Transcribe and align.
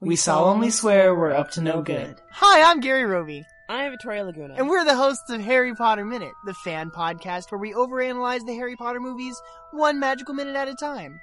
We 0.00 0.16
solemnly 0.16 0.70
swear 0.70 1.14
we're 1.14 1.32
up 1.32 1.50
to 1.52 1.60
no 1.60 1.82
good. 1.82 2.20
Hi, 2.30 2.62
I'm 2.70 2.80
Gary 2.80 3.04
Roby, 3.04 3.44
I'm 3.68 3.90
Victoria 3.90 4.24
Laguna. 4.24 4.54
and 4.54 4.68
we're 4.68 4.84
the 4.84 4.96
hosts 4.96 5.28
of 5.28 5.42
Harry 5.42 5.74
Potter 5.74 6.04
Minute, 6.06 6.32
the 6.46 6.54
fan 6.54 6.90
podcast 6.90 7.50
where 7.50 7.58
we 7.58 7.72
overanalyze 7.74 8.46
the 8.46 8.54
Harry 8.54 8.76
Potter 8.76 9.00
movies 9.00 9.38
one 9.72 10.00
magical 10.00 10.34
minute 10.34 10.56
at 10.56 10.68
a 10.68 10.74
time. 10.74 11.20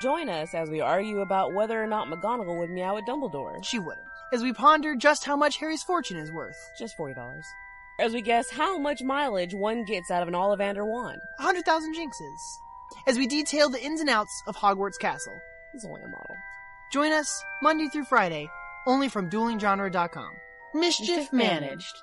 Join 0.00 0.28
us 0.28 0.54
as 0.54 0.70
we 0.70 0.80
argue 0.80 1.20
about 1.20 1.54
whether 1.54 1.82
or 1.82 1.86
not 1.88 2.06
McGonagall 2.06 2.58
would 2.60 2.70
meow 2.70 2.96
at 2.96 3.04
Dumbledore. 3.06 3.62
She 3.64 3.78
wouldn't. 3.80 4.06
As 4.32 4.42
we 4.42 4.52
ponder 4.52 4.94
just 4.94 5.24
how 5.24 5.36
much 5.36 5.58
Harry's 5.58 5.82
fortune 5.82 6.16
is 6.16 6.30
worth. 6.32 6.56
Just 6.78 6.96
$40. 6.96 7.42
As 7.98 8.12
we 8.14 8.22
guess 8.22 8.48
how 8.50 8.78
much 8.78 9.02
mileage 9.02 9.52
one 9.54 9.84
gets 9.84 10.10
out 10.10 10.22
of 10.22 10.28
an 10.28 10.34
Ollivander 10.34 10.86
wand. 10.86 11.20
A 11.40 11.42
hundred 11.42 11.64
thousand 11.66 11.94
jinxes. 11.96 12.58
As 13.08 13.18
we 13.18 13.26
detail 13.26 13.68
the 13.68 13.82
ins 13.82 14.00
and 14.00 14.08
outs 14.08 14.42
of 14.46 14.56
Hogwarts 14.56 14.98
Castle. 14.98 15.34
It's 15.74 15.84
only 15.84 16.00
a 16.00 16.06
model. 16.08 16.36
Join 16.90 17.12
us 17.12 17.44
Monday 17.62 17.86
through 17.86 18.04
Friday, 18.04 18.50
only 18.86 19.08
from 19.08 19.30
duelinggenre.com. 19.30 20.30
Mischief 20.74 21.32
managed. 21.32 22.02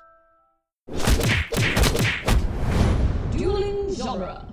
Dueling 3.32 3.94
genre. 3.94 4.48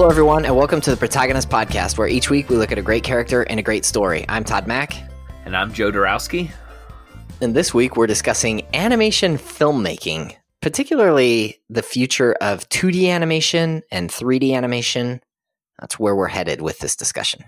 Hello, 0.00 0.08
everyone, 0.08 0.46
and 0.46 0.56
welcome 0.56 0.80
to 0.80 0.90
the 0.90 0.96
Protagonist 0.96 1.50
Podcast, 1.50 1.98
where 1.98 2.08
each 2.08 2.30
week 2.30 2.48
we 2.48 2.56
look 2.56 2.72
at 2.72 2.78
a 2.78 2.82
great 2.82 3.04
character 3.04 3.42
and 3.42 3.60
a 3.60 3.62
great 3.62 3.84
story. 3.84 4.24
I'm 4.30 4.44
Todd 4.44 4.66
Mack, 4.66 4.94
And 5.44 5.54
I'm 5.54 5.74
Joe 5.74 5.92
Dorowski. 5.92 6.50
and 7.42 7.54
this 7.54 7.74
week 7.74 7.98
we're 7.98 8.06
discussing 8.06 8.66
animation 8.72 9.36
filmmaking, 9.36 10.34
particularly 10.62 11.60
the 11.68 11.82
future 11.82 12.32
of 12.40 12.66
2D 12.70 13.10
animation 13.10 13.82
and 13.92 14.08
3D 14.08 14.54
animation. 14.54 15.20
That's 15.78 15.98
where 15.98 16.16
we're 16.16 16.28
headed 16.28 16.62
with 16.62 16.78
this 16.78 16.96
discussion. 16.96 17.44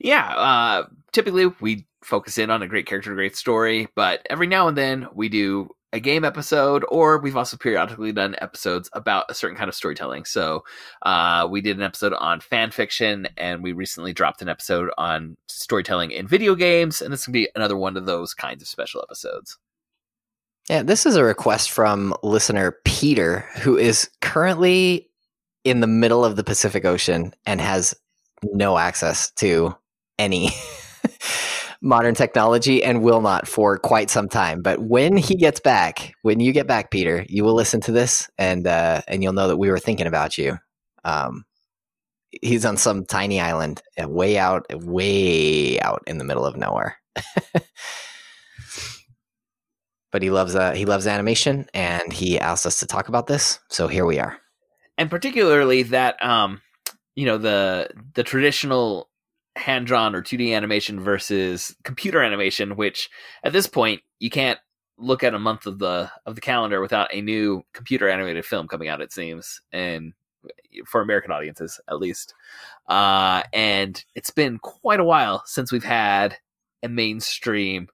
Yeah, 0.00 0.26
uh, 0.34 0.86
typically 1.12 1.46
we 1.60 1.86
focus 2.02 2.38
in 2.38 2.50
on 2.50 2.60
a 2.60 2.66
great 2.66 2.86
character, 2.86 3.12
a 3.12 3.14
great 3.14 3.36
story, 3.36 3.86
but 3.94 4.26
every 4.28 4.48
now 4.48 4.66
and 4.66 4.76
then 4.76 5.06
we 5.14 5.28
do 5.28 5.70
a 5.94 6.00
game 6.00 6.24
episode, 6.24 6.84
or 6.88 7.18
we've 7.18 7.36
also 7.36 7.56
periodically 7.56 8.12
done 8.12 8.34
episodes 8.40 8.90
about 8.92 9.26
a 9.28 9.34
certain 9.34 9.56
kind 9.56 9.68
of 9.68 9.76
storytelling. 9.76 10.24
So 10.24 10.64
uh, 11.02 11.46
we 11.48 11.60
did 11.60 11.76
an 11.76 11.84
episode 11.84 12.12
on 12.14 12.40
fan 12.40 12.72
fiction, 12.72 13.28
and 13.36 13.62
we 13.62 13.72
recently 13.72 14.12
dropped 14.12 14.42
an 14.42 14.48
episode 14.48 14.90
on 14.98 15.36
storytelling 15.48 16.10
in 16.10 16.26
video 16.26 16.56
games, 16.56 17.00
and 17.00 17.12
this 17.12 17.26
will 17.26 17.32
be 17.32 17.48
another 17.54 17.76
one 17.76 17.96
of 17.96 18.06
those 18.06 18.34
kinds 18.34 18.60
of 18.60 18.68
special 18.68 19.02
episodes. 19.02 19.56
Yeah, 20.68 20.82
this 20.82 21.06
is 21.06 21.14
a 21.14 21.22
request 21.22 21.70
from 21.70 22.12
listener 22.24 22.76
Peter, 22.84 23.46
who 23.60 23.78
is 23.78 24.10
currently 24.20 25.08
in 25.62 25.78
the 25.78 25.86
middle 25.86 26.24
of 26.24 26.34
the 26.34 26.44
Pacific 26.44 26.84
Ocean 26.84 27.32
and 27.46 27.60
has 27.60 27.94
no 28.42 28.78
access 28.78 29.30
to 29.32 29.76
any 30.18 30.50
modern 31.84 32.14
technology 32.14 32.82
and 32.82 33.02
will 33.02 33.20
not 33.20 33.46
for 33.46 33.78
quite 33.78 34.10
some 34.10 34.28
time. 34.28 34.62
But 34.62 34.80
when 34.80 35.16
he 35.16 35.34
gets 35.36 35.60
back, 35.60 36.14
when 36.22 36.40
you 36.40 36.52
get 36.52 36.66
back, 36.66 36.90
Peter, 36.90 37.26
you 37.28 37.44
will 37.44 37.54
listen 37.54 37.80
to 37.82 37.92
this 37.92 38.28
and 38.38 38.66
uh, 38.66 39.02
and 39.06 39.22
you'll 39.22 39.34
know 39.34 39.48
that 39.48 39.58
we 39.58 39.70
were 39.70 39.78
thinking 39.78 40.06
about 40.06 40.38
you. 40.38 40.58
Um, 41.04 41.44
he's 42.42 42.64
on 42.64 42.76
some 42.78 43.04
tiny 43.04 43.40
island, 43.40 43.82
uh, 44.02 44.08
way 44.08 44.38
out, 44.38 44.66
way 44.72 45.78
out 45.80 46.02
in 46.06 46.18
the 46.18 46.24
middle 46.24 46.46
of 46.46 46.56
nowhere. 46.56 46.96
but 50.10 50.22
he 50.22 50.30
loves 50.30 50.54
uh, 50.54 50.72
he 50.72 50.86
loves 50.86 51.06
animation, 51.06 51.66
and 51.74 52.12
he 52.12 52.38
asked 52.40 52.66
us 52.66 52.80
to 52.80 52.86
talk 52.86 53.08
about 53.08 53.26
this. 53.26 53.60
So 53.68 53.88
here 53.88 54.06
we 54.06 54.18
are. 54.18 54.38
and 54.96 55.10
particularly 55.10 55.82
that 55.84 56.22
um 56.24 56.60
you 57.16 57.26
know 57.26 57.38
the 57.38 57.88
the 58.14 58.22
traditional 58.22 59.08
hand 59.56 59.86
drawn 59.86 60.14
or 60.14 60.22
2D 60.22 60.54
animation 60.54 61.00
versus 61.00 61.74
computer 61.84 62.22
animation 62.22 62.76
which 62.76 63.08
at 63.44 63.52
this 63.52 63.66
point 63.66 64.02
you 64.18 64.30
can't 64.30 64.58
look 64.98 65.22
at 65.22 65.34
a 65.34 65.38
month 65.38 65.66
of 65.66 65.78
the 65.78 66.10
of 66.26 66.34
the 66.34 66.40
calendar 66.40 66.80
without 66.80 67.12
a 67.12 67.20
new 67.20 67.62
computer 67.72 68.08
animated 68.08 68.44
film 68.44 68.66
coming 68.68 68.88
out 68.88 69.00
it 69.00 69.12
seems 69.12 69.60
and 69.72 70.12
for 70.86 71.00
American 71.00 71.30
audiences 71.30 71.80
at 71.88 71.98
least. 71.98 72.34
Uh 72.88 73.42
and 73.52 74.04
it's 74.14 74.30
been 74.30 74.58
quite 74.58 75.00
a 75.00 75.04
while 75.04 75.42
since 75.46 75.72
we've 75.72 75.84
had 75.84 76.36
a 76.82 76.88
mainstream 76.88 77.88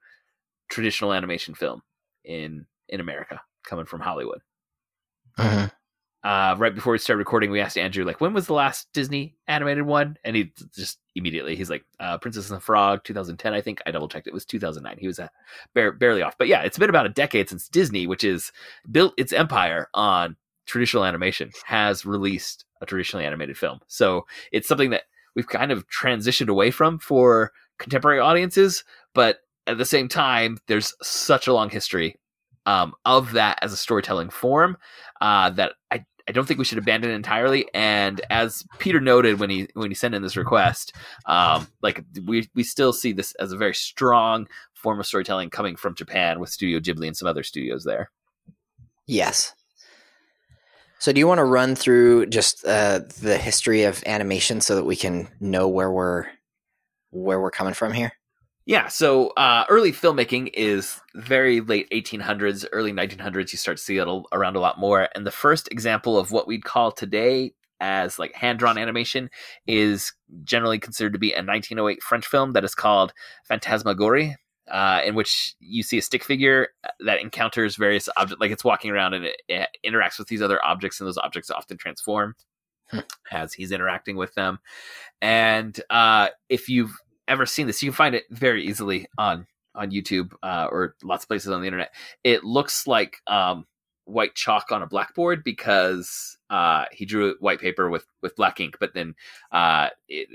traditional 0.69 1.12
animation 1.12 1.54
film 1.54 1.82
in 2.25 2.66
in 2.88 3.00
America 3.00 3.41
coming 3.65 3.87
from 3.87 4.00
Hollywood 4.00 4.41
uh, 6.22 6.54
right 6.58 6.75
before 6.75 6.92
we 6.92 6.98
started 6.98 7.19
recording, 7.19 7.50
we 7.50 7.60
asked 7.60 7.78
Andrew 7.78 8.04
like, 8.04 8.20
when 8.20 8.34
was 8.34 8.47
the 8.47 8.53
last 8.53 8.88
Disney 8.92 9.36
animated 9.48 9.86
one? 9.86 10.16
And 10.22 10.36
he 10.36 10.53
just 10.75 10.98
immediately 11.14 11.56
he's 11.56 11.70
like, 11.70 11.84
uh, 11.98 12.19
Princess 12.19 12.50
and 12.50 12.56
the 12.58 12.60
Frog, 12.60 13.04
2010, 13.04 13.54
I 13.54 13.60
think. 13.60 13.81
I 13.86 13.91
double 13.91 14.08
checked; 14.08 14.26
it 14.26 14.34
was 14.34 14.44
2009. 14.44 14.98
He 14.98 15.06
was 15.06 15.19
uh, 15.19 15.28
bare, 15.75 15.92
barely 15.92 16.22
off, 16.22 16.36
but 16.36 16.48
yeah, 16.48 16.62
it's 16.62 16.78
been 16.78 16.91
about 16.91 17.06
a 17.06 17.10
decade 17.10 17.48
since 17.48 17.69
Disney, 17.69 18.06
which 18.06 18.25
is 18.25 18.53
built 18.91 19.14
its 19.16 19.32
empire 19.32 19.88
on 19.94 20.36
traditional 20.66 21.04
animation, 21.04 21.50
has 21.64 22.04
released 22.04 22.64
a 22.82 22.87
traditionally 22.87 23.25
animated 23.25 23.56
film. 23.56 23.81
So 23.88 24.26
it's 24.52 24.69
something 24.69 24.91
that 24.91 25.04
we've 25.34 25.48
kind 25.48 25.72
of 25.72 25.87
transitioned 25.88 26.48
away 26.48 26.70
from 26.70 26.98
for 26.98 27.52
contemporary 27.78 28.20
audiences, 28.20 28.84
but 29.14 29.38
at 29.66 29.78
the 29.78 29.87
same 29.87 30.08
time, 30.08 30.58
there's 30.66 30.94
such 31.02 31.47
a 31.47 31.52
long 31.52 31.70
history 31.70 32.16
um, 32.66 32.92
of 33.04 33.32
that 33.32 33.58
as 33.62 33.72
a 33.72 33.76
storytelling 33.76 34.31
form 34.31 34.76
uh, 35.20 35.50
that 35.50 35.72
I 35.91 36.04
I 36.31 36.33
don't 36.33 36.47
think 36.47 36.59
we 36.59 36.65
should 36.65 36.79
abandon 36.79 37.11
it 37.11 37.15
entirely. 37.15 37.67
And 37.75 38.21
as 38.31 38.65
Peter 38.79 39.01
noted 39.01 39.41
when 39.41 39.51
he 39.51 39.67
when 39.75 39.91
he 39.91 39.97
sent 39.97 40.15
in 40.15 40.23
this 40.23 40.37
request, 40.37 40.95
um, 41.27 41.67
like 41.83 42.05
we 42.25 42.49
we 42.55 42.63
still 42.63 42.93
see 42.93 43.11
this 43.11 43.35
as 43.41 43.51
a 43.51 43.57
very 43.57 43.75
strong 43.75 44.47
form 44.75 45.01
of 45.01 45.07
storytelling 45.07 45.51
coming 45.51 45.75
from 45.75 45.97
Japan 45.97 46.39
with 46.39 46.49
Studio 46.49 46.79
Ghibli 46.79 47.09
and 47.09 47.17
some 47.17 47.27
other 47.27 47.43
studios 47.43 47.83
there. 47.83 48.13
Yes. 49.09 49.57
So, 51.01 51.13
do 51.13 51.19
you 51.19 51.27
want 51.27 51.39
to 51.39 51.45
run 51.45 51.75
through 51.75 52.27
just 52.27 52.65
uh, 52.65 53.01
the 53.23 53.37
history 53.37 53.83
of 53.83 54.01
animation 54.07 54.61
so 54.61 54.77
that 54.77 54.85
we 54.85 54.95
can 54.95 55.27
know 55.41 55.67
where 55.67 55.91
we're 55.91 56.27
where 57.11 57.41
we're 57.41 57.51
coming 57.51 57.75
from 57.75 57.93
here? 57.93 58.12
Yeah, 58.70 58.86
so 58.86 59.31
uh, 59.31 59.64
early 59.69 59.91
filmmaking 59.91 60.50
is 60.54 61.00
very 61.16 61.60
late 61.60 61.91
1800s, 61.91 62.64
early 62.70 62.92
1900s. 62.92 63.50
You 63.50 63.58
start 63.58 63.78
to 63.78 63.82
see 63.82 63.97
it 63.97 64.06
around 64.31 64.54
a 64.54 64.60
lot 64.60 64.78
more. 64.78 65.08
And 65.16 65.26
the 65.26 65.32
first 65.32 65.66
example 65.72 66.16
of 66.16 66.31
what 66.31 66.47
we'd 66.47 66.62
call 66.62 66.92
today 66.92 67.53
as 67.81 68.20
like 68.20 68.32
hand 68.32 68.60
drawn 68.60 68.78
animation 68.78 69.28
is 69.66 70.12
generally 70.44 70.78
considered 70.78 71.14
to 71.14 71.19
be 71.19 71.32
a 71.32 71.42
1908 71.42 72.00
French 72.00 72.25
film 72.25 72.53
that 72.53 72.62
is 72.62 72.76
called 72.76 73.12
Phantasmagorie. 73.48 74.36
Uh, 74.70 75.00
in 75.04 75.16
which 75.16 75.56
you 75.58 75.82
see 75.82 75.98
a 75.98 76.02
stick 76.02 76.22
figure 76.22 76.69
that 77.04 77.20
encounters 77.20 77.75
various 77.75 78.08
objects, 78.16 78.41
like 78.41 78.52
it's 78.52 78.62
walking 78.62 78.92
around 78.92 79.14
and 79.14 79.25
it, 79.25 79.42
it 79.48 79.69
interacts 79.84 80.16
with 80.16 80.28
these 80.28 80.41
other 80.41 80.64
objects, 80.64 81.00
and 81.00 81.08
those 81.08 81.19
objects 81.19 81.50
often 81.50 81.76
transform 81.76 82.37
Hmm. 82.91 83.00
as 83.31 83.52
he's 83.52 83.70
interacting 83.70 84.16
with 84.16 84.34
them. 84.34 84.58
And 85.22 85.81
uh, 85.91 86.31
if 86.48 86.69
you've 86.69 86.92
ever 87.31 87.47
seen 87.47 87.67
this, 87.67 87.83
you 87.83 87.91
can 87.91 87.97
find 87.97 88.15
it 88.15 88.25
very 88.31 88.67
easily 88.67 89.07
on 89.17 89.47
on 89.75 89.91
YouTube 89.93 90.33
uh, 90.43 90.67
or 90.71 90.97
lots 91.03 91.25
of 91.25 91.29
places 91.29 91.53
on 91.53 91.61
the 91.61 91.67
internet. 91.67 91.95
It 92.25 92.45
looks 92.45 92.87
like 92.87 93.19
um, 93.27 93.67
white 94.05 94.35
chalk 94.35 94.73
on 94.73 94.83
a 94.83 94.87
blackboard 94.87 95.45
because 95.45 96.37
uh, 96.51 96.85
he 96.93 97.07
drew 97.07 97.37
white 97.41 97.61
paper 97.61 97.89
with 97.89 98.05
with 98.23 98.37
black 98.37 98.61
ink, 98.61 98.77
but 98.81 98.95
then 98.95 99.15
uh, 99.53 99.89
it, 100.09 100.29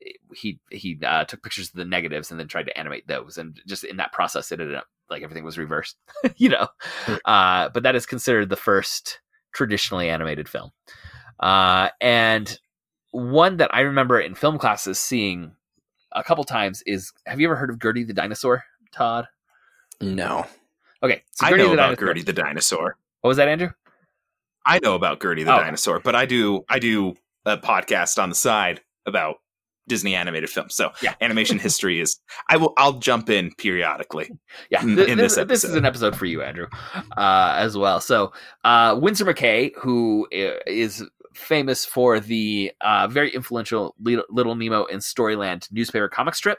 it- 0.00 0.16
he 0.34 0.58
he 0.70 0.98
uh, 1.04 1.24
took 1.26 1.42
pictures 1.42 1.68
of 1.68 1.74
the 1.74 1.84
negatives 1.84 2.30
and 2.30 2.40
then 2.40 2.48
tried 2.48 2.64
to 2.66 2.78
animate 2.78 3.06
those, 3.06 3.36
and 3.36 3.60
just 3.66 3.84
in 3.84 3.98
that 3.98 4.12
process, 4.12 4.50
it 4.50 4.58
ended 4.58 4.74
up 4.74 4.86
like 5.10 5.22
everything 5.22 5.44
was 5.44 5.58
reversed, 5.58 5.96
you 6.36 6.48
know. 6.48 6.68
Uh, 7.26 7.68
but 7.68 7.82
that 7.82 7.94
is 7.94 8.06
considered 8.06 8.48
the 8.48 8.56
first 8.56 9.20
traditionally 9.52 10.08
animated 10.08 10.48
film, 10.48 10.70
uh, 11.38 11.90
and 12.00 12.58
one 13.10 13.58
that 13.58 13.74
I 13.74 13.80
remember 13.80 14.18
in 14.20 14.34
film 14.34 14.58
classes 14.58 14.98
seeing 14.98 15.52
a 16.12 16.22
couple 16.22 16.44
times 16.44 16.82
is 16.86 17.12
have 17.26 17.40
you 17.40 17.46
ever 17.46 17.56
heard 17.56 17.70
of 17.70 17.80
Gertie 17.80 18.04
the 18.04 18.14
dinosaur, 18.14 18.64
Todd? 18.92 19.26
No. 20.00 20.46
Okay, 21.02 21.22
so 21.32 21.46
I 21.46 21.50
Gertie 21.50 21.62
know 21.64 21.72
about 21.72 21.82
dinosaur- 21.96 22.06
Gertie 22.08 22.22
the 22.22 22.32
dinosaur. 22.32 22.96
What 23.22 23.28
was 23.28 23.36
that, 23.36 23.48
Andrew? 23.48 23.70
I 24.66 24.78
know 24.80 24.94
about 24.94 25.20
Gertie 25.22 25.42
the 25.44 25.54
Oh. 25.54 25.58
dinosaur, 25.58 26.00
but 26.00 26.14
I 26.14 26.26
do 26.26 26.64
I 26.68 26.78
do 26.78 27.14
a 27.46 27.56
podcast 27.56 28.22
on 28.22 28.28
the 28.28 28.34
side 28.34 28.80
about 29.06 29.36
Disney 29.88 30.14
animated 30.14 30.50
films. 30.50 30.74
So 30.74 30.92
Yeah. 31.02 31.14
animation 31.22 31.58
history 31.58 32.00
is 32.00 32.18
I 32.48 32.56
will 32.58 32.74
I'll 32.76 32.92
jump 32.94 33.30
in 33.30 33.52
periodically. 33.56 34.30
Yeah, 34.70 34.82
in- 34.82 34.98
in 34.98 35.16
this, 35.18 35.36
this 35.36 35.46
this 35.48 35.64
is 35.64 35.74
an 35.74 35.86
episode 35.86 36.14
for 36.16 36.26
you, 36.26 36.42
Andrew, 36.42 36.66
uh, 37.16 37.54
as 37.56 37.76
well. 37.76 38.00
So, 38.00 38.32
uh, 38.64 38.98
Winsor 39.00 39.24
McCay, 39.24 39.72
who 39.76 40.28
is 40.30 41.02
famous 41.40 41.84
for 41.84 42.20
the 42.20 42.72
uh, 42.80 43.08
very 43.08 43.30
influential 43.34 43.94
Little, 44.00 44.54
Nemo 44.54 44.84
in 44.84 44.98
Storyland 44.98 45.70
newspaper 45.72 46.08
comic 46.08 46.34
strip, 46.34 46.58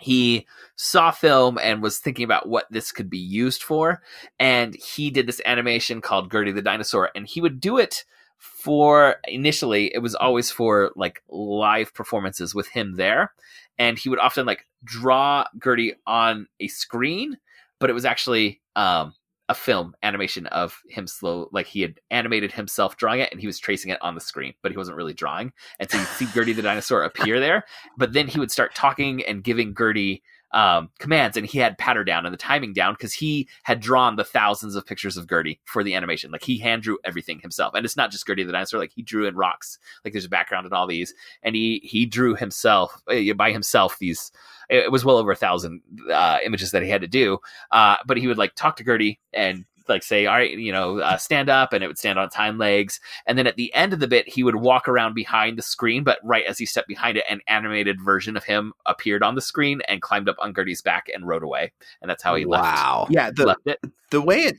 he 0.00 0.46
saw 0.76 1.10
film 1.10 1.58
and 1.58 1.82
was 1.82 1.98
thinking 1.98 2.24
about 2.24 2.48
what 2.48 2.66
this 2.70 2.90
could 2.90 3.10
be 3.10 3.18
used 3.18 3.62
for 3.62 4.02
and 4.38 4.74
he 4.74 5.10
did 5.10 5.26
this 5.26 5.42
animation 5.44 6.00
called 6.00 6.32
gertie 6.32 6.52
the 6.52 6.62
dinosaur 6.62 7.10
and 7.14 7.26
he 7.26 7.40
would 7.40 7.60
do 7.60 7.76
it 7.76 8.04
for 8.38 9.16
initially 9.28 9.94
it 9.94 9.98
was 9.98 10.14
always 10.14 10.50
for 10.50 10.90
like 10.96 11.22
live 11.28 11.92
performances 11.92 12.54
with 12.54 12.66
him 12.68 12.94
there 12.96 13.32
and 13.78 13.98
he 13.98 14.08
would 14.08 14.18
often 14.18 14.46
like 14.46 14.66
draw 14.84 15.44
gertie 15.62 15.94
on 16.06 16.46
a 16.58 16.68
screen 16.68 17.36
but 17.78 17.90
it 17.90 17.94
was 17.94 18.06
actually 18.06 18.60
um 18.76 19.12
a 19.50 19.54
film 19.54 19.94
animation 20.04 20.46
of 20.46 20.80
him 20.88 21.08
slow 21.08 21.48
like 21.50 21.66
he 21.66 21.82
had 21.82 22.00
animated 22.12 22.52
himself 22.52 22.96
drawing 22.96 23.18
it 23.18 23.30
and 23.32 23.40
he 23.40 23.48
was 23.48 23.58
tracing 23.58 23.90
it 23.90 24.00
on 24.00 24.14
the 24.14 24.20
screen 24.20 24.54
but 24.62 24.70
he 24.70 24.78
wasn't 24.78 24.96
really 24.96 25.12
drawing. 25.12 25.52
And 25.80 25.90
so 25.90 25.98
you 25.98 26.04
see 26.04 26.26
gertie 26.32 26.52
the 26.52 26.62
dinosaur 26.62 27.02
appear 27.02 27.40
there 27.40 27.64
but 27.98 28.12
then 28.12 28.28
he 28.28 28.38
would 28.38 28.52
start 28.52 28.76
talking 28.76 29.24
and 29.24 29.42
giving 29.42 29.74
gertie 29.76 30.22
um, 30.52 30.90
commands 30.98 31.36
and 31.36 31.46
he 31.46 31.58
had 31.58 31.78
patter 31.78 32.04
down 32.04 32.26
and 32.26 32.32
the 32.32 32.38
timing 32.38 32.72
down 32.72 32.94
because 32.94 33.12
he 33.12 33.48
had 33.62 33.80
drawn 33.80 34.16
the 34.16 34.24
thousands 34.24 34.74
of 34.74 34.86
pictures 34.86 35.16
of 35.16 35.28
Gertie 35.28 35.60
for 35.64 35.84
the 35.84 35.94
animation. 35.94 36.30
Like 36.30 36.42
he 36.42 36.58
hand 36.58 36.82
drew 36.82 36.98
everything 37.04 37.40
himself. 37.40 37.74
And 37.74 37.84
it's 37.84 37.96
not 37.96 38.10
just 38.10 38.26
Gertie 38.26 38.44
the 38.44 38.52
dinosaur, 38.52 38.80
like 38.80 38.92
he 38.92 39.02
drew 39.02 39.26
in 39.26 39.36
rocks. 39.36 39.78
Like 40.04 40.12
there's 40.12 40.24
a 40.24 40.30
background 40.30 40.66
in 40.66 40.72
all 40.72 40.86
these. 40.86 41.14
And 41.42 41.54
he 41.54 41.80
he 41.84 42.06
drew 42.06 42.34
himself 42.34 43.00
uh, 43.08 43.34
by 43.34 43.52
himself 43.52 43.98
these 43.98 44.32
it 44.70 44.92
was 44.92 45.04
well 45.04 45.16
over 45.16 45.32
a 45.32 45.36
thousand 45.36 45.82
uh, 46.12 46.38
images 46.44 46.70
that 46.70 46.82
he 46.82 46.88
had 46.88 47.00
to 47.00 47.08
do. 47.08 47.38
Uh, 47.72 47.96
but 48.06 48.16
he 48.16 48.28
would 48.28 48.38
like 48.38 48.54
talk 48.54 48.76
to 48.76 48.84
Gertie 48.84 49.18
and 49.32 49.64
like 49.88 50.02
say, 50.02 50.26
all 50.26 50.34
right, 50.34 50.56
you 50.56 50.72
know, 50.72 51.00
uh, 51.00 51.16
stand 51.16 51.48
up, 51.48 51.72
and 51.72 51.82
it 51.82 51.86
would 51.86 51.98
stand 51.98 52.18
on 52.18 52.26
its 52.26 52.34
hind 52.34 52.58
legs. 52.58 53.00
And 53.26 53.38
then 53.38 53.46
at 53.46 53.56
the 53.56 53.72
end 53.74 53.92
of 53.92 54.00
the 54.00 54.08
bit, 54.08 54.28
he 54.28 54.42
would 54.42 54.56
walk 54.56 54.88
around 54.88 55.14
behind 55.14 55.58
the 55.58 55.62
screen, 55.62 56.04
but 56.04 56.18
right 56.22 56.44
as 56.46 56.58
he 56.58 56.66
stepped 56.66 56.88
behind 56.88 57.16
it, 57.16 57.24
an 57.28 57.40
animated 57.48 58.00
version 58.00 58.36
of 58.36 58.44
him 58.44 58.72
appeared 58.86 59.22
on 59.22 59.34
the 59.34 59.40
screen 59.40 59.80
and 59.88 60.02
climbed 60.02 60.28
up 60.28 60.36
on 60.38 60.52
Gertie's 60.52 60.82
back 60.82 61.08
and 61.12 61.26
rode 61.26 61.42
away. 61.42 61.72
And 62.00 62.10
that's 62.10 62.22
how 62.22 62.34
he 62.34 62.46
wow. 62.46 62.62
left. 62.62 62.76
Wow. 62.76 63.06
Yeah, 63.10 63.30
the 63.30 63.46
left 63.46 63.66
it. 63.66 63.80
the 64.10 64.20
way 64.20 64.38
it 64.38 64.58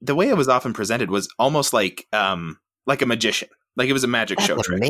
the 0.00 0.14
way 0.14 0.28
it 0.28 0.36
was 0.36 0.48
often 0.48 0.72
presented 0.72 1.10
was 1.10 1.28
almost 1.38 1.72
like 1.72 2.06
um 2.12 2.58
like 2.86 3.02
a 3.02 3.06
magician. 3.06 3.48
Like 3.76 3.88
it 3.88 3.92
was 3.92 4.04
a 4.04 4.08
magic 4.08 4.38
That's 4.38 4.48
show 4.48 4.56
trick. 4.56 4.80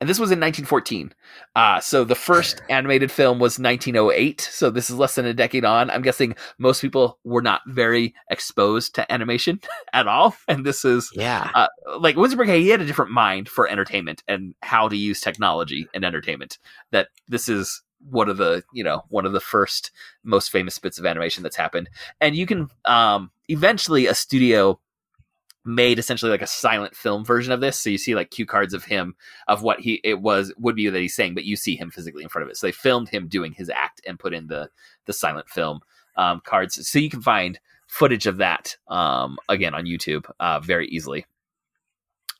And 0.00 0.10
this 0.10 0.18
was 0.18 0.30
in 0.30 0.40
1914. 0.40 1.12
Uh, 1.56 1.80
so 1.80 2.04
the 2.04 2.14
first 2.14 2.60
animated 2.68 3.10
film 3.10 3.38
was 3.38 3.58
1908. 3.58 4.40
So 4.40 4.68
this 4.68 4.90
is 4.90 4.96
less 4.96 5.14
than 5.14 5.24
a 5.24 5.32
decade 5.32 5.64
on. 5.64 5.88
I'm 5.88 6.02
guessing 6.02 6.34
most 6.58 6.80
people 6.82 7.18
were 7.24 7.40
not 7.40 7.62
very 7.66 8.14
exposed 8.30 8.94
to 8.96 9.10
animation 9.12 9.60
at 9.92 10.06
all. 10.08 10.34
And 10.48 10.66
this 10.66 10.84
is 10.84 11.10
Yeah. 11.14 11.50
uh, 11.54 11.68
like 11.98 12.16
Winsenberg, 12.16 12.54
he 12.54 12.68
had 12.68 12.80
a 12.80 12.86
different 12.86 13.12
mind 13.12 13.48
for 13.48 13.68
entertainment 13.68 14.22
and 14.28 14.54
how 14.62 14.88
to 14.88 14.96
use 14.96 15.20
technology 15.20 15.86
in 15.94 16.04
entertainment. 16.04 16.58
That 16.90 17.08
this 17.28 17.48
is 17.48 17.80
one 18.10 18.28
of 18.28 18.36
the 18.36 18.62
you 18.74 18.84
know 18.84 19.02
one 19.08 19.24
of 19.24 19.32
the 19.32 19.40
first 19.40 19.90
most 20.24 20.50
famous 20.50 20.78
bits 20.78 20.98
of 20.98 21.06
animation 21.06 21.42
that's 21.42 21.56
happened. 21.56 21.88
And 22.20 22.36
you 22.36 22.44
can 22.46 22.68
um, 22.84 23.30
eventually 23.48 24.06
a 24.06 24.14
studio 24.14 24.78
made 25.64 25.98
essentially 25.98 26.30
like 26.30 26.42
a 26.42 26.46
silent 26.46 26.94
film 26.94 27.24
version 27.24 27.52
of 27.52 27.60
this. 27.60 27.78
So 27.78 27.90
you 27.90 27.98
see 27.98 28.14
like 28.14 28.30
cue 28.30 28.46
cards 28.46 28.74
of 28.74 28.84
him 28.84 29.14
of 29.48 29.62
what 29.62 29.80
he 29.80 30.00
it 30.04 30.20
was 30.20 30.52
would 30.58 30.76
be 30.76 30.88
that 30.88 30.98
he's 30.98 31.14
saying 31.14 31.34
but 31.34 31.44
you 31.44 31.56
see 31.56 31.76
him 31.76 31.90
physically 31.90 32.22
in 32.22 32.28
front 32.28 32.44
of 32.44 32.50
it. 32.50 32.56
So 32.56 32.66
they 32.66 32.72
filmed 32.72 33.08
him 33.08 33.28
doing 33.28 33.52
his 33.52 33.70
act 33.70 34.00
and 34.06 34.18
put 34.18 34.34
in 34.34 34.46
the 34.48 34.70
the 35.06 35.12
silent 35.12 35.48
film 35.48 35.80
um, 36.16 36.40
cards. 36.44 36.86
So 36.88 36.98
you 36.98 37.10
can 37.10 37.22
find 37.22 37.58
footage 37.86 38.26
of 38.26 38.38
that 38.38 38.76
um, 38.88 39.38
again 39.48 39.74
on 39.74 39.84
youtube 39.84 40.30
uh, 40.40 40.60
very 40.60 40.88
easily. 40.88 41.26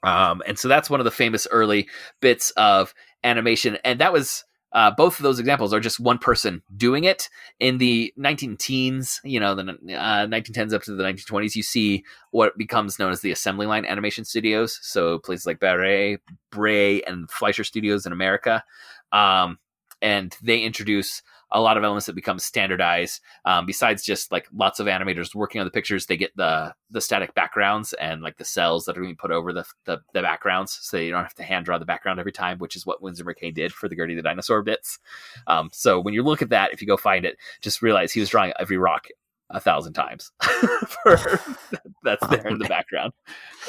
Um, 0.03 0.43
and 0.47 0.59
so 0.59 0.69
that's 0.69 0.91
one 0.91 1.01
of 1.01 1.05
the 1.05 1.11
famous 1.11 1.47
early 1.51 1.89
bits 2.21 2.51
of 2.53 2.95
animation. 3.25 3.79
And 3.85 4.01
that 4.01 4.13
was 4.13 4.45
uh, 4.75 4.91
both 4.91 5.19
of 5.19 5.23
those 5.23 5.39
examples 5.39 5.73
are 5.73 5.81
just 5.81 6.01
one 6.01 6.19
person 6.19 6.63
doing 6.77 7.05
it. 7.05 7.31
In 7.61 7.79
the 7.79 8.13
19 8.17 8.57
teens 8.57 9.21
you 9.25 9.41
know 9.41 9.55
the 9.55 9.63
uh, 9.63 10.27
1910s 10.27 10.75
up 10.75 10.83
to 10.83 10.95
the 10.95 11.05
1920s 11.05 11.55
you 11.55 11.63
see 11.63 12.05
what 12.33 12.59
becomes 12.59 12.99
known 12.99 13.13
as 13.13 13.21
the 13.21 13.33
assembly 13.33 13.67
line 13.67 13.87
animation 13.87 14.25
studios. 14.25 14.79
So 14.83 15.19
places 15.21 15.47
like 15.47 15.61
Barre, 15.61 16.19
Bray, 16.51 17.03
and 17.03 17.31
Fleischer 17.31 17.65
Studios 17.65 18.05
in 18.05 18.13
America. 18.13 18.65
Um, 19.13 19.59
and 20.03 20.37
they 20.43 20.59
introduce 20.59 21.23
a 21.55 21.61
lot 21.61 21.77
of 21.77 21.85
elements 21.85 22.07
that 22.07 22.15
become 22.15 22.39
standardized. 22.39 23.21
Um, 23.45 23.65
besides 23.65 24.03
just 24.03 24.33
like 24.33 24.47
lots 24.53 24.81
of 24.81 24.87
animators 24.87 25.35
working 25.35 25.61
on 25.61 25.67
the 25.67 25.71
pictures, 25.71 26.07
they 26.07 26.17
get 26.17 26.37
the 26.37 26.75
the 26.91 27.01
static 27.01 27.35
backgrounds 27.35 27.93
and 27.95 28.23
like 28.23 28.37
the 28.37 28.45
cells 28.45 28.85
that 28.85 28.99
are 28.99 29.01
being 29.01 29.17
put 29.17 29.31
over 29.31 29.53
the, 29.53 29.65
the 29.87 30.01
the 30.13 30.21
backgrounds, 30.21 30.79
so 30.83 30.97
you 30.97 31.13
don't 31.13 31.23
have 31.23 31.35
to 31.35 31.45
hand 31.45 31.65
draw 31.65 31.79
the 31.79 31.85
background 31.87 32.21
every 32.21 32.33
time, 32.33 32.59
which 32.59 32.77
is 32.77 32.85
what 32.85 33.01
Winsor 33.01 33.25
McCay 33.25 33.55
did 33.55 33.73
for 33.73 33.89
the 33.89 33.97
Gertie 33.97 34.17
the 34.17 34.23
Dinosaur 34.23 34.63
bits. 34.63 34.99
Um, 35.47 35.71
so 35.73 36.01
when 36.01 36.13
you 36.13 36.23
look 36.23 36.43
at 36.43 36.51
that, 36.51 36.73
if 36.73 36.83
you 36.83 36.89
go 36.89 36.97
find 36.97 37.25
it, 37.25 37.39
just 37.63 37.81
realize 37.81 38.13
he 38.13 38.21
was 38.21 38.29
drawing 38.29 38.53
every 38.59 38.77
rock 38.77 39.07
a 39.51 39.61
thousand 39.61 39.93
times 39.93 40.33
for 40.43 41.41
that's 42.03 42.27
there 42.27 42.49
in 42.49 42.59
the 42.59 42.69
background. 42.69 43.13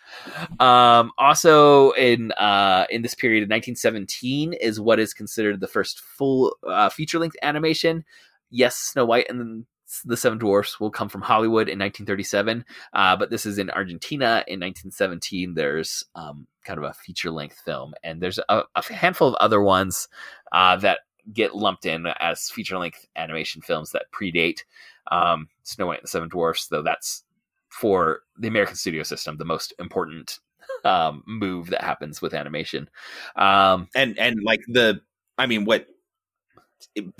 um, 0.59 1.11
also 1.17 1.91
in 1.91 2.31
uh, 2.33 2.85
in 2.89 3.01
this 3.01 3.15
period 3.15 3.43
of 3.43 3.47
1917 3.47 4.53
is 4.53 4.79
what 4.79 4.99
is 4.99 5.13
considered 5.13 5.59
the 5.59 5.67
first 5.67 5.99
full 5.99 6.55
uh, 6.67 6.89
feature 6.89 7.19
length 7.19 7.37
animation. 7.41 8.03
Yes, 8.49 8.75
Snow 8.75 9.05
White 9.05 9.29
and 9.29 9.65
the 10.05 10.17
Seven 10.17 10.37
Dwarfs 10.37 10.79
will 10.79 10.91
come 10.91 11.09
from 11.09 11.21
Hollywood 11.21 11.67
in 11.67 11.77
1937, 11.79 12.63
uh, 12.93 13.15
but 13.17 13.29
this 13.29 13.45
is 13.45 13.57
in 13.57 13.69
Argentina 13.69 14.43
in 14.47 14.59
1917. 14.59 15.53
There's 15.53 16.03
um, 16.15 16.47
kind 16.63 16.77
of 16.77 16.85
a 16.85 16.93
feature 16.93 17.31
length 17.31 17.61
film, 17.65 17.93
and 18.03 18.21
there's 18.21 18.39
a, 18.49 18.63
a 18.75 18.93
handful 18.93 19.27
of 19.27 19.35
other 19.35 19.61
ones 19.61 20.07
uh, 20.51 20.77
that 20.77 20.99
get 21.33 21.55
lumped 21.55 21.85
in 21.85 22.07
as 22.19 22.49
feature 22.49 22.77
length 22.77 23.05
animation 23.15 23.61
films 23.61 23.91
that 23.91 24.11
predate 24.11 24.63
um, 25.11 25.49
Snow 25.63 25.87
White 25.87 25.99
and 25.99 26.05
the 26.05 26.09
Seven 26.09 26.29
Dwarfs, 26.29 26.67
though 26.67 26.81
that's 26.81 27.23
for 27.71 28.19
the 28.37 28.47
American 28.47 28.75
studio 28.75 29.03
system 29.03 29.37
the 29.37 29.45
most 29.45 29.73
important 29.79 30.39
um, 30.85 31.23
move 31.25 31.69
that 31.69 31.83
happens 31.83 32.21
with 32.21 32.33
animation. 32.33 32.89
Um, 33.35 33.87
and 33.95 34.17
and 34.19 34.43
like 34.43 34.61
the 34.67 35.01
I 35.37 35.47
mean 35.47 35.65
what 35.65 35.87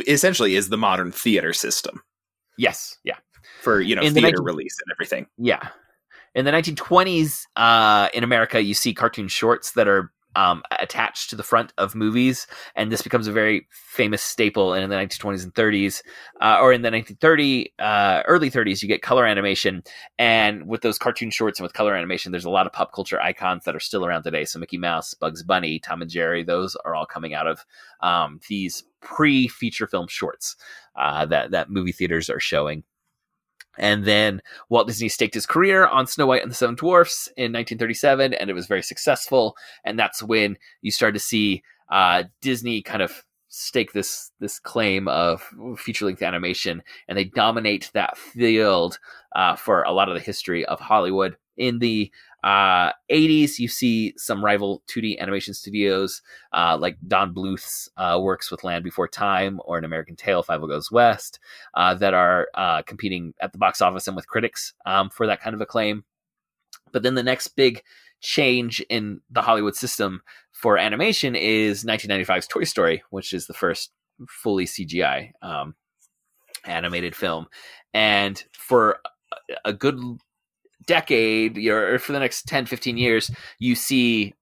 essentially 0.07 0.55
is 0.55 0.69
the 0.69 0.77
modern 0.77 1.11
theater 1.11 1.53
system 1.53 2.01
yes, 2.57 2.97
yeah, 3.03 3.17
for 3.61 3.81
you 3.81 3.95
know 3.95 4.01
In 4.01 4.13
the 4.13 4.21
theater 4.21 4.37
19 4.37 4.45
release 4.45 4.75
and 4.85 4.91
everything. 4.95 5.27
yeah. 5.37 5.69
In 6.33 6.45
the 6.45 6.51
1920s, 6.51 7.45
uh, 7.57 8.07
in 8.13 8.23
America, 8.23 8.61
you 8.63 8.73
see 8.73 8.93
cartoon 8.93 9.27
shorts 9.27 9.73
that 9.73 9.89
are 9.89 10.13
um, 10.35 10.63
attached 10.79 11.29
to 11.29 11.35
the 11.35 11.43
front 11.43 11.73
of 11.77 11.95
movies, 11.95 12.47
and 12.75 12.91
this 12.91 13.01
becomes 13.01 13.27
a 13.27 13.31
very 13.31 13.67
famous 13.69 14.21
staple. 14.21 14.73
In 14.73 14.89
the 14.89 14.95
1920s 14.95 15.43
and 15.43 15.53
30s, 15.53 16.01
uh, 16.41 16.59
or 16.61 16.73
in 16.73 16.81
the 16.81 16.91
1930 16.91 17.73
uh, 17.79 18.23
early 18.27 18.49
30s, 18.49 18.81
you 18.81 18.87
get 18.87 19.01
color 19.01 19.25
animation, 19.25 19.83
and 20.17 20.67
with 20.67 20.81
those 20.81 20.97
cartoon 20.97 21.29
shorts 21.29 21.59
and 21.59 21.63
with 21.63 21.73
color 21.73 21.95
animation, 21.95 22.31
there's 22.31 22.45
a 22.45 22.49
lot 22.49 22.65
of 22.65 22.73
pop 22.73 22.93
culture 22.93 23.21
icons 23.21 23.63
that 23.65 23.75
are 23.75 23.79
still 23.79 24.05
around 24.05 24.23
today. 24.23 24.45
So 24.45 24.59
Mickey 24.59 24.77
Mouse, 24.77 25.13
Bugs 25.13 25.43
Bunny, 25.43 25.79
Tom 25.79 26.01
and 26.01 26.11
Jerry, 26.11 26.43
those 26.43 26.75
are 26.85 26.95
all 26.95 27.05
coming 27.05 27.33
out 27.33 27.47
of 27.47 27.65
um, 28.01 28.39
these 28.49 28.83
pre-feature 29.01 29.87
film 29.87 30.07
shorts 30.07 30.55
uh, 30.95 31.25
that 31.25 31.51
that 31.51 31.69
movie 31.69 31.91
theaters 31.91 32.29
are 32.29 32.39
showing. 32.39 32.83
And 33.77 34.05
then 34.05 34.41
Walt 34.69 34.87
Disney 34.87 35.09
staked 35.09 35.33
his 35.33 35.45
career 35.45 35.87
on 35.87 36.07
Snow 36.07 36.27
White 36.27 36.41
and 36.41 36.51
the 36.51 36.55
Seven 36.55 36.75
Dwarfs 36.75 37.27
in 37.37 37.53
1937, 37.53 38.33
and 38.33 38.49
it 38.49 38.53
was 38.53 38.67
very 38.67 38.83
successful. 38.83 39.55
And 39.85 39.97
that's 39.97 40.21
when 40.21 40.57
you 40.81 40.91
start 40.91 41.13
to 41.13 41.19
see 41.19 41.63
uh, 41.89 42.23
Disney 42.41 42.81
kind 42.81 43.01
of 43.01 43.23
stake 43.53 43.91
this 43.91 44.31
this 44.39 44.59
claim 44.59 45.07
of 45.07 45.41
feature 45.77 46.05
length 46.05 46.21
animation, 46.21 46.81
and 47.07 47.17
they 47.17 47.25
dominate 47.25 47.91
that 47.93 48.17
field 48.17 48.99
uh, 49.35 49.55
for 49.55 49.83
a 49.83 49.91
lot 49.91 50.09
of 50.09 50.15
the 50.15 50.21
history 50.21 50.65
of 50.65 50.79
Hollywood. 50.79 51.37
In 51.57 51.79
the 51.79 52.11
uh, 52.43 52.91
80s, 53.11 53.59
you 53.59 53.67
see 53.67 54.13
some 54.17 54.43
rival 54.43 54.81
2D 54.87 55.19
animation 55.19 55.53
studios 55.53 56.21
uh, 56.53 56.77
like 56.79 56.97
Don 57.07 57.33
Bluth's 57.33 57.89
uh, 57.97 58.19
works 58.21 58.49
with 58.49 58.63
Land 58.63 58.83
Before 58.83 59.07
Time 59.07 59.59
or 59.65 59.77
An 59.77 59.85
American 59.85 60.15
Tail, 60.15 60.43
Fievel 60.43 60.67
Goes 60.67 60.91
West, 60.91 61.39
uh, 61.75 61.93
that 61.95 62.13
are 62.13 62.47
uh, 62.55 62.81
competing 62.83 63.33
at 63.41 63.51
the 63.51 63.57
box 63.57 63.81
office 63.81 64.07
and 64.07 64.15
with 64.15 64.27
critics 64.27 64.73
um, 64.85 65.09
for 65.09 65.27
that 65.27 65.41
kind 65.41 65.53
of 65.53 65.61
acclaim. 65.61 66.03
But 66.91 67.03
then 67.03 67.15
the 67.15 67.23
next 67.23 67.49
big 67.49 67.83
change 68.21 68.81
in 68.89 69.21
the 69.29 69.41
Hollywood 69.41 69.75
system 69.75 70.21
for 70.51 70.77
animation 70.77 71.35
is 71.35 71.83
1995's 71.83 72.47
Toy 72.47 72.63
Story, 72.63 73.03
which 73.09 73.33
is 73.33 73.47
the 73.47 73.53
first 73.53 73.91
fully 74.27 74.65
CGI 74.65 75.31
um, 75.41 75.75
animated 76.65 77.15
film. 77.15 77.47
And 77.93 78.43
for 78.53 78.99
a- 79.31 79.69
a 79.69 79.73
good 79.73 79.99
decade, 80.85 81.57
or 81.57 81.99
for 81.99 82.11
the 82.11 82.19
next 82.19 82.47
10, 82.47 82.65
15 82.65 82.97
years, 82.97 83.31
you 83.59 83.75
see 83.75 84.33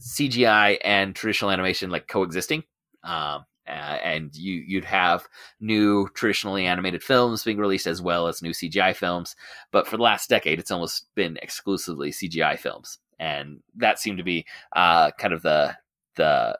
CGI 0.00 0.78
and 0.84 1.14
traditional 1.14 1.50
animation 1.50 1.90
like 1.90 2.08
coexisting. 2.08 2.64
Um, 3.04 3.44
and 3.66 4.34
you 4.36 4.62
you'd 4.66 4.84
have 4.84 5.26
new 5.60 6.08
traditionally 6.14 6.66
animated 6.66 7.02
films 7.02 7.44
being 7.44 7.58
released 7.58 7.86
as 7.86 8.00
well 8.00 8.28
as 8.28 8.42
new 8.42 8.52
CGI 8.52 8.94
films. 8.94 9.34
But 9.72 9.86
for 9.86 9.96
the 9.96 10.02
last 10.02 10.28
decade, 10.28 10.58
it's 10.58 10.70
almost 10.70 11.06
been 11.14 11.38
exclusively 11.42 12.10
CGI 12.10 12.58
films, 12.58 12.98
and 13.18 13.60
that 13.76 13.98
seemed 13.98 14.18
to 14.18 14.24
be 14.24 14.46
uh, 14.74 15.10
kind 15.12 15.34
of 15.34 15.42
the 15.42 15.76
the 16.16 16.58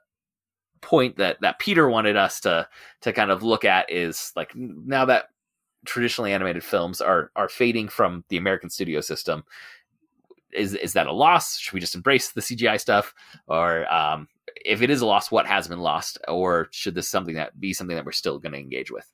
point 0.82 1.16
that 1.16 1.40
that 1.40 1.58
Peter 1.58 1.88
wanted 1.88 2.16
us 2.16 2.40
to 2.40 2.68
to 3.02 3.12
kind 3.12 3.30
of 3.30 3.42
look 3.42 3.64
at 3.64 3.90
is 3.90 4.32
like 4.36 4.52
now 4.54 5.04
that 5.04 5.26
traditionally 5.86 6.32
animated 6.32 6.64
films 6.64 7.00
are 7.00 7.30
are 7.36 7.48
fading 7.48 7.88
from 7.88 8.24
the 8.28 8.36
American 8.36 8.70
studio 8.70 9.00
system. 9.00 9.44
Is 10.52 10.74
is 10.74 10.92
that 10.94 11.06
a 11.06 11.12
loss? 11.12 11.58
Should 11.58 11.74
we 11.74 11.80
just 11.80 11.94
embrace 11.94 12.32
the 12.32 12.40
CGI 12.40 12.80
stuff, 12.80 13.14
or 13.46 13.92
um, 13.92 14.28
if 14.64 14.82
it 14.82 14.90
is 14.90 15.00
a 15.00 15.06
loss, 15.06 15.30
what 15.30 15.46
has 15.46 15.68
been 15.68 15.80
lost, 15.80 16.18
or 16.28 16.68
should 16.70 16.94
this 16.94 17.08
something 17.08 17.34
that 17.34 17.58
be 17.58 17.72
something 17.72 17.96
that 17.96 18.04
we're 18.04 18.12
still 18.12 18.38
going 18.38 18.52
to 18.52 18.58
engage 18.58 18.90
with? 18.90 19.08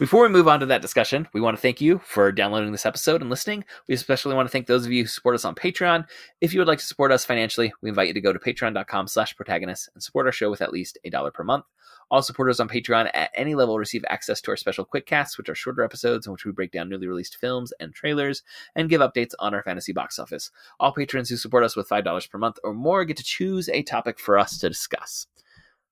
Before 0.00 0.22
we 0.22 0.30
move 0.30 0.48
on 0.48 0.60
to 0.60 0.66
that 0.66 0.80
discussion, 0.80 1.28
we 1.34 1.42
want 1.42 1.58
to 1.58 1.60
thank 1.60 1.78
you 1.78 2.00
for 2.02 2.32
downloading 2.32 2.72
this 2.72 2.86
episode 2.86 3.20
and 3.20 3.28
listening. 3.28 3.66
We 3.86 3.94
especially 3.94 4.34
want 4.34 4.48
to 4.48 4.50
thank 4.50 4.66
those 4.66 4.86
of 4.86 4.92
you 4.92 5.02
who 5.02 5.06
support 5.06 5.34
us 5.34 5.44
on 5.44 5.54
Patreon. 5.54 6.06
If 6.40 6.54
you 6.54 6.60
would 6.60 6.68
like 6.68 6.78
to 6.78 6.84
support 6.86 7.12
us 7.12 7.26
financially, 7.26 7.70
we 7.82 7.90
invite 7.90 8.08
you 8.08 8.14
to 8.14 8.20
go 8.22 8.32
to 8.32 8.38
patreon.com 8.38 9.08
slash 9.08 9.36
protagonist 9.36 9.90
and 9.92 10.02
support 10.02 10.24
our 10.24 10.32
show 10.32 10.48
with 10.48 10.62
at 10.62 10.72
least 10.72 10.96
a 11.04 11.10
dollar 11.10 11.30
per 11.30 11.44
month. 11.44 11.66
All 12.10 12.22
supporters 12.22 12.60
on 12.60 12.68
Patreon 12.70 13.10
at 13.12 13.30
any 13.34 13.54
level 13.54 13.78
receive 13.78 14.02
access 14.08 14.40
to 14.40 14.52
our 14.52 14.56
special 14.56 14.86
quick 14.86 15.04
casts, 15.04 15.36
which 15.36 15.50
are 15.50 15.54
shorter 15.54 15.82
episodes 15.82 16.26
in 16.26 16.32
which 16.32 16.46
we 16.46 16.52
break 16.52 16.72
down 16.72 16.88
newly 16.88 17.06
released 17.06 17.36
films 17.36 17.70
and 17.78 17.94
trailers 17.94 18.42
and 18.74 18.88
give 18.88 19.02
updates 19.02 19.34
on 19.38 19.52
our 19.52 19.62
fantasy 19.62 19.92
box 19.92 20.18
office. 20.18 20.50
All 20.80 20.94
patrons 20.94 21.28
who 21.28 21.36
support 21.36 21.62
us 21.62 21.76
with 21.76 21.90
$5 21.90 22.30
per 22.30 22.38
month 22.38 22.58
or 22.64 22.72
more 22.72 23.04
get 23.04 23.18
to 23.18 23.22
choose 23.22 23.68
a 23.68 23.82
topic 23.82 24.18
for 24.18 24.38
us 24.38 24.56
to 24.60 24.70
discuss. 24.70 25.26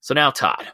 So 0.00 0.15
now, 0.15 0.31
Todd, 0.31 0.69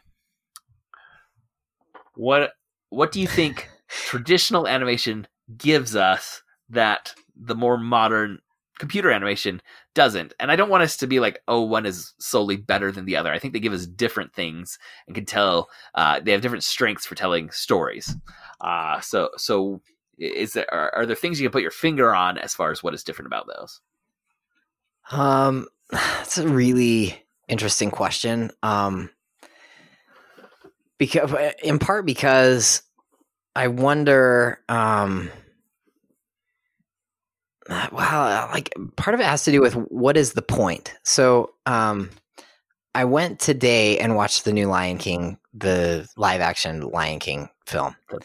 what 2.13 2.53
what 2.89 3.11
do 3.11 3.19
you 3.19 3.27
think 3.27 3.69
traditional 3.87 4.67
animation 4.67 5.27
gives 5.57 5.95
us 5.95 6.41
that 6.69 7.13
the 7.35 7.55
more 7.55 7.77
modern 7.77 8.39
computer 8.79 9.11
animation 9.11 9.61
doesn't? 9.93 10.33
And 10.39 10.51
I 10.51 10.55
don't 10.55 10.69
want 10.69 10.83
us 10.83 10.97
to 10.97 11.07
be 11.07 11.19
like, 11.19 11.39
oh, 11.47 11.61
one 11.61 11.85
is 11.85 12.13
solely 12.19 12.57
better 12.57 12.91
than 12.91 13.05
the 13.05 13.15
other. 13.15 13.31
I 13.31 13.39
think 13.39 13.53
they 13.53 13.59
give 13.59 13.73
us 13.73 13.85
different 13.85 14.33
things 14.33 14.79
and 15.07 15.15
can 15.15 15.25
tell. 15.25 15.69
Uh, 15.93 16.19
they 16.19 16.31
have 16.31 16.41
different 16.41 16.63
strengths 16.63 17.05
for 17.05 17.15
telling 17.15 17.51
stories. 17.51 18.15
Uh, 18.61 18.99
so, 19.01 19.29
so 19.37 19.81
is 20.17 20.53
there 20.53 20.71
are, 20.73 20.93
are 20.95 21.05
there 21.05 21.15
things 21.15 21.39
you 21.39 21.47
can 21.47 21.53
put 21.53 21.61
your 21.61 21.71
finger 21.71 22.13
on 22.13 22.37
as 22.37 22.53
far 22.53 22.71
as 22.71 22.81
what 22.81 22.93
is 22.93 23.03
different 23.03 23.27
about 23.27 23.47
those? 23.47 23.81
Um, 25.11 25.67
that's 25.91 26.37
a 26.37 26.47
really 26.47 27.23
interesting 27.47 27.91
question. 27.91 28.51
Um, 28.63 29.09
because 30.97 31.33
in 31.63 31.79
part 31.79 32.05
because 32.05 32.81
I 33.55 33.67
wonder. 33.67 34.59
Um, 34.69 35.31
well, 37.91 38.49
like 38.51 38.73
part 38.95 39.15
of 39.15 39.19
it 39.19 39.25
has 39.25 39.43
to 39.45 39.51
do 39.51 39.61
with 39.61 39.73
what 39.73 40.17
is 40.17 40.33
the 40.33 40.43
point. 40.43 40.93
So, 41.03 41.53
um, 41.65 42.11
I 42.93 43.05
went 43.05 43.39
today 43.39 43.97
and 43.97 44.15
watched 44.15 44.45
the 44.45 44.53
new 44.53 44.67
Lion 44.67 44.97
King, 44.97 45.37
the 45.53 46.07
live 46.15 46.41
action 46.41 46.81
Lion 46.81 47.19
King 47.19 47.49
film, 47.65 47.95
The, 48.09 48.19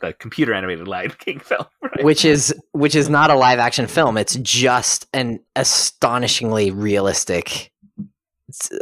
the 0.00 0.12
computer 0.14 0.54
animated 0.54 0.86
Lion 0.86 1.12
King 1.18 1.40
film, 1.40 1.66
right? 1.82 2.04
which 2.04 2.24
is 2.24 2.54
which 2.72 2.94
is 2.94 3.08
not 3.08 3.30
a 3.30 3.34
live 3.34 3.58
action 3.58 3.86
film. 3.86 4.16
It's 4.16 4.36
just 4.36 5.06
an 5.12 5.40
astonishingly 5.56 6.70
realistic 6.70 7.72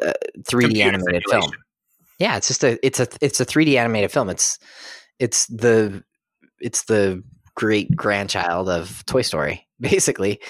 uh, 0.03 0.13
3D 0.43 0.61
Computer 0.61 0.89
animated 0.89 1.23
film. 1.31 1.51
Yeah, 2.19 2.37
it's 2.37 2.49
just 2.49 2.65
a 2.65 2.85
it's 2.85 3.01
a 3.01 3.09
it's 3.21 3.41
a 3.41 3.47
3D 3.47 3.77
animated 3.77 4.13
film. 4.13 4.31
It's 4.31 4.59
it's 5.19 5.47
the 5.47 6.05
it's 6.61 6.85
the 6.85 7.23
great 7.55 7.95
grandchild 7.95 8.69
of 8.69 9.05
Toy 9.07 9.23
Story, 9.23 9.67
basically. 9.81 10.41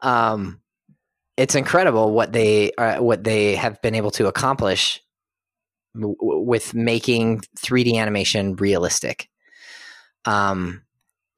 Um, 0.00 0.60
it's 1.36 1.54
incredible 1.54 2.12
what 2.12 2.32
they 2.32 2.72
uh, 2.72 3.02
what 3.02 3.24
they 3.24 3.56
have 3.56 3.80
been 3.82 3.94
able 3.94 4.10
to 4.12 4.26
accomplish 4.28 5.00
w- 5.94 6.16
with 6.20 6.74
making 6.74 7.40
3D 7.58 7.96
animation 7.96 8.56
realistic. 8.56 9.28
Um, 10.24 10.82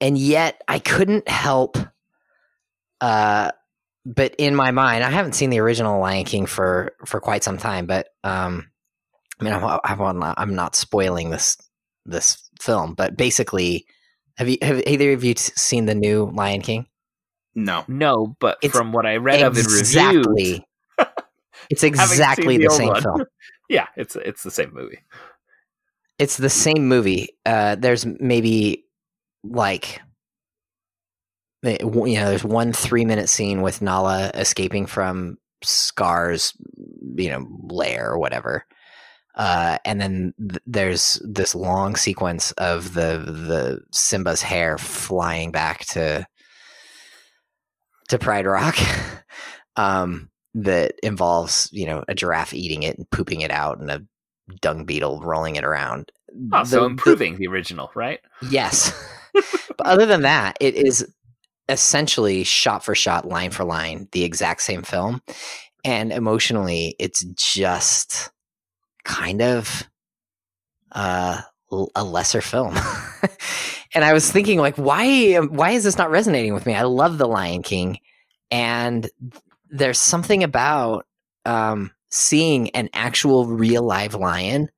and 0.01 0.19
yet 0.19 0.63
I 0.69 0.79
couldn't 0.79 1.29
help, 1.29 1.79
uh, 3.01 3.51
but 4.05 4.35
in 4.39 4.55
my 4.55 4.71
mind, 4.71 5.03
I 5.03 5.11
haven't 5.11 5.35
seen 5.35 5.51
the 5.51 5.61
original 5.61 6.01
Lion 6.01 6.25
King 6.25 6.47
for 6.47 6.93
for 7.07 7.21
quite 7.21 7.43
some 7.43 7.57
time. 7.59 7.87
But 7.87 8.09
um, 8.23 8.71
I 9.41 9.45
mean, 9.45 9.53
I'm, 9.53 9.81
I'm 9.85 10.19
not, 10.19 10.35
I'm 10.39 10.55
not 10.55 10.75
spoiling 10.75 11.31
this 11.31 11.57
this 12.05 12.49
film, 12.61 12.95
but 12.95 13.17
basically, 13.17 13.87
have 14.37 14.49
you 14.49 14.59
have 14.63 14.83
either 14.87 15.13
of 15.13 15.25
you 15.25 15.35
seen 15.37 15.87
the 15.87 15.95
new 15.95 16.31
Lion 16.35 16.63
King? 16.63 16.87
No. 17.55 17.85
No, 17.89 18.37
but 18.39 18.59
It's 18.63 18.77
from 18.77 18.93
what 18.93 19.07
I 19.07 19.17
read 19.17 19.43
of 19.43 19.57
in 19.57 19.65
reviews, 19.65 19.81
exactly. 19.81 20.67
it's 21.71 21.83
exactly 21.83 22.59
the, 22.59 22.65
the 22.65 22.71
same 22.71 22.89
one. 22.89 23.03
film. 23.03 23.25
yeah, 23.69 23.87
it's 23.97 24.15
it's 24.17 24.43
the 24.43 24.51
same 24.51 24.73
movie. 24.73 25.01
It's 26.19 26.37
the 26.37 26.51
same 26.51 26.87
movie. 26.87 27.31
Uh, 27.45 27.75
there's 27.75 28.07
maybe 28.07 28.85
like 29.43 30.01
eh, 31.65 31.79
you 31.83 32.15
know, 32.15 32.29
there's 32.29 32.45
one 32.45 32.73
three 32.73 33.05
minute 33.05 33.29
scene 33.29 33.63
with 33.63 33.83
Nala 33.83 34.31
escaping 34.35 34.87
from 34.87 35.39
Scar's 35.63 36.53
you 37.17 37.31
know 37.31 37.47
lair 37.69 38.11
or 38.11 38.19
whatever. 38.19 38.67
Uh, 39.37 39.79
and 39.85 40.01
then 40.01 40.33
th- 40.39 40.63
there's 40.67 41.21
this 41.25 41.55
long 41.55 41.95
sequence 41.95 42.53
of 42.53 42.95
the 42.95 43.19
the 43.19 43.81
Simba's 43.93 44.41
hair 44.43 44.79
flying 44.79 45.51
back 45.53 45.85
to 45.87 46.27
to 48.09 48.19
Pride 48.19 48.47
Rock, 48.47 48.77
um, 49.77 50.31
that 50.55 50.95
involves 51.03 51.69
you 51.73 51.87
know 51.87 52.03
a 52.09 52.15
giraffe 52.15 52.55
eating 52.55 52.83
it 52.83 52.97
and 52.97 53.11
pooping 53.11 53.43
it 53.43 53.51
out, 53.51 53.79
and 53.79 53.91
a 53.91 54.03
dung 54.61 54.85
beetle 54.85 55.21
rolling 55.21 55.57
it 55.57 55.65
around. 55.65 56.11
Oh, 56.53 56.65
so 56.65 56.81
The- 56.81 56.87
improving 56.87 57.37
the 57.37 57.47
original, 57.49 57.91
right? 57.95 58.21
Yes. 58.49 58.93
but 59.35 59.87
other 59.87 60.07
than 60.07 60.23
that, 60.23 60.57
it 60.61 60.75
is 60.75 61.07
essentially 61.69 62.45
shot 62.45 62.85
for 62.85 62.95
shot, 62.95 63.27
line 63.27 63.51
for 63.51 63.65
line, 63.65 64.09
the 64.13 64.25
exact 64.25 64.63
same 64.63 64.83
film. 64.83 65.21
And 65.85 66.13
emotionally, 66.13 66.95
it's 66.99 67.25
just 67.35 68.31
kind 69.07 69.41
of 69.41 69.89
uh, 70.93 71.41
a 71.95 72.05
lesser 72.05 72.41
film. 72.41 72.77
and 73.95 74.05
I 74.05 74.13
was 74.13 74.31
thinking, 74.31 74.59
like, 74.59 74.77
why? 74.77 75.37
Why 75.37 75.71
is 75.71 75.85
this 75.85 75.99
not 75.99 76.11
resonating 76.11 76.55
with 76.55 76.67
me? 76.67 76.75
I 76.75 76.83
love 76.83 77.19
The 77.19 77.29
Lion 77.29 77.63
King, 77.63 77.99
and 78.51 79.09
there's 79.71 80.01
something 80.01 80.43
about 80.43 81.07
um, 81.45 81.93
seeing 82.11 82.71
an 82.71 82.89
actual 82.93 83.47
real 83.47 83.83
live 83.83 84.15
lion 84.15 84.69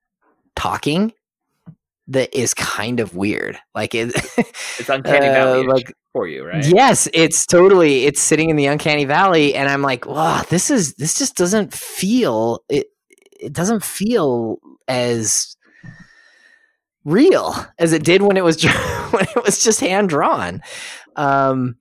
talking 0.55 1.13
that 2.09 2.35
is 2.37 2.55
kind 2.55 3.01
of 3.01 3.15
weird. 3.15 3.59
Like 3.75 3.95
it, 3.95 4.15
It's 4.79 4.89
uncanny 4.89 5.29
uh, 5.29 5.33
valley 5.33 5.67
like 5.67 5.93
for 6.13 6.27
you, 6.27 6.45
right? 6.45 6.65
yes, 6.67 7.09
it's 7.13 7.47
totally 7.47 8.05
it's 8.05 8.21
sitting 8.21 8.51
in 8.51 8.57
the 8.57 8.67
uncanny 8.67 9.05
valley, 9.05 9.55
and 9.55 9.69
I'm 9.69 9.83
like, 9.83 10.07
wow, 10.07 10.43
this 10.49 10.71
is 10.71 10.95
this 10.95 11.19
just 11.19 11.37
doesn't 11.37 11.73
feel 11.73 12.65
it. 12.69 12.87
It 13.39 13.53
doesn't 13.53 13.85
feel 13.85 14.59
as 14.87 15.57
real 17.05 17.55
as 17.79 17.93
it 17.93 18.05
did 18.05 18.23
when 18.23 18.37
it 18.37 18.45
was 18.45 18.63
when 19.11 19.25
it 19.25 19.45
was 19.45 19.63
just 19.63 19.81
hand 19.81 20.09
drawn. 20.09 20.61
Um, 21.17 21.77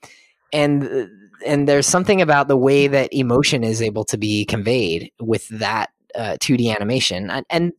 and 0.54 1.10
and 1.46 1.68
there's 1.68 1.88
something 1.88 2.22
about 2.22 2.48
the 2.48 2.58
way 2.58 2.88
that 2.88 3.14
emotion 3.14 3.64
is 3.64 3.82
able 3.82 4.06
to 4.06 4.18
be 4.18 4.46
conveyed 4.46 5.12
with 5.20 5.48
that 5.50 5.92
uh, 6.16 6.38
2D 6.40 6.74
animation, 6.74 7.30
and, 7.30 7.46
and 7.50 7.74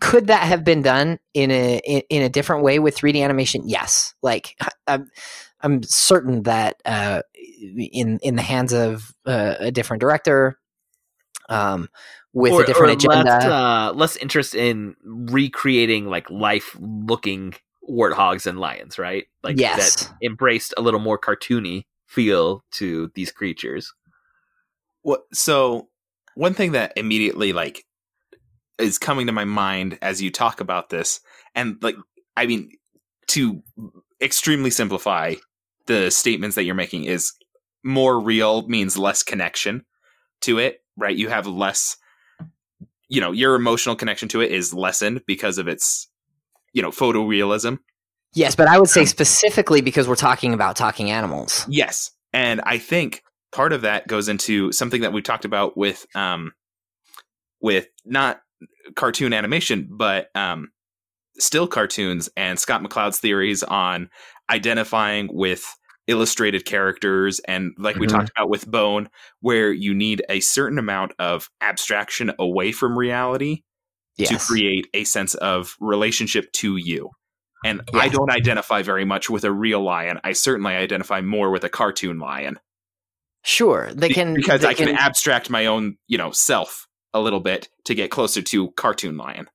could 0.00 0.26
that 0.26 0.42
have 0.42 0.64
been 0.64 0.82
done 0.82 1.18
in 1.34 1.50
a 1.50 1.80
in, 1.84 2.02
in 2.10 2.22
a 2.22 2.28
different 2.28 2.62
way 2.62 2.78
with 2.78 2.96
3D 2.96 3.22
animation? 3.22 3.62
Yes. 3.66 4.14
Like 4.22 4.56
I'm 4.86 5.10
I'm 5.60 5.82
certain 5.82 6.42
that 6.44 6.76
uh, 6.84 7.22
in 7.60 8.18
in 8.22 8.36
the 8.36 8.42
hands 8.42 8.72
of 8.72 9.12
uh, 9.26 9.54
a 9.58 9.70
different 9.70 10.00
director, 10.00 10.58
um, 11.48 11.88
with 12.32 12.52
or, 12.52 12.62
a 12.62 12.66
different 12.66 13.04
or 13.04 13.12
agenda. 13.12 13.30
Less, 13.30 13.44
uh, 13.44 13.92
less 13.94 14.16
interest 14.16 14.54
in 14.54 14.94
recreating 15.04 16.06
like 16.06 16.28
life 16.30 16.76
looking 16.80 17.54
warthogs 17.88 18.46
and 18.46 18.58
lions, 18.58 18.98
right? 18.98 19.26
Like 19.42 19.58
Yes. 19.58 19.76
that 19.76 20.26
embraced 20.26 20.74
a 20.76 20.82
little 20.82 21.00
more 21.00 21.18
cartoony 21.18 21.84
feel 22.06 22.62
to 22.72 23.10
these 23.14 23.32
creatures. 23.32 23.92
What 25.02 25.22
so 25.32 25.88
one 26.34 26.54
thing 26.54 26.72
that 26.72 26.92
immediately 26.96 27.52
like 27.52 27.84
is 28.78 28.98
coming 28.98 29.26
to 29.26 29.32
my 29.32 29.44
mind 29.44 29.98
as 30.02 30.22
you 30.22 30.30
talk 30.30 30.60
about 30.60 30.90
this 30.90 31.20
and 31.54 31.76
like 31.82 31.96
I 32.36 32.46
mean 32.46 32.70
to 33.28 33.62
extremely 34.20 34.70
simplify 34.70 35.34
the 35.86 36.10
statements 36.10 36.56
that 36.56 36.64
you're 36.64 36.74
making 36.74 37.04
is 37.04 37.32
more 37.82 38.20
real 38.20 38.66
means 38.68 38.98
less 38.98 39.22
connection 39.22 39.84
to 40.42 40.58
it, 40.58 40.82
right? 40.96 41.16
You 41.16 41.28
have 41.28 41.46
less 41.46 41.96
you 43.08 43.20
know, 43.20 43.32
your 43.32 43.54
emotional 43.54 43.96
connection 43.96 44.28
to 44.28 44.40
it 44.40 44.52
is 44.52 44.74
lessened 44.74 45.22
because 45.26 45.58
of 45.58 45.68
its 45.68 46.08
you 46.74 46.82
know, 46.82 46.90
photorealism. 46.90 47.78
yes, 48.34 48.54
but 48.54 48.68
I 48.68 48.78
would 48.78 48.90
say 48.90 49.00
Um, 49.00 49.06
specifically 49.06 49.80
because 49.80 50.06
we're 50.06 50.16
talking 50.16 50.52
about 50.52 50.76
talking 50.76 51.10
animals. 51.10 51.64
Yes. 51.68 52.10
And 52.32 52.60
I 52.60 52.78
think 52.78 53.22
part 53.52 53.72
of 53.72 53.80
that 53.82 54.06
goes 54.06 54.28
into 54.28 54.70
something 54.72 55.00
that 55.00 55.12
we 55.12 55.22
talked 55.22 55.46
about 55.46 55.76
with 55.76 56.06
um 56.14 56.52
with 57.60 57.88
not 58.04 58.40
cartoon 58.94 59.32
animation, 59.32 59.88
but 59.90 60.28
um, 60.34 60.68
still 61.38 61.66
cartoons 61.66 62.28
and 62.36 62.58
Scott 62.58 62.82
McCloud's 62.82 63.18
theories 63.18 63.62
on 63.62 64.10
identifying 64.50 65.28
with 65.32 65.64
illustrated 66.08 66.64
characters 66.64 67.40
and 67.46 67.72
like 67.78 67.96
we 67.96 68.06
Mhm. 68.06 68.10
talked 68.10 68.30
about 68.36 68.48
with 68.50 68.66
Bone, 68.68 69.08
where 69.40 69.70
you 69.72 69.94
need 69.94 70.22
a 70.28 70.40
certain 70.40 70.78
amount 70.78 71.12
of 71.20 71.48
abstraction 71.60 72.32
away 72.38 72.72
from 72.72 72.98
reality 72.98 73.62
yes. 74.16 74.30
to 74.30 74.38
create 74.38 74.88
a 74.94 75.04
sense 75.04 75.34
of 75.36 75.76
relationship 75.80 76.50
to 76.54 76.76
you. 76.76 77.10
And 77.64 77.82
I 77.94 78.08
don't 78.08 78.30
identify 78.30 78.82
very 78.82 79.04
much 79.04 79.28
with 79.30 79.44
a 79.44 79.52
real 79.52 79.82
lion. 79.82 80.20
I 80.24 80.32
certainly 80.32 80.74
identify 80.74 81.20
more 81.20 81.50
with 81.50 81.64
a 81.64 81.68
cartoon 81.68 82.18
lion 82.18 82.58
Sure, 83.44 83.90
they 83.94 84.08
can 84.08 84.34
because 84.34 84.60
they 84.62 84.68
I 84.68 84.74
can, 84.74 84.88
abstract 84.96 85.48
my 85.48 85.66
own, 85.66 85.96
you 86.08 86.18
know, 86.18 86.30
self 86.32 86.86
a 87.14 87.20
little 87.20 87.40
bit 87.40 87.68
to 87.84 87.94
get 87.94 88.10
closer 88.10 88.42
to 88.42 88.70
cartoon 88.72 89.16
lion. 89.16 89.48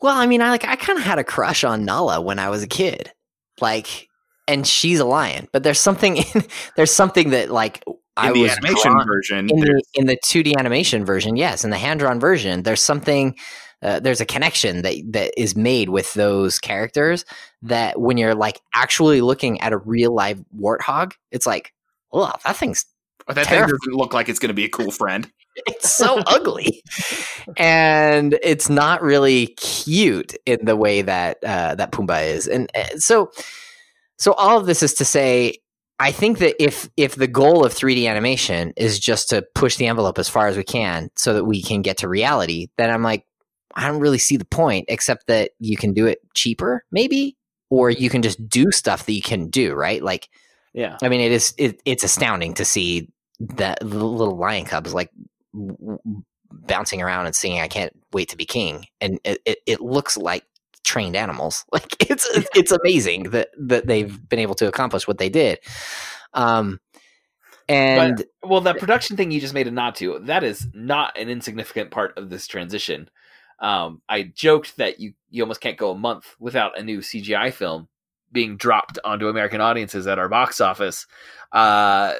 Well, 0.00 0.16
I 0.16 0.26
mean, 0.26 0.42
I 0.42 0.50
like 0.50 0.64
I 0.64 0.76
kind 0.76 0.98
of 0.98 1.04
had 1.04 1.18
a 1.18 1.24
crush 1.24 1.62
on 1.62 1.84
Nala 1.84 2.20
when 2.20 2.38
I 2.38 2.48
was 2.48 2.62
a 2.62 2.66
kid, 2.66 3.12
like, 3.60 4.08
and 4.48 4.66
she's 4.66 5.00
a 5.00 5.04
lion. 5.04 5.48
But 5.52 5.62
there's 5.62 5.80
something 5.80 6.16
in, 6.34 6.44
there's 6.76 6.92
something 6.92 7.30
that 7.30 7.50
like 7.50 7.82
In 7.86 7.94
I 8.16 8.32
the 8.32 8.42
was 8.42 8.52
animation 8.52 8.92
drawn- 8.92 9.06
version, 9.06 9.50
in 9.50 9.60
the 9.60 9.82
in 9.94 10.06
the 10.06 10.16
2D 10.16 10.56
animation 10.56 11.04
version, 11.04 11.36
yes, 11.36 11.64
in 11.64 11.70
the 11.70 11.78
hand 11.78 12.00
drawn 12.00 12.20
version, 12.20 12.62
there's 12.62 12.82
something. 12.82 13.36
Uh, 13.82 13.98
there's 13.98 14.20
a 14.20 14.24
connection 14.24 14.82
that 14.82 14.94
that 15.08 15.32
is 15.36 15.56
made 15.56 15.88
with 15.88 16.14
those 16.14 16.60
characters 16.60 17.24
that 17.62 18.00
when 18.00 18.16
you're 18.16 18.32
like 18.32 18.60
actually 18.74 19.20
looking 19.20 19.60
at 19.60 19.72
a 19.72 19.78
real 19.78 20.14
live 20.14 20.40
warthog, 20.56 21.14
it's 21.32 21.46
like, 21.46 21.72
oh, 22.12 22.30
that 22.44 22.56
thing's 22.56 22.84
that 23.26 23.44
thing 23.46 23.58
doesn't 23.60 23.86
look 23.92 24.14
like 24.14 24.28
it's 24.28 24.38
going 24.38 24.50
to 24.50 24.54
be 24.54 24.64
a 24.64 24.68
cool 24.68 24.92
friend. 24.92 25.28
it's 25.66 25.92
so 25.92 26.18
ugly 26.28 26.82
and 27.56 28.38
it's 28.42 28.68
not 28.68 29.02
really 29.02 29.48
cute 29.58 30.34
in 30.46 30.64
the 30.64 30.76
way 30.76 31.02
that 31.02 31.38
uh, 31.44 31.74
that 31.74 31.92
Pumbaa 31.92 32.24
is 32.26 32.46
and 32.46 32.70
uh, 32.74 32.84
so 32.96 33.30
so 34.22 34.32
all 34.34 34.56
of 34.56 34.66
this 34.66 34.82
is 34.82 34.94
to 34.94 35.04
say 35.04 35.56
I 35.98 36.12
think 36.12 36.38
that 36.38 36.62
if 36.62 36.88
if 36.96 37.16
the 37.16 37.26
goal 37.26 37.64
of 37.64 37.74
3D 37.74 38.08
animation 38.08 38.72
is 38.76 38.98
just 38.98 39.28
to 39.30 39.44
push 39.54 39.76
the 39.76 39.86
envelope 39.86 40.18
as 40.18 40.28
far 40.28 40.46
as 40.46 40.56
we 40.56 40.64
can 40.64 41.10
so 41.16 41.34
that 41.34 41.44
we 41.44 41.62
can 41.62 41.82
get 41.82 41.98
to 41.98 42.08
reality 42.08 42.68
then 42.76 42.90
I'm 42.90 43.02
like 43.02 43.26
I 43.74 43.88
don't 43.88 44.00
really 44.00 44.18
see 44.18 44.36
the 44.36 44.44
point 44.44 44.86
except 44.88 45.26
that 45.26 45.52
you 45.58 45.76
can 45.76 45.92
do 45.92 46.06
it 46.06 46.20
cheaper 46.34 46.84
maybe 46.92 47.36
or 47.68 47.90
you 47.90 48.10
can 48.10 48.22
just 48.22 48.48
do 48.48 48.70
stuff 48.70 49.06
that 49.06 49.12
you 49.12 49.22
can 49.22 49.48
do 49.50 49.74
right 49.74 50.02
like 50.02 50.28
Yeah. 50.74 50.98
I 51.02 51.08
mean, 51.08 51.20
it 51.20 51.32
is 51.32 51.54
it, 51.58 51.80
it's 51.84 52.04
astounding 52.04 52.54
to 52.54 52.64
see 52.64 53.08
that 53.40 53.82
little 53.82 54.36
lion 54.36 54.64
cubs 54.64 54.94
like 54.94 55.10
w- 55.52 55.98
bouncing 56.50 57.02
around 57.02 57.26
and 57.26 57.34
singing 57.34 57.60
"I 57.60 57.68
can't 57.68 57.92
wait 58.12 58.28
to 58.30 58.36
be 58.36 58.44
king," 58.44 58.86
and 59.00 59.18
it, 59.24 59.40
it, 59.44 59.58
it 59.66 59.80
looks 59.80 60.16
like 60.16 60.44
trained 60.84 61.16
animals. 61.16 61.64
Like 61.72 62.10
it's 62.10 62.28
it's 62.54 62.72
amazing 62.72 63.30
that 63.30 63.48
that 63.58 63.86
they've 63.86 64.28
been 64.28 64.38
able 64.38 64.54
to 64.56 64.68
accomplish 64.68 65.08
what 65.08 65.18
they 65.18 65.28
did. 65.28 65.58
Um, 66.34 66.80
and 67.68 68.24
Well, 68.42 68.60
that 68.62 68.78
production 68.78 69.16
thing 69.16 69.30
you 69.30 69.40
just 69.40 69.54
made 69.54 69.68
a 69.68 69.70
nod 69.70 69.94
to, 69.96 70.18
that 70.24 70.44
is 70.44 70.66
not 70.74 71.18
an 71.18 71.28
insignificant 71.28 71.90
part 71.90 72.18
of 72.18 72.28
this 72.28 72.46
transition. 72.46 73.08
Um, 73.60 74.02
I 74.08 74.24
joked 74.24 74.76
that 74.78 74.98
you, 74.98 75.14
you 75.30 75.42
almost 75.42 75.60
can't 75.60 75.78
go 75.78 75.92
a 75.92 75.98
month 75.98 76.34
without 76.40 76.78
a 76.78 76.82
new 76.82 76.98
CGI 76.98 77.52
film 77.52 77.88
being 78.32 78.56
dropped 78.56 78.98
onto 79.04 79.28
American 79.28 79.60
audiences 79.60 80.06
at 80.06 80.18
our 80.18 80.28
box 80.28 80.60
office. 80.60 81.06
Uh, 81.52 82.14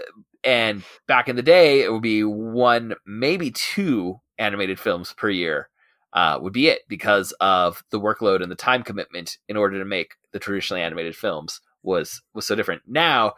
and 0.44 0.82
back 1.08 1.28
in 1.28 1.36
the 1.36 1.42
day, 1.42 1.82
it 1.82 1.92
would 1.92 2.02
be 2.02 2.22
one, 2.22 2.94
maybe 3.06 3.50
two 3.50 4.20
animated 4.38 4.78
films 4.78 5.12
per 5.16 5.30
year. 5.30 5.68
Uh, 6.12 6.38
would 6.42 6.52
be 6.52 6.68
it 6.68 6.82
because 6.88 7.32
of 7.40 7.82
the 7.90 7.98
workload 7.98 8.42
and 8.42 8.50
the 8.50 8.56
time 8.56 8.82
commitment 8.82 9.38
in 9.48 9.56
order 9.56 9.78
to 9.78 9.84
make 9.84 10.14
the 10.32 10.38
traditionally 10.38 10.82
animated 10.82 11.16
films 11.16 11.60
was 11.82 12.20
was 12.34 12.46
so 12.46 12.54
different. 12.54 12.82
Now, 12.86 13.34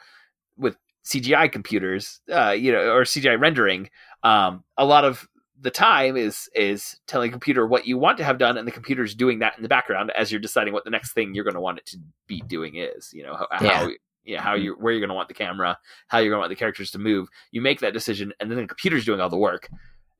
with 0.57 0.77
CGI 1.05 1.51
computers, 1.53 2.21
uh, 2.33 2.51
you 2.51 2.73
know, 2.73 2.93
or 2.93 3.03
CGI 3.05 3.39
rendering, 3.41 3.91
um, 4.23 4.65
a 4.77 4.85
lot 4.85 5.05
of 5.05 5.29
the 5.61 5.71
time 5.71 6.17
is 6.17 6.49
is 6.55 6.97
telling 7.07 7.29
a 7.29 7.33
computer 7.33 7.67
what 7.67 7.87
you 7.87 7.97
want 7.97 8.19
to 8.19 8.25
have 8.25 8.39
done, 8.39 8.59
and 8.59 8.67
the 8.67 8.73
computer's 8.73 9.15
doing 9.15 9.39
that 9.39 9.57
in 9.57 9.63
the 9.63 9.69
background 9.69 10.11
as 10.17 10.33
you're 10.33 10.41
deciding 10.41 10.75
what 10.75 10.85
the 10.85 10.91
next 10.91 11.13
thing 11.13 11.35
you're 11.35 11.45
going 11.45 11.55
to 11.55 11.61
want 11.61 11.79
it 11.79 11.87
to 11.87 11.99
be 12.27 12.41
doing 12.43 12.77
is. 12.77 13.13
You 13.13 13.23
know, 13.23 13.35
how, 13.35 13.47
Yeah. 13.61 13.79
how 13.79 13.89
yeah, 14.25 14.41
how 14.41 14.55
you 14.55 14.75
where 14.81 14.93
you're 14.93 15.01
going 15.01 15.09
to 15.11 15.15
want 15.15 15.29
the 15.29 15.35
camera, 15.35 15.79
how 16.09 16.19
you're 16.19 16.31
going 16.31 16.39
to 16.39 16.43
want 16.43 16.51
the 16.51 16.57
characters 16.57 16.91
to 16.93 16.99
move. 16.99 17.29
You 17.51 17.61
make 17.61 17.81
that 17.81 17.93
decision, 17.93 18.33
and 18.41 18.51
then 18.51 18.59
the 18.59 18.67
computer's 18.67 19.05
doing 19.05 19.21
all 19.21 19.29
the 19.31 19.37
work, 19.37 19.69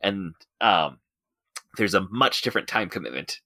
and 0.01 0.35
um, 0.61 0.99
there's 1.77 1.95
a 1.95 2.07
much 2.11 2.43
different 2.43 2.69
time 2.69 2.89
commitment 2.89 3.41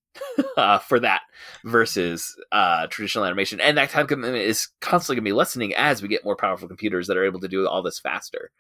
uh, 0.57 0.79
for 0.79 0.99
that 1.01 1.23
versus 1.65 2.37
uh, 2.53 2.87
traditional 2.89 3.25
animation, 3.25 3.61
and 3.61 3.77
that 3.79 3.91
time 3.91 4.07
commitment 4.07 4.43
is 4.43 4.69
constantly 4.81 5.17
going 5.17 5.25
to 5.25 5.29
be 5.29 5.33
lessening 5.37 5.75
as 5.75 6.03
we 6.03 6.09
get 6.09 6.25
more 6.25 6.37
powerful 6.37 6.69
computers 6.69 7.07
that 7.07 7.17
are 7.17 7.25
able 7.25 7.41
to 7.41 7.49
do 7.49 7.67
all 7.67 7.83
this 7.83 7.99
faster. 7.99 8.51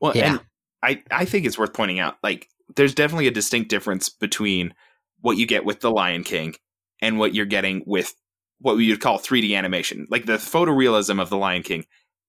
Well, 0.00 0.16
Yeah. 0.16 0.32
and 0.32 0.40
I, 0.82 1.02
I 1.10 1.24
think 1.24 1.46
it's 1.46 1.58
worth 1.58 1.72
pointing 1.72 1.98
out, 1.98 2.16
like, 2.22 2.48
there's 2.76 2.94
definitely 2.94 3.26
a 3.26 3.32
distinct 3.32 3.70
difference 3.70 4.08
between 4.08 4.74
what 5.20 5.36
you 5.36 5.46
get 5.46 5.64
with 5.64 5.80
The 5.80 5.90
Lion 5.90 6.24
King 6.24 6.54
and 7.00 7.18
what 7.18 7.34
you're 7.34 7.46
getting 7.46 7.82
with 7.86 8.14
what 8.60 8.76
we 8.76 8.88
would 8.90 9.00
call 9.00 9.18
3D 9.18 9.56
animation. 9.56 10.06
Like, 10.10 10.26
the 10.26 10.34
photorealism 10.34 11.20
of 11.20 11.30
The 11.30 11.36
Lion 11.36 11.62
King 11.62 11.86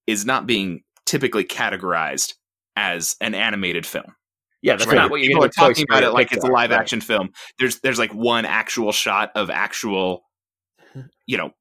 is 0.08 0.26
not 0.26 0.47
being 0.47 0.84
typically 1.06 1.43
categorized 1.43 2.34
as 2.76 3.15
an 3.21 3.34
animated 3.34 3.86
film. 3.86 4.15
Yeah, 4.62 4.76
that's 4.76 4.88
Right. 4.88 4.96
not 4.96 5.12
what 5.12 5.22
you're 5.22 5.30
People 5.30 5.43
are 5.46 5.50
talking 5.50 5.86
about 5.88 6.04
it 6.04 6.12
like 6.12 6.32
it's 6.32 6.43
a 6.43 6.48
live 6.48 6.72
action 6.72 7.02
film. 7.02 7.30
There's 7.60 7.80
there's 7.82 8.00
like 8.00 8.13
one 8.13 8.46
actual 8.46 8.91
shot 8.91 9.32
of 9.36 9.50
actual, 9.50 10.24
you 11.26 11.38
know, 11.38 11.52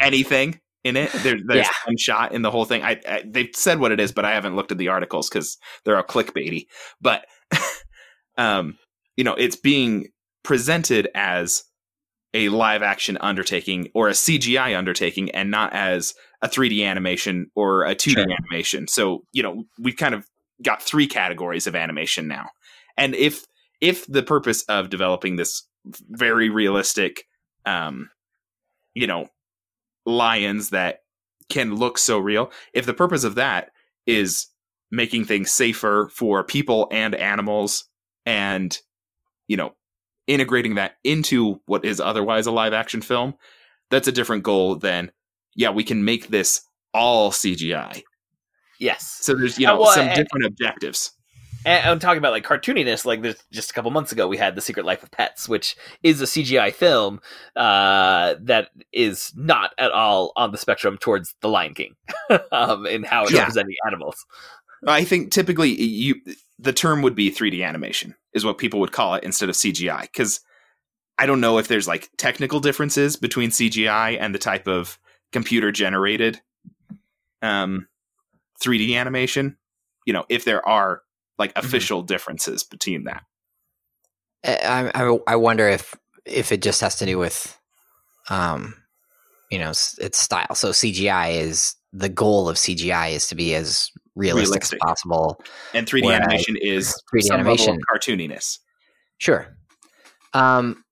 anything 0.00 0.60
in 0.84 0.96
it. 0.96 1.12
There, 1.12 1.36
there's 1.46 1.66
Yeah. 1.66 1.70
one 1.86 1.96
shot 1.96 2.32
in 2.32 2.42
the 2.42 2.50
whole 2.50 2.64
thing. 2.64 2.82
I, 2.82 3.00
I 3.08 3.22
they've 3.26 3.50
said 3.54 3.78
what 3.78 3.92
it 3.92 4.00
is, 4.00 4.12
but 4.12 4.24
I 4.24 4.32
haven't 4.32 4.56
looked 4.56 4.72
at 4.72 4.78
the 4.78 4.88
articles 4.88 5.28
because 5.28 5.58
they're 5.84 5.96
all 5.96 6.02
clickbaity. 6.02 6.66
But 7.00 7.24
um, 8.36 8.78
you 9.16 9.24
know, 9.24 9.34
it's 9.34 9.56
being 9.56 10.08
presented 10.42 11.08
as 11.14 11.64
a 12.34 12.48
live 12.50 12.82
action 12.82 13.16
undertaking 13.20 13.88
or 13.94 14.08
a 14.08 14.12
CGI 14.12 14.76
undertaking, 14.76 15.30
and 15.30 15.50
not 15.50 15.72
as 15.72 16.14
a 16.42 16.48
3D 16.48 16.84
animation 16.84 17.50
or 17.54 17.84
a 17.84 17.94
2D 17.94 18.12
Sure. 18.14 18.26
animation. 18.30 18.86
So 18.88 19.22
you 19.32 19.42
know, 19.42 19.64
we've 19.78 19.96
kind 19.96 20.14
of 20.14 20.26
got 20.62 20.82
three 20.82 21.06
categories 21.06 21.66
of 21.66 21.76
animation 21.76 22.28
now. 22.28 22.50
And 22.96 23.14
if 23.14 23.44
if 23.80 24.06
the 24.06 24.22
purpose 24.22 24.62
of 24.64 24.90
developing 24.90 25.36
this 25.36 25.62
very 26.10 26.50
realistic 26.50 27.24
um 27.64 28.10
you 28.94 29.06
know 29.06 29.28
lions 30.04 30.70
that 30.70 31.00
can 31.48 31.74
look 31.74 31.98
so 31.98 32.18
real, 32.18 32.50
if 32.74 32.86
the 32.86 32.94
purpose 32.94 33.24
of 33.24 33.36
that 33.36 33.70
is 34.06 34.48
making 34.90 35.24
things 35.24 35.50
safer 35.50 36.10
for 36.12 36.42
people 36.44 36.88
and 36.90 37.14
animals 37.14 37.84
and 38.26 38.78
you 39.46 39.56
know 39.56 39.74
integrating 40.26 40.74
that 40.74 40.96
into 41.04 41.60
what 41.66 41.84
is 41.84 42.00
otherwise 42.00 42.46
a 42.46 42.52
live 42.52 42.72
action 42.72 43.00
film, 43.00 43.34
that's 43.90 44.08
a 44.08 44.12
different 44.12 44.42
goal 44.42 44.74
than 44.74 45.10
yeah, 45.54 45.70
we 45.70 45.82
can 45.82 46.04
make 46.04 46.28
this 46.28 46.62
all 46.94 47.32
CGI. 47.32 48.02
Yes. 48.78 49.18
So 49.22 49.34
there's 49.34 49.58
you 49.58 49.66
Uh, 49.66 49.72
know 49.74 49.80
well, 49.80 49.92
some 49.92 50.06
and- 50.08 50.16
different 50.16 50.46
objectives. 50.46 51.12
And 51.66 51.84
I'm 51.90 51.98
talking 51.98 52.18
about 52.18 52.30
like 52.30 52.46
cartooniness. 52.46 53.04
Like 53.04 53.20
there's 53.20 53.42
just 53.52 53.70
a 53.70 53.74
couple 53.74 53.90
months 53.90 54.12
ago, 54.12 54.28
we 54.28 54.36
had 54.36 54.54
The 54.54 54.60
Secret 54.60 54.86
Life 54.86 55.02
of 55.02 55.10
Pets, 55.10 55.48
which 55.48 55.76
is 56.04 56.20
a 56.22 56.24
CGI 56.24 56.72
film 56.72 57.20
uh, 57.56 58.36
that 58.40 58.70
is 58.92 59.32
not 59.36 59.72
at 59.76 59.90
all 59.90 60.32
on 60.36 60.52
the 60.52 60.56
spectrum 60.58 60.96
towards 60.98 61.34
The 61.40 61.48
Lion 61.48 61.74
King 61.74 61.96
um, 62.52 62.86
in 62.86 63.02
how 63.02 63.24
it's 63.24 63.32
Yeah. 63.32 63.40
representing 63.40 63.74
animals. 63.86 64.24
I 64.86 65.02
think 65.04 65.32
typically 65.32 65.70
you 65.70 66.14
the 66.60 66.72
term 66.72 67.02
would 67.02 67.16
be 67.16 67.30
3D 67.30 67.64
animation 67.66 68.14
is 68.32 68.44
what 68.44 68.58
people 68.58 68.78
would 68.80 68.92
call 68.92 69.14
it 69.16 69.24
instead 69.24 69.48
of 69.48 69.56
CGI 69.56 70.02
because 70.02 70.40
I 71.18 71.26
don't 71.26 71.40
know 71.40 71.58
if 71.58 71.66
there's 71.66 71.88
like 71.88 72.08
technical 72.16 72.60
differences 72.60 73.16
between 73.16 73.50
CGI 73.50 74.16
and 74.20 74.32
the 74.32 74.38
type 74.38 74.68
of 74.68 74.98
computer 75.32 75.72
generated 75.72 76.40
um 77.42 77.88
3D 78.62 78.94
animation. 78.96 79.56
You 80.06 80.12
know, 80.12 80.24
if 80.28 80.44
there 80.44 80.66
are 80.66 81.02
like 81.38 81.52
official 81.56 82.02
differences 82.02 82.64
between 82.64 83.04
that. 83.04 83.22
I, 84.44 84.90
I 84.94 85.18
I 85.26 85.36
wonder 85.36 85.68
if 85.68 85.94
if 86.24 86.52
it 86.52 86.62
just 86.62 86.80
has 86.80 86.96
to 86.96 87.06
do 87.06 87.18
with, 87.18 87.58
um, 88.30 88.74
you 89.50 89.58
know, 89.58 89.70
its 89.70 90.18
style. 90.18 90.54
So 90.54 90.70
CGI 90.70 91.40
is 91.40 91.74
the 91.92 92.08
goal 92.08 92.48
of 92.48 92.56
CGI 92.56 93.12
is 93.12 93.28
to 93.28 93.34
be 93.34 93.54
as 93.54 93.90
realistic, 94.14 94.54
Realistic. 94.54 94.78
as 94.82 94.88
possible. 94.88 95.42
And 95.74 95.86
3D 95.86 96.04
Whereas 96.04 96.20
animation 96.20 96.56
is 96.60 97.00
3D 97.12 97.22
some 97.22 97.36
level 97.38 97.52
of 97.54 97.60
animation- 97.60 97.80
cartooniness. 97.92 98.58
Sure. 99.18 99.56
Um. 100.34 100.84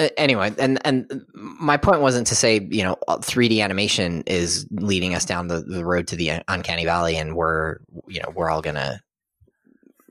A- 0.00 0.18
Anyway, 0.18 0.52
and 0.58 0.78
and 0.84 1.24
my 1.34 1.76
point 1.76 2.00
wasn't 2.00 2.26
to 2.28 2.34
say 2.34 2.66
you 2.70 2.82
know 2.82 2.96
3D 3.08 3.60
animation 3.62 4.22
is 4.26 4.66
leading 4.70 5.14
us 5.14 5.24
down 5.24 5.48
the, 5.48 5.60
the 5.60 5.84
road 5.84 6.06
to 6.08 6.16
the 6.16 6.42
uncanny 6.48 6.84
valley, 6.84 7.16
and 7.16 7.36
we're 7.36 7.76
you 8.08 8.20
know 8.20 8.32
we're 8.34 8.50
all 8.50 8.62
gonna 8.62 9.00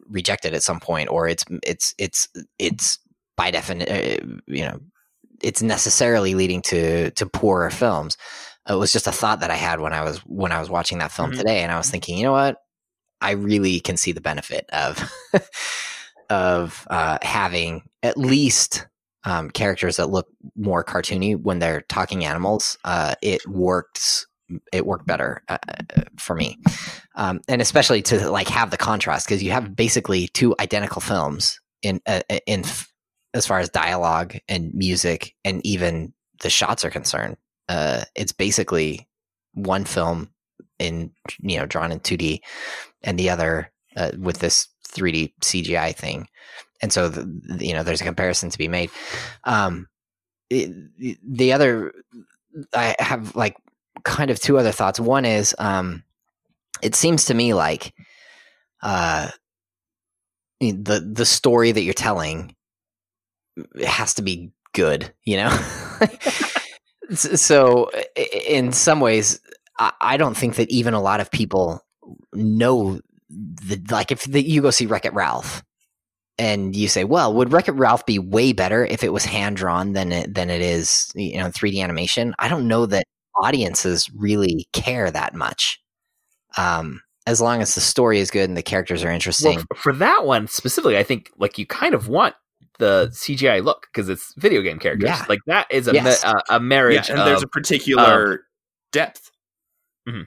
reject 0.10 0.45
it 0.45 0.54
at 0.54 0.63
some 0.63 0.80
point, 0.80 1.10
or 1.10 1.28
it's 1.28 1.43
it's 1.63 1.93
it's 1.97 2.28
it's 2.58 2.99
by 3.36 3.52
definition, 3.52 4.41
you 4.47 4.63
know, 4.65 4.80
it's 5.41 5.62
necessarily 5.62 6.36
leading 6.36 6.62
to 6.63 7.12
to 7.12 7.25
poorer 7.25 7.69
films. 7.69 8.17
It 8.67 8.73
was 8.75 8.91
just 8.91 9.08
a 9.08 9.12
thought 9.12 9.39
that 9.39 9.49
I 9.52 9.56
had 9.56 9.80
when 9.80 9.93
I 9.93 10.04
was 10.04 10.19
when 10.19 10.52
I 10.52 10.60
was 10.60 10.69
watching 10.69 10.99
that 10.99 11.12
film 11.12 11.32
Mhm. 11.32 11.38
today, 11.38 11.62
and 11.63 11.71
I 11.71 11.78
was 11.78 11.89
thinking, 11.89 12.17
you 12.17 12.23
know 12.23 12.32
what, 12.34 12.58
I 13.21 13.32
really 13.32 13.80
can 13.80 13.97
see 13.97 14.12
the 14.12 14.21
benefit 14.21 14.69
of 14.71 15.12
of 16.30 16.86
uh, 16.89 17.17
having 17.21 17.84
at 18.04 18.17
least 18.17 18.86
um, 19.25 19.49
characters 19.49 19.97
that 19.97 20.10
look 20.10 20.27
more 20.55 20.84
cartoony 20.84 21.39
when 21.39 21.60
they're 21.60 21.82
talking 21.82 22.25
animals. 22.25 22.77
Uh, 22.84 23.15
it 23.21 23.45
works. 23.47 24.25
It 24.73 24.86
worked 24.86 25.05
better 25.05 25.43
uh, 25.47 25.60
uh, 25.67 26.01
for 26.17 26.36
me, 26.36 26.58
um, 27.15 27.39
and 27.47 27.62
especially 27.62 28.01
to 28.03 28.32
like 28.32 28.47
have 28.47 28.71
the 28.71 28.77
contrast 28.77 29.27
because 29.27 29.43
you 29.43 29.51
have 29.51 29.75
basically 29.75 30.27
two 30.29 30.55
identical 30.60 31.01
films 31.01 31.60
in 31.84 32.01
uh, 32.08 32.21
in 32.47 32.62
f- 32.62 32.91
as 33.36 33.45
far 33.45 33.60
as 33.60 33.69
dialogue 33.69 34.36
and 34.47 34.73
music 34.73 35.36
and 35.45 35.63
even 35.63 36.13
the 36.41 36.49
shots 36.49 36.84
are 36.84 36.89
concerned. 36.89 37.38
Uh, 37.67 38.05
it's 38.15 38.32
basically 38.32 39.08
one 39.53 39.86
film 39.86 40.32
in 40.79 41.12
you 41.39 41.58
know 41.60 41.65
drawn 41.65 41.91
in 41.91 41.99
2D 41.99 42.39
and 43.03 43.19
the 43.19 43.29
other 43.29 43.71
uh, 43.95 44.12
with 44.17 44.39
this 44.39 44.67
3D 44.88 45.34
CGI 45.41 45.95
thing. 45.95 46.27
And 46.81 46.93
so 46.93 47.09
the, 47.09 47.65
you 47.65 47.73
know 47.73 47.83
there's 47.83 48.01
a 48.01 48.05
comparison 48.05 48.49
to 48.49 48.57
be 48.57 48.67
made. 48.67 48.89
Um, 49.43 49.87
the 50.49 51.53
other 51.53 51.93
I 52.73 52.95
have 52.99 53.35
like 53.35 53.55
kind 54.03 54.31
of 54.31 54.39
two 54.39 54.57
other 54.57 54.71
thoughts. 54.71 54.99
One 54.99 55.25
is 55.25 55.55
um, 55.59 56.03
it 56.81 56.95
seems 56.95 57.25
to 57.25 57.33
me 57.33 57.53
like 57.53 57.93
uh, 58.81 59.29
the 60.59 60.99
the 60.99 61.25
story 61.25 61.71
that 61.71 61.81
you're 61.81 61.93
telling 61.93 62.55
has 63.85 64.15
to 64.15 64.21
be 64.21 64.51
good, 64.73 65.13
you 65.23 65.37
know. 65.37 65.57
So 67.11 67.89
in 68.15 68.71
some 68.71 68.99
ways, 68.99 69.39
I, 69.79 69.93
I 69.99 70.17
don't 70.17 70.37
think 70.37 70.55
that 70.55 70.69
even 70.69 70.93
a 70.93 71.01
lot 71.01 71.19
of 71.19 71.31
people 71.31 71.81
know 72.33 72.99
the 73.29 73.81
like 73.89 74.11
if 74.11 74.23
the, 74.25 74.41
you 74.41 74.61
go 74.61 74.69
see 74.69 74.85
Wreck 74.85 75.05
It 75.05 75.13
Ralph. 75.13 75.63
And 76.39 76.73
you 76.75 76.88
say, 76.88 77.04
well, 77.04 77.34
would 77.34 77.52
Wreck 77.52 77.67
It 77.67 77.73
Ralph 77.73 78.06
be 78.06 78.17
way 78.17 78.54
better 78.54 78.86
if 78.86 79.04
it 79.04 79.12
was 79.12 79.25
hand 79.25 79.58
drawn 79.58 79.91
than 79.93 80.12
it 80.13 80.34
than 80.34 80.49
it 80.49 80.62
is, 80.62 81.12
you 81.13 81.38
know, 81.38 81.47
3D 81.47 81.84
animation? 81.84 82.34
I 82.39 82.47
don't 82.47 82.67
know 82.67 82.86
that 82.88 83.04
audiences 83.36 84.10
really 84.15 84.67
care 84.73 85.12
that 85.12 85.36
much. 85.36 85.82
Um, 86.58 87.02
as 87.28 87.41
long 87.41 87.62
as 87.62 87.75
the 87.75 87.82
story 87.82 88.19
is 88.19 88.32
good 88.32 88.47
and 88.49 88.58
the 88.58 88.63
characters 88.63 89.04
are 89.04 89.12
interesting. 89.12 89.58
Well, 89.58 89.65
for 89.75 89.93
that 89.93 90.25
one 90.25 90.47
specifically, 90.47 90.97
I 90.97 91.04
think 91.04 91.30
like 91.38 91.58
you 91.58 91.65
kind 91.65 91.93
of 91.93 92.08
want 92.08 92.36
the 92.80 93.10
CGI 93.12 93.62
look 93.63 93.88
because 93.91 94.08
it's 94.08 94.34
video 94.38 94.62
game 94.62 94.80
characters. 94.80 95.10
Yeah. 95.10 95.25
Like 95.28 95.41
that 95.45 95.67
is 95.69 95.89
a 95.89 95.93
Yes. 95.93 96.23
ma- 96.23 96.32
a, 96.49 96.56
a 96.56 96.60
marriage. 96.62 97.10
Yeah, 97.10 97.17
and 97.17 97.28
there's 97.28 97.43
a 97.43 97.45
of- 97.45 97.52
particular 97.52 98.45
depth. 98.93 99.30
yeah, 100.08 100.23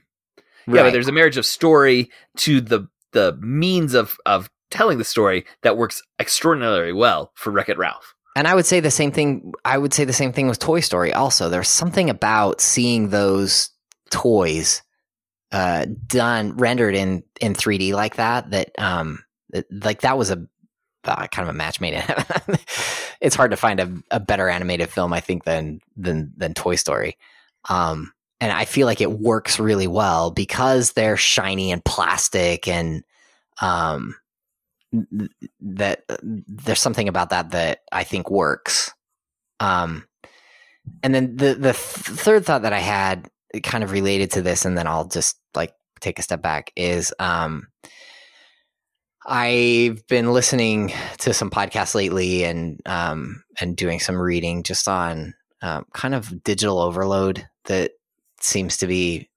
but 0.67 0.91
there's 0.93 1.09
a 1.09 1.13
marriage 1.13 1.39
of 1.39 1.47
story 1.47 2.11
to 2.37 2.61
the 2.61 2.87
the 3.13 3.37
means 3.41 3.95
of 3.95 4.17
of 4.27 4.49
telling 4.73 4.99
the 4.99 5.05
story 5.05 5.45
that 5.63 5.77
works 5.77 6.03
extraordinarily 6.19 6.93
well 6.93 7.31
for 7.35 7.51
Wreck 7.51 7.69
It 7.69 7.79
Ralph. 7.79 8.15
And 8.35 8.49
I 8.49 8.55
would 8.55 8.67
say 8.67 8.81
the 8.81 8.91
same 8.91 9.13
thing. 9.13 9.53
I 9.65 9.79
would 9.79 9.93
say 9.93 10.05
the 10.05 10.13
same 10.13 10.33
thing 10.33 10.49
with 10.49 10.59
Toy 10.59 10.81
Story. 10.81 11.13
Also, 11.13 11.49
there's 11.49 11.69
something 11.69 12.09
about 12.09 12.61
seeing 12.61 13.11
those 13.11 13.71
toys 14.11 14.83
uh, 15.53 15.87
done 16.07 16.57
rendered 16.57 16.95
in 16.95 17.23
in 17.41 17.55
3D 17.55 17.93
like 17.93 18.17
that. 18.17 18.51
That 18.51 18.71
um, 18.79 19.23
like 19.71 20.01
that 20.01 20.17
was 20.17 20.31
a 20.31 20.47
uh, 21.05 21.27
kind 21.27 21.49
of 21.49 21.55
a 21.55 21.59
match 21.59 21.81
made 21.81 21.95
in 21.95 22.03
it's 23.21 23.37
hard 23.37 23.51
to 23.51 23.57
find 23.57 23.81
a, 23.81 23.93
a 24.11 24.21
better 24.21 24.49
animated 24.49 24.89
film, 24.89 25.13
I 25.13 25.21
think, 25.21 25.45
than 25.45 25.81
than 25.97 26.33
than 26.37 26.55
Toy 26.55 26.77
Story. 26.77 27.19
Um, 27.69 28.13
and 28.41 28.51
I 28.51 28.65
feel 28.65 28.87
like 28.87 29.01
it 29.01 29.13
works 29.13 29.61
really 29.61 29.87
well 29.87 30.31
because 30.31 30.93
they're 30.93 31.17
shiny 31.17 31.71
and 31.71 31.85
plastic 31.85 32.67
and 32.67 33.05
um, 33.61 34.17
that 35.61 36.05
there's 36.23 36.81
something 36.81 37.09
about 37.09 37.31
that 37.31 37.51
that 37.51 37.81
I 37.91 38.05
think 38.05 38.31
works. 38.31 38.93
Um, 39.61 40.07
and 41.03 41.15
then 41.15 41.37
the 41.37 41.55
the 41.55 41.73
th- 41.73 41.75
third 41.75 42.45
thought 42.45 42.63
that 42.63 42.73
I 42.73 42.81
had, 42.81 43.29
kind 43.63 43.85
of 43.85 43.93
related 43.93 44.33
to 44.33 44.43
this, 44.43 44.65
and 44.65 44.77
then 44.77 44.87
I'll 44.87 45.07
just 45.07 45.39
like 45.55 45.73
take 46.01 46.19
a 46.19 46.23
step 46.23 46.43
back, 46.43 46.73
is 46.77 47.15
um, 47.19 47.69
I've 49.25 50.07
been 50.09 50.33
listening 50.33 50.93
to 51.19 51.33
some 51.33 51.51
podcasts 51.51 51.95
lately, 51.95 52.45
and 52.45 52.81
um, 52.87 53.45
and 53.61 53.77
doing 53.77 54.01
some 54.01 54.21
reading 54.21 54.63
just 54.63 54.89
on 54.89 55.35
um, 55.63 55.87
kind 55.95 56.15
of 56.15 56.43
digital 56.43 56.81
overload 56.81 57.47
that 57.67 57.93
seems 58.41 58.79
to 58.79 58.87
be 58.87 59.31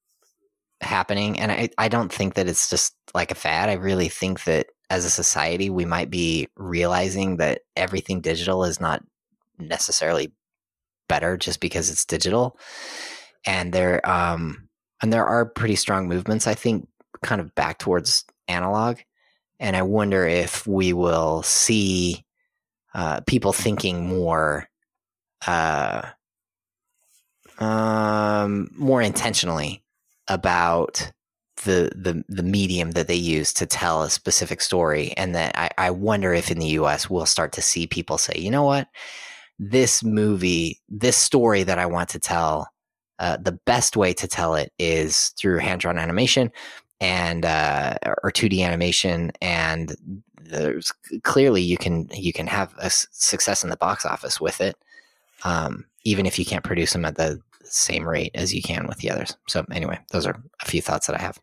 happening, 0.82 1.40
and 1.40 1.52
I 1.52 1.70
I 1.78 1.88
don't 1.88 2.12
think 2.12 2.34
that 2.34 2.48
it's 2.48 2.70
just 2.70 2.96
like 3.14 3.32
a 3.32 3.36
fad. 3.36 3.70
I 3.70 3.74
really 3.74 4.10
think 4.10 4.44
that 4.46 4.68
as 4.90 5.06
a 5.06 5.10
society, 5.10 5.70
we 5.70 5.86
might 5.86 6.10
be 6.10 6.48
realizing 6.56 7.38
that 7.38 7.62
everything 7.76 8.22
digital 8.22 8.64
is 8.64 8.80
not 8.80 9.04
necessarily 9.58 10.32
better 11.08 11.38
just 11.38 11.60
because 11.60 11.90
it's 11.90 12.06
digital. 12.06 12.58
And 13.46 13.74
there, 13.74 14.08
um, 14.10 14.70
and 15.02 15.12
there 15.12 15.26
are 15.26 15.46
pretty 15.46 15.76
strong 15.76 16.08
movements, 16.08 16.48
I 16.48 16.54
think, 16.54 16.88
kind 17.24 17.42
of 17.42 17.54
back 17.56 17.80
towards 17.80 18.26
analog. 18.48 18.98
And 19.60 19.76
I 19.76 19.84
wonder 19.84 20.26
if 20.26 20.68
we 20.68 20.94
will 20.94 21.42
see 21.44 22.26
uh, 22.94 23.22
people 23.22 23.54
thinking 23.54 24.08
more, 24.08 24.68
uh, 25.48 26.10
um, 27.60 28.70
more 28.76 29.02
intentionally 29.02 29.84
about 30.28 31.12
the 31.66 31.92
the 31.96 32.24
the 32.30 32.44
medium 32.44 32.92
that 32.92 33.08
they 33.08 33.16
use 33.16 33.54
to 33.54 33.66
tell 33.66 34.04
a 34.04 34.10
specific 34.10 34.62
story 34.62 35.14
and 35.18 35.36
that 35.36 35.58
I, 35.58 35.70
I 35.78 35.92
wonder 35.92 36.34
if 36.34 36.50
in 36.50 36.60
the 36.60 36.68
US 36.80 37.10
we'll 37.10 37.26
start 37.26 37.52
to 37.54 37.62
see 37.62 37.88
people 37.88 38.18
say, 38.18 38.38
you 38.38 38.50
know 38.50 38.64
what, 38.64 38.88
this 39.60 40.04
movie, 40.04 40.82
this 40.90 41.18
story 41.18 41.64
that 41.64 41.80
I 41.80 41.86
want 41.86 42.10
to 42.10 42.20
tell, 42.20 42.70
uh, 43.20 43.38
the 43.38 43.60
best 43.66 43.98
way 43.98 44.14
to 44.14 44.28
tell 44.28 44.56
it 44.56 44.72
is 44.80 45.34
through 45.40 45.60
hand 45.60 45.82
drawn 45.82 45.98
animation 45.98 46.52
and 47.02 47.46
uh, 47.46 47.98
or 48.24 48.32
2D 48.32 48.66
animation 48.66 49.32
and 49.42 49.96
there's 50.42 50.94
clearly 51.24 51.62
you 51.62 51.78
can 51.78 52.08
you 52.14 52.32
can 52.32 52.48
have 52.48 52.74
a 52.78 52.90
success 52.90 53.64
in 53.64 53.70
the 53.70 53.78
box 53.78 54.06
office 54.06 54.40
with 54.40 54.62
it 54.62 54.78
um, 55.44 55.86
even 56.04 56.26
if 56.26 56.40
you 56.40 56.46
can't 56.46 56.64
produce 56.64 56.94
them 56.94 57.04
at 57.04 57.16
the 57.16 57.40
same 57.64 58.08
rate 58.08 58.32
as 58.36 58.54
you 58.54 58.62
can 58.62 58.88
with 58.88 58.98
the 59.00 59.12
others. 59.12 59.36
So 59.48 59.66
anyway, 59.72 60.00
those 60.12 60.26
are 60.26 60.42
a 60.62 60.66
few 60.66 60.82
thoughts 60.82 61.08
that 61.08 61.20
I 61.20 61.22
have. 61.22 61.40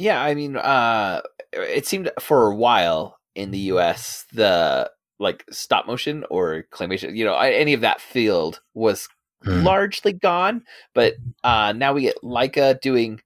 Yeah, 0.00 0.22
I 0.22 0.34
mean, 0.34 0.56
uh, 0.56 1.20
it 1.52 1.86
seemed 1.86 2.10
for 2.20 2.46
a 2.46 2.56
while 2.56 3.18
in 3.34 3.50
the 3.50 3.58
U.S. 3.58 4.24
the 4.32 4.90
like 5.18 5.44
stop 5.50 5.86
motion 5.86 6.24
or 6.30 6.64
claymation, 6.72 7.14
you 7.14 7.24
know, 7.26 7.36
any 7.36 7.74
of 7.74 7.82
that 7.82 8.00
field 8.00 8.60
was 8.74 9.08
Hmm. 9.42 9.62
largely 9.62 10.12
gone. 10.14 10.64
But 10.94 11.14
uh, 11.44 11.72
now 11.76 11.92
we 11.92 12.02
get 12.02 12.16
Laika 12.22 12.80
doing 12.80 13.20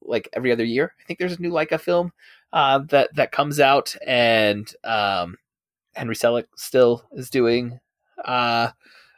like 0.00 0.28
every 0.32 0.52
other 0.52 0.64
year. 0.64 0.92
I 1.00 1.04
think 1.04 1.18
there's 1.18 1.38
a 1.38 1.42
new 1.42 1.50
Laika 1.52 1.80
film 1.80 2.12
uh, 2.52 2.80
that 2.90 3.14
that 3.16 3.32
comes 3.32 3.58
out, 3.58 3.96
and 4.06 4.72
um, 4.84 5.36
Henry 5.94 6.14
Selick 6.14 6.46
still 6.56 7.04
is 7.12 7.30
doing 7.30 7.80
uh, 8.24 8.70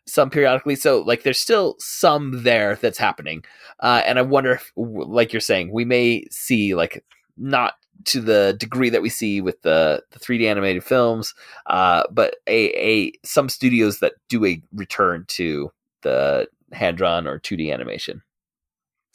some 0.07 0.31
periodically. 0.31 0.77
So 0.77 1.01
like, 1.03 1.23
there's 1.23 1.41
still 1.41 1.77
some 1.79 2.43
there 2.43 2.77
that's 2.77 2.99
happening, 2.99 3.45
uh, 3.81 4.03
and 4.07 4.19
I 4.19 4.23
wonder 4.23 4.53
if, 4.53 4.73
like 4.77 5.33
you're 5.33 5.41
saying, 5.41 5.73
we 5.73 5.85
may 5.85 6.25
see 6.31 6.75
like 6.75 7.05
not 7.37 7.75
to 8.07 8.21
the 8.21 8.55
degree 8.59 8.91
that 8.91 9.03
we 9.03 9.09
see 9.09 9.41
with 9.41 9.61
the, 9.63 10.03
the 10.11 10.19
3D 10.19 10.47
animated 10.47 10.85
films, 10.85 11.35
uh, 11.67 12.03
but 12.11 12.37
a, 12.47 12.69
a 12.77 13.13
some 13.25 13.49
studios 13.49 14.01
that 14.01 14.15
do 14.29 14.45
a 14.45 14.61
return 14.73 15.25
to 15.29 15.71
the 16.03 16.47
hand 16.73 16.97
drawn 16.99 17.27
or 17.27 17.39
2D 17.41 17.71
animation. 17.73 18.23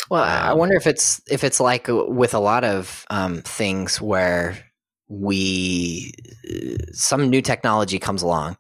Well, 0.09 0.23
I 0.23 0.53
Um, 0.53 0.53
wonder 0.53 0.75
if 0.75 0.87
it's 0.87 1.21
if 1.29 1.43
it's 1.43 1.59
like 1.59 1.87
uh, 1.89 2.05
with 2.05 2.33
a 2.33 2.39
lot 2.39 2.63
of 2.63 3.05
um, 3.09 3.41
things 3.43 4.01
where 4.01 4.57
we 5.09 6.13
some 6.93 7.29
new 7.29 7.41
technology 7.41 7.99
comes 7.99 8.21
along 8.21 8.57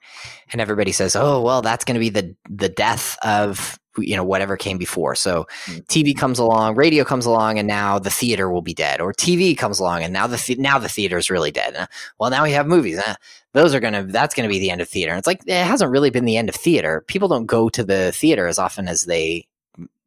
and 0.51 0.59
everybody 0.61 0.91
says, 0.91 1.15
"Oh, 1.15 1.41
well, 1.41 1.61
that's 1.61 1.85
going 1.85 1.95
to 1.95 1.99
be 1.99 2.09
the 2.09 2.35
the 2.49 2.69
death 2.69 3.17
of 3.23 3.79
you 3.97 4.15
know 4.15 4.23
whatever 4.23 4.57
came 4.57 4.77
before." 4.77 5.13
So 5.15 5.45
Mm. 5.67 5.85
TV 5.87 6.13
comes 6.17 6.39
along, 6.39 6.75
radio 6.75 7.03
comes 7.03 7.25
along, 7.27 7.59
and 7.59 7.67
now 7.67 7.99
the 7.99 8.09
theater 8.09 8.49
will 8.49 8.63
be 8.63 8.73
dead. 8.73 8.99
Or 8.99 9.13
TV 9.13 9.55
comes 9.55 9.79
along, 9.79 10.03
and 10.03 10.11
now 10.11 10.25
the 10.27 10.37
the- 10.37 10.55
now 10.55 10.79
the 10.79 10.89
theater 10.89 11.17
is 11.17 11.29
really 11.29 11.51
dead. 11.51 11.75
Uh, 11.75 11.85
well, 12.19 12.31
now 12.31 12.43
we 12.43 12.51
have 12.51 12.65
movies. 12.67 12.97
Uh, 12.99 13.15
those 13.53 13.73
are 13.75 13.79
gonna 13.79 14.03
that's 14.03 14.33
gonna 14.35 14.49
be 14.49 14.59
the 14.59 14.71
end 14.71 14.81
of 14.81 14.89
theater. 14.89 15.11
And 15.11 15.19
it's 15.19 15.27
like 15.27 15.41
it 15.45 15.65
hasn't 15.65 15.91
really 15.91 16.09
been 16.09 16.25
the 16.25 16.37
end 16.37 16.49
of 16.49 16.55
theater. 16.55 17.03
People 17.07 17.27
don't 17.27 17.45
go 17.45 17.69
to 17.69 17.83
the 17.83 18.11
theater 18.11 18.47
as 18.47 18.57
often 18.59 18.87
as 18.87 19.03
they 19.03 19.47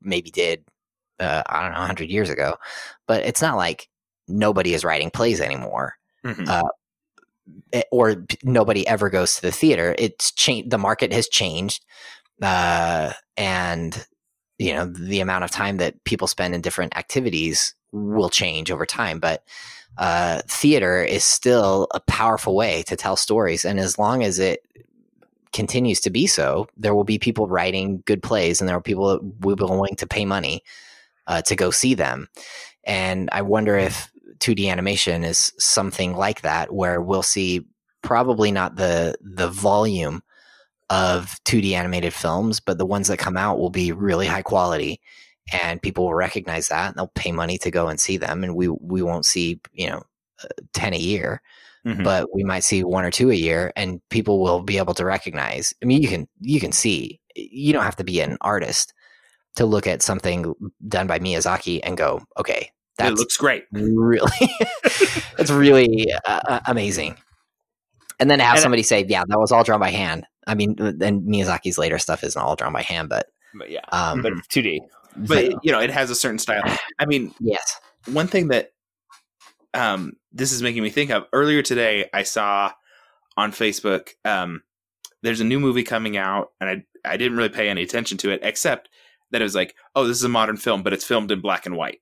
maybe 0.03 0.31
did 0.31 0.65
uh, 1.21 1.43
I 1.47 1.63
don't 1.63 1.73
know, 1.73 1.79
100 1.81 2.11
years 2.11 2.31
ago. 2.31 2.57
But 3.07 3.23
it's 3.25 3.43
not 3.43 3.57
like 3.57 3.89
nobody 4.29 4.75
is 4.75 4.85
writing 4.85 5.11
plays 5.11 5.41
anymore. 5.41 5.95
Mhm. 6.25 6.49
Uh, 6.49 6.63
eh, 7.73 7.83
or 7.91 8.25
nobody 8.43 8.87
ever 8.87 9.11
goes 9.11 9.37
to 9.37 9.43
the 9.43 9.53
theater. 9.53 9.95
It's 9.99 10.33
changed. 10.33 10.71
The 10.71 10.79
market 10.79 11.13
has 11.13 11.29
changed, 11.29 11.85
uh, 12.43 13.13
and 13.37 14.07
you 14.59 14.75
know 14.75 14.87
the 14.87 15.21
amount 15.21 15.45
of 15.45 15.51
time 15.51 15.79
that 15.79 16.03
people 16.05 16.29
spend 16.29 16.55
in 16.55 16.61
different 16.61 16.97
activities 16.97 17.75
will 17.93 18.31
change 18.31 18.71
over 18.71 18.87
time. 18.87 19.19
But 19.21 19.45
uh, 19.99 20.43
theater 20.49 21.03
is 21.05 21.25
still 21.25 21.89
a 21.95 22.01
powerful 22.01 22.55
way 22.57 22.83
to 22.85 22.97
tell 22.97 23.17
stories, 23.17 23.65
and 23.65 23.79
as 23.81 23.99
long 23.99 24.23
as 24.23 24.39
it 24.39 24.61
continues 25.53 26.01
to 26.01 26.11
be 26.11 26.27
so, 26.27 26.69
there 26.77 26.95
will 26.95 27.05
be 27.05 27.19
people 27.19 27.47
writing 27.49 28.03
good 28.07 28.23
plays, 28.23 28.61
and 28.61 28.69
there 28.69 28.77
are 28.77 28.83
people 28.83 29.09
that 29.09 29.23
will 29.45 29.57
be 29.57 29.65
willing 29.65 29.97
to 29.97 30.07
pay 30.07 30.25
money 30.25 30.63
uh, 31.27 31.43
to 31.43 31.57
go 31.57 31.71
see 31.71 31.95
them. 31.95 32.29
And 32.85 33.29
I 33.33 33.43
wonder 33.43 33.77
if 33.77 34.11
2D 34.43 34.69
animation 34.71 35.25
is 35.25 35.53
something 35.59 36.15
like 36.17 36.43
that, 36.43 36.73
where 36.75 37.01
we'll 37.01 37.23
see 37.23 37.65
probably 38.03 38.51
not 38.53 38.77
the 38.77 39.15
the 39.21 39.49
volume 39.49 40.23
of 40.91 41.39
2D 41.45 41.73
animated 41.73 42.13
films, 42.13 42.61
but 42.61 42.77
the 42.79 42.87
ones 42.87 43.09
that 43.09 43.19
come 43.19 43.37
out 43.37 43.59
will 43.59 43.71
be 43.71 43.93
really 43.93 44.27
high 44.27 44.43
quality, 44.43 45.01
and 45.53 45.81
people 45.83 46.05
will 46.05 46.15
recognize 46.15 46.69
that 46.69 46.89
and 46.89 46.97
they'll 46.97 47.13
pay 47.15 47.33
money 47.33 47.57
to 47.59 47.71
go 47.71 47.89
and 47.89 48.01
see 48.01 48.17
them. 48.19 48.43
And 48.45 48.55
we 48.57 48.69
we 48.69 49.03
won't 49.03 49.27
see 49.27 49.61
you 49.73 49.89
know 49.89 50.03
uh, 50.45 50.49
ten 50.73 50.93
a 50.95 50.99
year, 50.99 51.41
Mhm. 51.87 52.05
but 52.05 52.29
we 52.35 52.45
might 52.45 52.65
see 52.65 52.85
one 52.85 53.05
or 53.05 53.11
two 53.11 53.31
a 53.31 53.35
year, 53.35 53.73
and 53.77 54.01
people 54.11 54.41
will 54.43 54.63
be 54.63 54.79
able 54.79 54.95
to 54.95 55.05
recognize. 55.05 55.73
I 55.83 55.87
mean, 55.87 56.03
you 56.03 56.09
can 56.09 56.29
you 56.41 56.61
can 56.61 56.73
see. 56.73 57.21
You 57.35 57.73
don't 57.73 57.85
have 57.85 57.97
to 57.97 58.05
be 58.05 58.21
an 58.21 58.37
artist 58.43 58.93
to 59.57 59.67
look 59.67 59.87
at 59.87 60.03
something 60.03 60.55
done 60.89 61.07
by 61.07 61.19
Miyazaki 61.19 61.81
and 61.83 61.97
go, 61.97 62.21
okay, 62.39 62.71
it 62.99 63.05
that's 63.05 63.19
looks 63.19 63.37
great. 63.37 63.65
really 63.73 64.21
that's 65.37 65.51
really 65.51 66.07
uh, 66.27 66.41
uh, 66.49 66.61
amazing 66.67 67.17
and 68.21 68.31
then 68.31 68.39
to 68.39 68.45
have 68.45 68.55
And 68.55 68.59
I- 68.61 68.63
somebody 68.63 68.83
say 68.83 69.05
yeah 69.09 69.25
that 69.27 69.39
was 69.39 69.51
all 69.53 69.65
drawn 69.65 69.81
by 69.81 69.91
hand 69.91 70.27
i 70.47 70.55
mean 70.55 70.77
then 70.79 71.23
miyazaki's 71.23 71.79
later 71.79 71.99
stuff 71.99 72.23
isn't 72.25 72.41
all 72.41 72.57
drawn 72.57 72.73
by 72.73 72.83
hand 72.83 73.09
but 73.09 73.27
But 73.55 73.71
yeah, 73.71 73.81
um 73.93 74.23
but 74.23 74.33
2D. 74.51 74.81
But 75.17 75.65
you 75.65 75.73
know, 75.73 75.81
it 75.81 75.91
has 75.91 76.09
a 76.11 76.15
certain 76.15 76.39
style. 76.39 76.63
I 76.99 77.05
mean, 77.07 77.35
yes 77.41 77.79
one 78.07 78.27
thing 78.27 78.49
that 78.49 78.73
um, 79.75 80.15
this 80.33 80.53
is 80.53 80.63
making 80.63 80.83
me 80.83 80.91
think 80.91 81.11
of 81.11 81.25
earlier 81.33 81.63
today, 81.63 82.09
I 82.13 82.23
saw 82.25 82.73
on 83.37 83.53
Facebook 83.53 84.11
um, 84.25 84.63
there's 85.23 85.41
a 85.41 85.45
new 85.45 85.59
movie 85.61 85.83
coming 85.83 86.17
out, 86.17 86.49
and 86.61 86.69
I 86.71 86.85
I 87.11 87.17
didn't 87.17 87.37
really 87.39 87.49
pay 87.49 87.69
any 87.71 87.83
attention 87.83 88.19
to 88.19 88.31
it 88.31 88.41
except 88.43 88.89
that 89.31 89.41
it 89.41 89.45
was 89.45 89.55
like, 89.55 89.75
oh, 89.95 90.07
this 90.07 90.19
is 90.19 90.25
a 90.25 90.29
modern 90.29 90.57
film, 90.59 90.83
but 90.83 90.93
it's 90.93 91.05
filmed 91.07 91.31
in 91.31 91.41
black 91.41 91.65
and 91.65 91.75
white. 91.77 92.01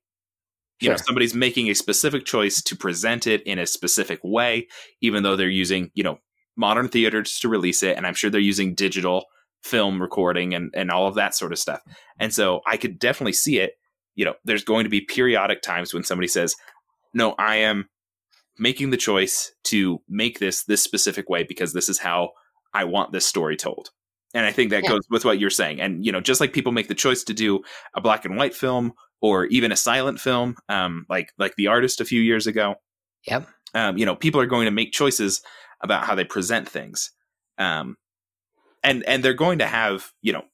You 0.81 0.89
know, 0.89 0.97
somebody's 0.97 1.35
making 1.35 1.69
a 1.69 1.75
specific 1.75 2.25
choice 2.25 2.63
to 2.63 2.77
present 2.77 3.27
it 3.27 3.43
in 3.45 3.59
a 3.59 3.67
specific 3.67 4.21
way, 4.23 4.69
even 5.01 5.23
though 5.23 5.37
they're 5.37 5.49
using 5.49 5.91
you 5.95 6.03
know 6.03 6.19
modern 6.57 6.89
theaters 6.89 7.39
to 7.41 7.49
release 7.49 7.83
it, 7.83 7.97
and 7.97 8.07
I'm 8.07 8.15
sure 8.15 8.31
they're 8.31 8.41
using 8.41 8.75
digital 8.75 9.27
film 9.63 10.01
recording 10.01 10.55
and 10.55 10.73
and 10.75 10.91
all 10.91 11.07
of 11.07 11.15
that 11.17 11.35
sort 11.35 11.53
of 11.53 11.59
stuff. 11.59 11.81
And 12.19 12.33
so 12.33 12.61
I 12.67 12.77
could 12.77 12.99
definitely 12.99 13.35
see 13.35 13.59
it. 13.59 13.73
You 14.15 14.25
know, 14.25 14.35
there's 14.45 14.65
going 14.65 14.85
to 14.85 14.91
be 14.91 15.01
periodic 15.03 15.63
times 15.63 15.93
when 15.95 16.03
somebody 16.05 16.29
says, 16.29 16.57
"No, 17.15 17.35
I 17.39 17.57
am 17.57 17.89
making 18.59 18.91
the 18.91 18.97
choice 18.97 19.53
to 19.65 20.01
make 20.09 20.39
this 20.39 20.65
this 20.65 20.83
specific 20.83 21.29
way 21.29 21.43
because 21.45 21.73
this 21.73 21.89
is 21.89 21.99
how 21.99 22.31
I 22.75 22.85
want 22.85 23.13
this 23.13 23.27
story 23.27 23.57
told." 23.57 23.91
And 24.33 24.47
I 24.47 24.53
think 24.53 24.71
that 24.71 24.85
Yeah. 24.85 24.91
goes 24.91 25.03
with 25.11 25.25
what 25.25 25.41
you're 25.41 25.51
saying. 25.51 25.81
And 25.81 26.05
you 26.07 26.13
know, 26.13 26.21
just 26.21 26.41
like 26.41 26.53
people 26.53 26.73
make 26.73 26.89
the 26.89 26.95
choice 26.95 27.25
to 27.25 27.35
do 27.35 27.63
a 27.95 28.01
black 28.01 28.25
and 28.25 28.37
white 28.37 28.55
film 28.55 28.93
or 29.21 29.47
even 29.47 29.73
a 29.73 29.77
silent 29.77 30.21
film, 30.21 30.57
um, 30.69 31.07
like 31.09 31.33
like 31.39 31.55
the 31.57 31.67
artist 31.67 32.01
a 32.01 32.05
few 32.05 32.21
years 32.21 32.47
ago, 32.47 32.77
yep 33.27 33.47
um, 33.75 33.97
you 33.97 34.07
know, 34.07 34.17
people 34.17 34.41
are 34.41 34.47
going 34.47 34.65
to 34.65 34.71
make 34.71 34.93
choices 34.93 35.43
about 35.81 36.05
how 36.05 36.15
they 36.15 36.25
present 36.25 36.69
things. 36.69 37.13
Um, 37.59 37.97
and 38.83 39.05
and 39.07 39.23
they're 39.23 39.35
going 39.35 39.59
to 39.59 39.67
have, 39.67 40.11
you 40.23 40.33
know, 40.33 40.45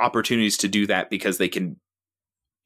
opportunities 0.00 0.56
to 0.58 0.68
do 0.68 0.86
that 0.86 1.10
because 1.10 1.38
they 1.38 1.48
can 1.48 1.76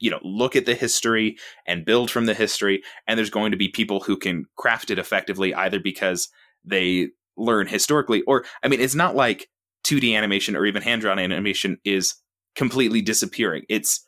you 0.03 0.11
know, 0.11 0.21
look 0.23 0.57
at 0.57 0.65
the 0.65 0.75
history 0.75 1.37
and 1.67 1.85
build 1.85 2.11
from 2.11 2.25
the 2.25 2.33
history 2.33 2.83
and 3.07 3.19
there's 3.19 3.29
going 3.29 3.51
to 3.51 3.59
be 3.59 3.69
people 3.69 4.01
who 4.01 4.17
can 4.17 4.47
craft 4.57 4.91
it 4.91 4.99
effectively 4.99 5.53
either 5.53 5.79
because 5.79 6.31
they 6.65 7.09
learn 7.37 7.67
historically 7.67 8.23
or 8.23 8.47
I 8.63 8.69
mean, 8.69 8.81
it's 8.81 8.95
not 8.95 9.15
like 9.15 9.49
2D 9.85 10.17
animation 10.17 10.57
or 10.57 10.65
even 10.65 10.81
hand-drawn 10.81 11.19
animation 11.19 11.77
is 11.85 12.15
completely 12.57 13.03
disappearing. 13.03 13.65
It's 13.69 14.03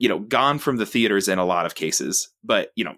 you 0.00 0.08
know, 0.08 0.18
gone 0.18 0.58
from 0.58 0.78
the 0.78 0.86
theaters 0.86 1.28
in 1.28 1.38
a 1.38 1.44
lot 1.44 1.66
of 1.66 1.76
cases, 1.76 2.30
but 2.42 2.70
you 2.74 2.82
know, 2.82 2.94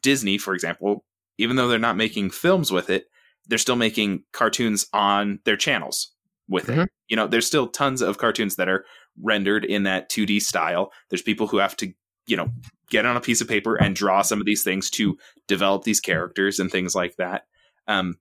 Disney, 0.00 0.38
for 0.38 0.54
example, 0.54 1.04
even 1.36 1.56
though 1.56 1.68
they're 1.68 1.78
not 1.78 1.96
making 1.96 2.30
films 2.30 2.70
with 2.72 2.88
it, 2.88 3.06
they're 3.48 3.58
still 3.58 3.76
making 3.76 4.22
cartoons 4.32 4.86
on 4.94 5.40
their 5.44 5.56
channels 5.56 6.12
with 6.48 6.68
it. 6.68 6.78
Mhm. 6.78 6.86
You 7.08 7.16
know, 7.16 7.26
there's 7.26 7.46
still 7.46 7.66
tons 7.66 8.00
of 8.00 8.18
cartoons 8.18 8.56
that 8.56 8.68
are 8.68 8.86
rendered 9.20 9.64
in 9.64 9.82
that 9.82 10.08
2D 10.08 10.40
style. 10.40 10.92
There's 11.10 11.22
people 11.22 11.48
who 11.48 11.58
have 11.58 11.76
to, 11.78 11.92
you 12.26 12.36
know, 12.36 12.48
get 12.88 13.04
on 13.04 13.16
a 13.16 13.20
piece 13.20 13.40
of 13.40 13.48
paper 13.48 13.74
and 13.74 13.96
draw 13.96 14.22
some 14.22 14.40
of 14.40 14.46
these 14.46 14.62
things 14.62 14.88
to 14.90 15.18
develop 15.48 15.82
these 15.82 16.00
characters 16.00 16.60
and 16.60 16.70
things 16.70 16.94
like 16.94 17.16
that. 17.16 17.46
Um, 17.88 18.16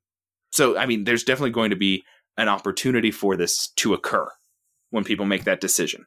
so, 0.52 0.78
I 0.78 0.88
mean, 0.88 1.04
there's 1.04 1.24
definitely 1.24 1.52
going 1.52 1.70
to 1.70 1.76
be 1.76 2.04
an 2.38 2.50
opportunity 2.50 3.12
for 3.12 3.36
this 3.38 3.68
to 3.76 3.94
occur 3.94 4.28
when 4.90 5.04
people 5.04 5.26
make 5.26 5.44
that 5.44 5.62
decision. 5.62 6.06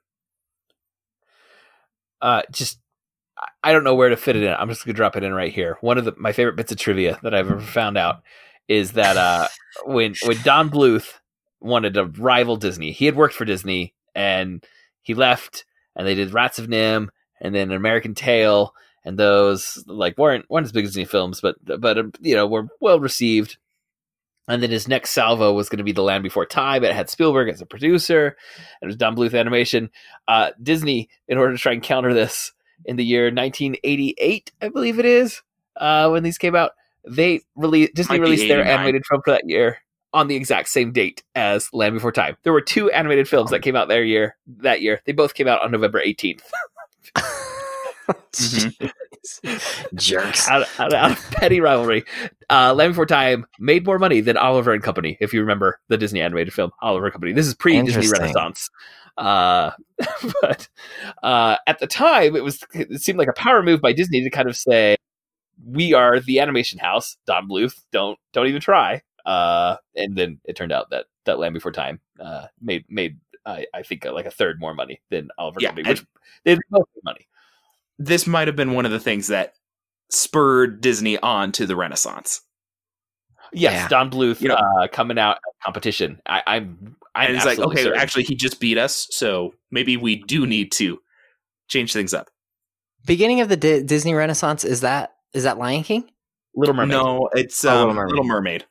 Uh, 2.20 2.42
just 2.50 2.78
I- 3.62 3.72
don't 3.72 3.84
know 3.84 3.94
where 3.94 4.08
to 4.08 4.16
fit 4.16 4.36
it 4.36 4.42
in. 4.42 4.52
I'm 4.52 4.68
just 4.68 4.84
gonna 4.84 4.94
drop 4.94 5.16
it 5.16 5.22
in 5.24 5.32
right 5.32 5.52
here. 5.52 5.78
One 5.80 5.98
of 5.98 6.04
the 6.04 6.14
my 6.16 6.32
favorite 6.32 6.56
bits 6.56 6.72
of 6.72 6.78
trivia 6.78 7.18
that 7.22 7.34
I've 7.34 7.50
ever 7.50 7.60
found 7.60 7.98
out 7.98 8.22
is 8.68 8.92
that 8.92 9.16
uh, 9.16 9.48
when 9.84 10.14
when 10.24 10.42
Don 10.42 10.70
Bluth 10.70 11.14
wanted 11.60 11.94
to 11.94 12.04
rival 12.04 12.56
Disney, 12.56 12.92
he 12.92 13.06
had 13.06 13.16
worked 13.16 13.34
for 13.34 13.44
Disney 13.44 13.94
and 14.14 14.64
he 15.02 15.14
left, 15.14 15.64
and 15.94 16.06
they 16.06 16.14
did 16.14 16.32
Rats 16.32 16.58
of 16.58 16.66
NIMH 16.66 17.08
and 17.40 17.54
then 17.54 17.70
American 17.70 18.14
Tail, 18.14 18.72
and 19.04 19.18
those 19.18 19.82
like 19.86 20.16
weren't 20.18 20.46
weren't 20.48 20.64
as 20.64 20.72
big 20.72 20.84
as 20.84 20.90
Disney 20.92 21.04
films, 21.04 21.40
but 21.40 21.56
but 21.80 21.98
um, 21.98 22.12
you 22.20 22.34
know 22.34 22.46
were 22.46 22.68
well 22.80 22.98
received. 23.00 23.58
And 24.48 24.62
then 24.62 24.70
his 24.70 24.86
next 24.86 25.10
salvo 25.10 25.52
was 25.52 25.68
going 25.68 25.78
to 25.78 25.84
be 25.84 25.92
The 25.92 26.02
Land 26.02 26.22
Before 26.22 26.46
Time. 26.46 26.84
It 26.84 26.94
had 26.94 27.10
Spielberg 27.10 27.48
as 27.48 27.60
a 27.60 27.66
producer. 27.66 28.36
And 28.80 28.82
it 28.82 28.86
was 28.86 28.96
Don 28.96 29.16
Bluth 29.16 29.38
animation. 29.38 29.90
Uh, 30.28 30.52
Disney, 30.62 31.08
in 31.26 31.36
order 31.36 31.52
to 31.52 31.58
try 31.58 31.72
and 31.72 31.82
counter 31.82 32.14
this, 32.14 32.52
in 32.84 32.96
the 32.96 33.04
year 33.04 33.24
1988, 33.24 34.52
I 34.60 34.68
believe 34.68 34.98
it 34.98 35.04
is, 35.04 35.42
uh, 35.76 36.08
when 36.08 36.22
these 36.22 36.38
came 36.38 36.54
out, 36.54 36.72
they 37.08 37.40
released 37.54 37.94
Disney 37.94 38.18
released 38.18 38.48
their 38.48 38.64
animated 38.64 39.04
film 39.06 39.22
for 39.24 39.30
that 39.30 39.48
year 39.48 39.78
on 40.12 40.28
the 40.28 40.34
exact 40.34 40.68
same 40.68 40.92
date 40.92 41.22
as 41.34 41.72
Land 41.72 41.94
Before 41.94 42.12
Time. 42.12 42.36
There 42.42 42.52
were 42.52 42.60
two 42.60 42.90
animated 42.90 43.28
films 43.28 43.50
that 43.50 43.62
came 43.62 43.76
out 43.76 43.88
their 43.88 44.04
year 44.04 44.36
that 44.58 44.80
year. 44.80 45.00
They 45.04 45.12
both 45.12 45.34
came 45.34 45.46
out 45.46 45.62
on 45.62 45.70
November 45.70 46.02
18th. 46.04 46.42
Mhm. 48.36 48.90
jerks 49.94 50.48
out, 50.48 50.66
out, 50.78 50.92
out 50.92 51.10
of 51.12 51.30
petty 51.32 51.60
rivalry. 51.60 52.04
Uh, 52.50 52.72
Land 52.74 52.92
Before 52.92 53.06
Time 53.06 53.46
made 53.58 53.84
more 53.84 53.98
money 53.98 54.20
than 54.20 54.36
Oliver 54.36 54.72
and 54.72 54.82
Company. 54.82 55.16
If 55.20 55.32
you 55.34 55.40
remember 55.40 55.80
the 55.88 55.96
Disney 55.96 56.20
animated 56.20 56.52
film 56.52 56.70
Oliver 56.80 57.06
and 57.06 57.12
Company, 57.12 57.32
this 57.32 57.46
is 57.46 57.54
pre 57.54 57.82
Disney 57.82 58.06
Renaissance. 58.08 58.70
Uh, 59.16 59.70
but 60.42 60.68
uh, 61.22 61.56
at 61.66 61.78
the 61.78 61.86
time, 61.86 62.36
it 62.36 62.44
was 62.44 62.62
it 62.74 63.00
seemed 63.00 63.18
like 63.18 63.28
a 63.28 63.32
power 63.32 63.62
move 63.62 63.80
by 63.80 63.92
Disney 63.92 64.22
to 64.22 64.30
kind 64.30 64.48
of 64.48 64.56
say, 64.56 64.96
"We 65.66 65.92
are 65.94 66.20
the 66.20 66.40
animation 66.40 66.78
house." 66.78 67.16
Don 67.26 67.48
Bluth, 67.48 67.82
don't 67.92 68.18
don't 68.32 68.46
even 68.46 68.60
try. 68.60 69.02
Uh, 69.24 69.76
and 69.96 70.16
then 70.16 70.38
it 70.44 70.54
turned 70.54 70.72
out 70.72 70.90
that 70.90 71.06
that 71.24 71.38
Land 71.38 71.54
Before 71.54 71.72
Time 71.72 72.00
uh, 72.20 72.46
made 72.60 72.84
made 72.88 73.18
I, 73.44 73.66
I 73.74 73.82
think 73.82 74.06
uh, 74.06 74.12
like 74.12 74.26
a 74.26 74.30
third 74.30 74.60
more 74.60 74.74
money 74.74 75.00
than 75.10 75.28
Oliver 75.38 75.58
Yeah, 75.60 75.68
Company, 75.68 75.88
which 75.88 76.04
they 76.44 76.54
both 76.70 76.86
made 76.94 77.02
money. 77.04 77.26
This 77.98 78.26
might 78.26 78.46
have 78.48 78.56
been 78.56 78.72
one 78.72 78.84
of 78.86 78.92
the 78.92 79.00
things 79.00 79.28
that 79.28 79.54
spurred 80.10 80.80
Disney 80.80 81.18
on 81.18 81.52
to 81.52 81.66
the 81.66 81.76
Renaissance. 81.76 82.40
Yes, 83.52 83.72
Yeah. 83.74 83.88
Don 83.88 84.10
Bluth 84.10 84.40
You 84.40 84.48
know- 84.48 84.54
uh, 84.56 84.88
coming 84.88 85.18
out 85.18 85.36
of 85.36 85.64
competition. 85.64 86.20
I, 86.26 86.42
I'm, 86.46 86.96
I'm 87.14 87.28
and 87.28 87.36
it's 87.36 87.46
like, 87.46 87.58
okay, 87.58 87.84
certain. 87.84 87.98
actually, 88.00 88.24
he 88.24 88.34
just 88.34 88.60
beat 88.60 88.76
us, 88.78 89.06
so 89.10 89.54
maybe 89.70 89.96
we 89.96 90.16
do 90.16 90.46
need 90.46 90.72
to 90.72 90.98
change 91.68 91.92
things 91.92 92.12
up. 92.12 92.28
beginning 93.06 93.40
of 93.40 93.48
the 93.48 93.56
Di- 93.56 93.82
disney 93.82 94.14
renaissance 94.14 94.64
is 94.64 94.80
that 94.82 95.14
is 95.32 95.44
that 95.44 95.58
lion 95.58 95.82
king 95.84 96.10
Little 96.54 96.74
Mermaid. 96.74 96.96
No, 96.96 97.28
it's 97.34 97.64
Oh, 97.64 97.70
um, 97.70 97.78
Little 97.88 97.94
Mermaid. 97.94 98.10
Little 98.10 98.24
Mermaid. 98.24 98.64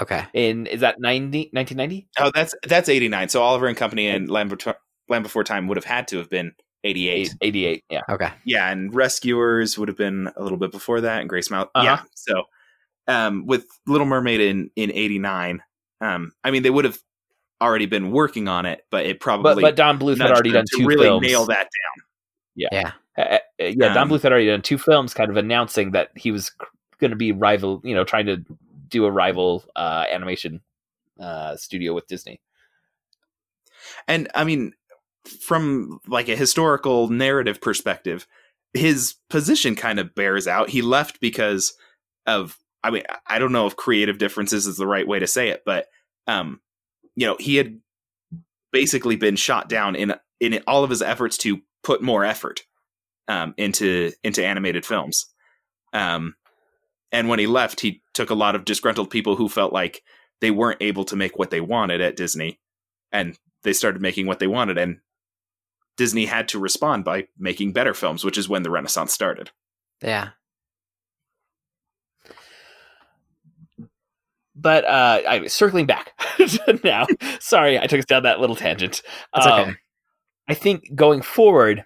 okay 0.00 0.24
In 0.34 0.66
is 0.66 0.80
that 0.80 1.00
90, 1.00 1.50
1990? 1.52 2.08
Oh, 2.18 2.30
that's 2.34 2.54
that's 2.66 2.88
eighty 2.88 3.08
nine. 3.08 3.28
So 3.28 3.42
Oliver 3.42 3.66
and 3.66 3.76
Company 3.76 4.08
and 4.08 4.28
Land 4.30 4.50
Before, 4.50 4.76
Land 5.08 5.22
Before 5.22 5.44
Time 5.44 5.66
would 5.68 5.76
have 5.76 5.84
had 5.84 6.08
to 6.08 6.18
have 6.18 6.28
been 6.30 6.52
eighty 6.84 7.08
eight. 7.08 7.34
88, 7.40 7.84
yeah. 7.90 8.00
okay 8.08 8.30
Yeah, 8.44 8.70
and 8.70 8.94
Rescuers 8.94 9.76
would 9.78 9.88
have 9.88 9.96
been 9.96 10.30
a 10.36 10.42
little 10.42 10.58
bit 10.58 10.70
before 10.70 11.00
that, 11.00 11.20
and 11.20 11.28
Great 11.28 11.50
Mouse. 11.50 11.68
Uh-huh. 11.74 11.84
Yeah, 11.84 12.02
so 12.14 12.44
um, 13.08 13.46
with 13.46 13.66
Little 13.86 14.06
Mermaid 14.06 14.40
in 14.40 14.70
in 14.76 14.92
eighty 14.92 15.18
nine, 15.18 15.62
um, 16.00 16.32
I 16.44 16.50
mean 16.50 16.62
they 16.62 16.70
would 16.70 16.84
have 16.84 16.98
already 17.60 17.86
been 17.86 18.10
working 18.10 18.46
on 18.48 18.66
it, 18.66 18.84
but 18.90 19.06
it 19.06 19.20
probably 19.20 19.62
but 19.62 19.76
Don 19.76 19.98
Bluth 19.98 20.18
had 20.18 20.28
nudged 20.28 20.32
already 20.32 20.50
them 20.50 20.58
done 20.58 20.64
to 20.70 20.76
two 20.78 20.86
really 20.86 21.04
films. 21.06 21.26
nail 21.26 21.46
that 21.46 21.56
down. 21.56 22.04
yeah 22.54 22.92
Uh, 23.16 23.20
uh, 23.22 23.38
yeah, 23.58 23.94
Don 23.94 23.98
Um, 23.98 24.10
Bluth 24.10 24.22
had 24.22 24.32
already 24.32 24.48
done 24.48 24.62
two 24.62 24.78
films, 24.78 25.14
kind 25.14 25.30
of 25.30 25.36
announcing 25.36 25.92
that 25.92 26.10
he 26.16 26.30
was 26.30 26.52
going 26.98 27.10
to 27.10 27.16
be 27.16 27.32
rival, 27.32 27.80
you 27.84 27.94
know, 27.94 28.04
trying 28.04 28.26
to 28.26 28.44
do 28.88 29.04
a 29.06 29.10
rival 29.10 29.64
uh, 29.76 30.04
animation 30.10 30.60
uh, 31.20 31.56
studio 31.56 31.94
with 31.94 32.06
Disney. 32.06 32.40
And 34.08 34.28
I 34.34 34.44
mean, 34.44 34.72
from 35.28 36.00
like 36.06 36.28
a 36.28 36.36
historical 36.36 37.08
narrative 37.08 37.60
perspective, 37.60 38.26
his 38.72 39.14
position 39.30 39.76
kind 39.76 39.98
of 39.98 40.14
bears 40.14 40.46
out. 40.46 40.70
He 40.70 40.82
left 40.82 41.20
because 41.20 41.74
of 42.26 42.58
I 42.82 42.90
mean, 42.90 43.04
I 43.26 43.38
don't 43.38 43.52
know 43.52 43.66
if 43.66 43.76
creative 43.76 44.18
differences 44.18 44.66
is 44.66 44.76
the 44.76 44.86
right 44.86 45.08
way 45.08 45.18
to 45.18 45.26
say 45.26 45.48
it, 45.48 45.62
but 45.64 45.86
um, 46.26 46.60
you 47.16 47.26
know, 47.26 47.36
he 47.40 47.56
had 47.56 47.80
basically 48.72 49.16
been 49.16 49.36
shot 49.36 49.68
down 49.68 49.96
in 49.96 50.14
in 50.40 50.62
all 50.66 50.84
of 50.84 50.90
his 50.90 51.00
efforts 51.00 51.38
to 51.38 51.60
put 51.82 52.02
more 52.02 52.24
effort 52.24 52.62
um, 53.28 53.54
into 53.56 54.12
into 54.22 54.44
animated 54.44 54.84
films. 54.84 55.26
Um, 55.92 56.34
and 57.12 57.28
when 57.28 57.38
he 57.38 57.46
left, 57.46 57.80
he 57.80 58.02
took 58.12 58.30
a 58.30 58.34
lot 58.34 58.54
of 58.54 58.64
disgruntled 58.64 59.08
people 59.08 59.36
who 59.36 59.48
felt 59.48 59.72
like 59.72 60.02
they 60.40 60.50
weren't 60.50 60.82
able 60.82 61.04
to 61.06 61.16
make 61.16 61.38
what 61.38 61.50
they 61.50 61.60
wanted 61.60 62.00
at 62.00 62.16
Disney, 62.16 62.60
and 63.12 63.38
they 63.62 63.72
started 63.72 64.02
making 64.02 64.26
what 64.26 64.40
they 64.40 64.48
wanted. 64.48 64.76
And 64.76 64.98
Disney 65.96 66.26
had 66.26 66.48
to 66.48 66.58
respond 66.58 67.04
by 67.04 67.28
making 67.38 67.72
better 67.72 67.94
films, 67.94 68.24
which 68.24 68.38
is 68.38 68.48
when 68.48 68.62
the 68.62 68.70
Renaissance 68.70 69.12
started. 69.12 69.50
Yeah. 70.02 70.30
But 74.56 74.84
uh, 74.84 75.20
I 75.28 75.46
circling 75.48 75.86
back 75.86 76.12
now. 76.84 77.06
Sorry, 77.40 77.78
I 77.78 77.86
took 77.86 77.98
us 77.98 78.04
down 78.04 78.22
that 78.22 78.40
little 78.40 78.56
tangent. 78.56 79.02
That's 79.32 79.46
okay. 79.46 79.62
Um, 79.62 79.78
I 80.48 80.54
think 80.54 80.94
going 80.94 81.22
forward, 81.22 81.84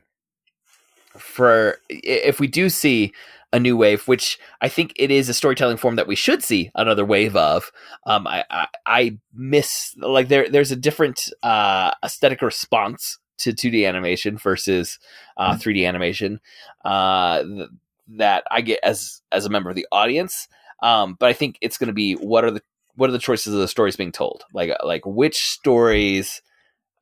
for 1.16 1.78
if 1.88 2.40
we 2.40 2.46
do 2.46 2.68
see 2.68 3.12
a 3.52 3.58
new 3.58 3.76
wave, 3.76 4.06
which 4.06 4.38
I 4.60 4.68
think 4.68 4.92
it 4.96 5.10
is 5.10 5.28
a 5.28 5.34
storytelling 5.34 5.78
form 5.78 5.96
that 5.96 6.06
we 6.06 6.14
should 6.14 6.42
see 6.42 6.70
another 6.74 7.04
wave 7.04 7.34
of. 7.34 7.72
Um, 8.06 8.26
I, 8.26 8.44
I, 8.50 8.66
I 8.84 9.18
miss 9.32 9.94
like 9.98 10.28
there 10.28 10.48
there's 10.50 10.70
a 10.70 10.76
different 10.76 11.30
uh, 11.42 11.92
aesthetic 12.04 12.42
response 12.42 13.18
to 13.38 13.52
2D 13.52 13.86
animation 13.86 14.38
versus 14.38 14.98
uh, 15.36 15.54
3D 15.54 15.86
animation 15.86 16.40
uh, 16.84 17.42
th- 17.42 17.68
that 18.08 18.44
I 18.50 18.60
get 18.60 18.80
as 18.82 19.22
as 19.32 19.46
a 19.46 19.50
member 19.50 19.70
of 19.70 19.76
the 19.76 19.86
audience. 19.92 20.48
Um, 20.82 21.16
but 21.18 21.28
I 21.28 21.32
think 21.32 21.58
it's 21.60 21.78
going 21.78 21.88
to 21.88 21.94
be 21.94 22.14
what 22.14 22.44
are 22.44 22.50
the 22.50 22.62
what 22.94 23.08
are 23.08 23.12
the 23.12 23.18
choices 23.18 23.54
of 23.54 23.60
the 23.60 23.68
stories 23.68 23.96
being 23.96 24.12
told? 24.12 24.44
Like 24.52 24.70
like 24.84 25.06
which 25.06 25.48
stories 25.48 26.42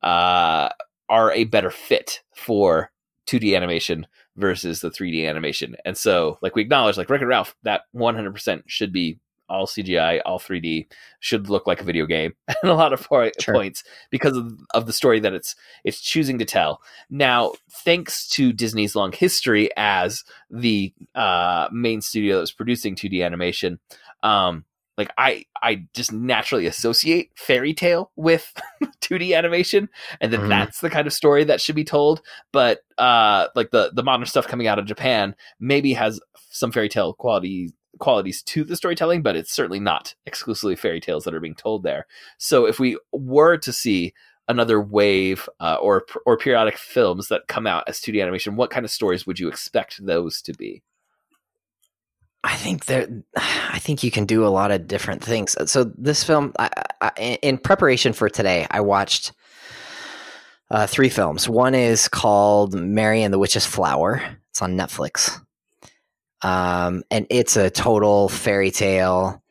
uh, 0.03 0.69
are 1.09 1.31
a 1.31 1.45
better 1.45 1.71
fit 1.71 2.21
for 2.35 2.91
2D 3.27 3.55
animation 3.55 4.07
versus 4.35 4.81
the 4.81 4.89
3D 4.89 5.27
animation. 5.27 5.75
And 5.85 5.97
so, 5.97 6.37
like 6.41 6.55
we 6.55 6.61
acknowledge, 6.61 6.97
like 6.97 7.09
Wreck-It 7.09 7.25
Ralph, 7.25 7.55
that 7.63 7.81
100% 7.95 8.63
should 8.67 8.93
be 8.93 9.19
all 9.49 9.65
CGI, 9.67 10.21
all 10.25 10.39
3D, 10.39 10.87
should 11.19 11.49
look 11.49 11.67
like 11.67 11.81
a 11.81 11.83
video 11.85 12.05
game 12.05 12.33
and 12.47 12.71
a 12.71 12.73
lot 12.75 12.93
of 12.93 13.07
Sure. 13.39 13.53
points 13.53 13.83
because 14.09 14.35
of, 14.37 14.53
of 14.73 14.85
the 14.85 14.93
story 14.93 15.19
that 15.19 15.33
it's 15.33 15.55
it's 15.83 16.01
choosing 16.01 16.37
to 16.39 16.45
tell. 16.45 16.81
Now, 17.09 17.53
thanks 17.71 18.27
to 18.29 18.51
Disney's 18.53 18.95
long 18.95 19.11
history 19.11 19.69
as 19.77 20.23
the 20.49 20.93
uh, 21.15 21.69
main 21.71 22.01
studio 22.01 22.35
that 22.35 22.41
was 22.41 22.51
producing 22.51 22.95
2D 22.95 23.23
animation, 23.25 23.79
um, 24.23 24.65
like 24.97 25.11
I 25.17 25.45
I 25.61 25.85
just 25.93 26.11
naturally 26.11 26.65
associate 26.65 27.29
fairy 27.35 27.73
tale 27.73 28.11
with 28.15 28.51
2D 29.01 29.35
animation, 29.35 29.89
and 30.19 30.33
that 30.33 30.39
Mhm. 30.41 30.49
that's 30.49 30.79
the 30.81 30.89
kind 30.89 31.05
of 31.05 31.13
story 31.13 31.43
that 31.43 31.61
should 31.61 31.75
be 31.75 31.83
told. 31.83 32.21
But 32.51 32.79
uh, 32.97 33.47
like 33.55 33.69
the 33.71 33.91
the 33.93 34.03
modern 34.03 34.25
stuff 34.25 34.47
coming 34.47 34.65
out 34.67 34.79
of 34.79 34.85
Japan 34.85 35.35
maybe 35.59 35.93
has 35.93 36.19
some 36.49 36.71
fairy 36.71 36.89
tale 36.89 37.13
quality 37.13 37.71
qualities 37.99 38.41
to 38.43 38.63
the 38.63 38.75
storytelling, 38.75 39.21
but 39.21 39.35
it's 39.35 39.51
certainly 39.51 39.79
not 39.79 40.15
exclusively 40.25 40.75
fairy 40.75 40.99
tales 40.99 41.23
that 41.23 41.33
are 41.33 41.39
being 41.39 41.55
told 41.55 41.83
there. 41.83 42.05
So 42.37 42.65
if 42.65 42.79
we 42.79 42.97
were 43.11 43.57
to 43.57 43.73
see 43.73 44.13
another 44.47 44.81
wave 44.81 45.49
uh, 45.59 45.77
or 45.81 46.05
or 46.25 46.37
periodic 46.37 46.77
films 46.77 47.27
that 47.27 47.47
come 47.47 47.67
out 47.67 47.83
as 47.87 47.99
2D 47.99 48.21
animation, 48.21 48.55
what 48.55 48.69
kind 48.69 48.85
of 48.85 48.91
stories 48.91 49.27
would 49.27 49.39
you 49.39 49.47
expect 49.47 50.05
those 50.05 50.41
to 50.43 50.53
be? 50.53 50.83
I 52.43 52.55
think 52.55 52.85
there, 52.85 53.07
I 53.35 53.79
think 53.79 54.03
you 54.03 54.11
can 54.11 54.25
do 54.25 54.45
a 54.45 54.47
lot 54.47 54.71
of 54.71 54.87
different 54.87 55.23
things. 55.23 55.57
So 55.69 55.91
this 55.97 56.23
film, 56.23 56.53
I, 56.57 56.69
I, 57.01 57.37
in 57.41 57.57
preparation 57.57 58.13
for 58.13 58.29
today, 58.29 58.65
I 58.71 58.79
watched 58.81 59.33
uh, 60.69 60.87
three 60.87 61.09
films. 61.09 61.49
One 61.49 61.75
is 61.75 62.07
called 62.07 62.73
Mary 62.73 63.23
and 63.23 63.33
the 63.33 63.39
Witch's 63.39 63.65
Flower. 63.65 64.21
It's 64.51 64.61
on 64.61 64.77
Netflix, 64.77 65.41
um, 66.41 67.03
and 67.11 67.25
it's 67.29 67.57
a 67.57 67.69
total 67.69 68.29
fairy 68.29 68.71
tale. 68.71 69.41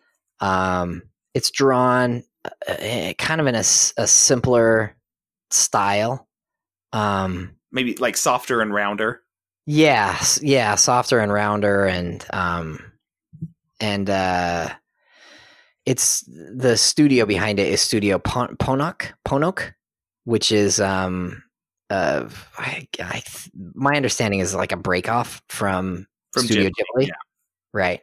Um, 0.40 1.02
it's 1.34 1.50
drawn 1.50 2.22
uh, 2.68 3.12
kind 3.18 3.40
of 3.40 3.46
in 3.46 3.54
a, 3.54 3.60
a 3.60 4.06
simpler 4.06 4.96
style. 5.50 6.28
Um, 6.92 7.56
Maybe 7.72 7.96
like 7.96 8.16
softer 8.16 8.60
and 8.60 8.72
rounder. 8.72 9.22
yeah, 9.66 10.18
yeah, 10.40 10.76
softer 10.76 11.18
and 11.18 11.32
rounder, 11.32 11.84
and 11.84 12.24
um, 12.32 12.78
and 13.80 14.08
uh, 14.08 14.70
it's 15.84 16.24
the 16.26 16.76
studio 16.76 17.26
behind 17.26 17.58
it 17.58 17.68
is 17.68 17.80
Studio 17.80 18.18
Pon- 18.18 18.56
Ponoc 18.56 19.12
Ponoc, 19.26 19.72
which 20.24 20.52
is 20.52 20.80
um, 20.80 21.42
uh, 21.90 22.28
I, 22.56 22.88
I 23.00 23.22
my 23.74 23.96
understanding 23.96 24.40
is 24.40 24.54
like 24.54 24.72
a 24.72 24.76
break 24.76 25.08
off 25.08 25.42
from 25.48 26.06
From 26.40 26.46
Studio 26.46 26.70
Ghibli, 26.70 27.02
Ghibli, 27.02 27.06
yeah. 27.08 27.14
right? 27.72 28.00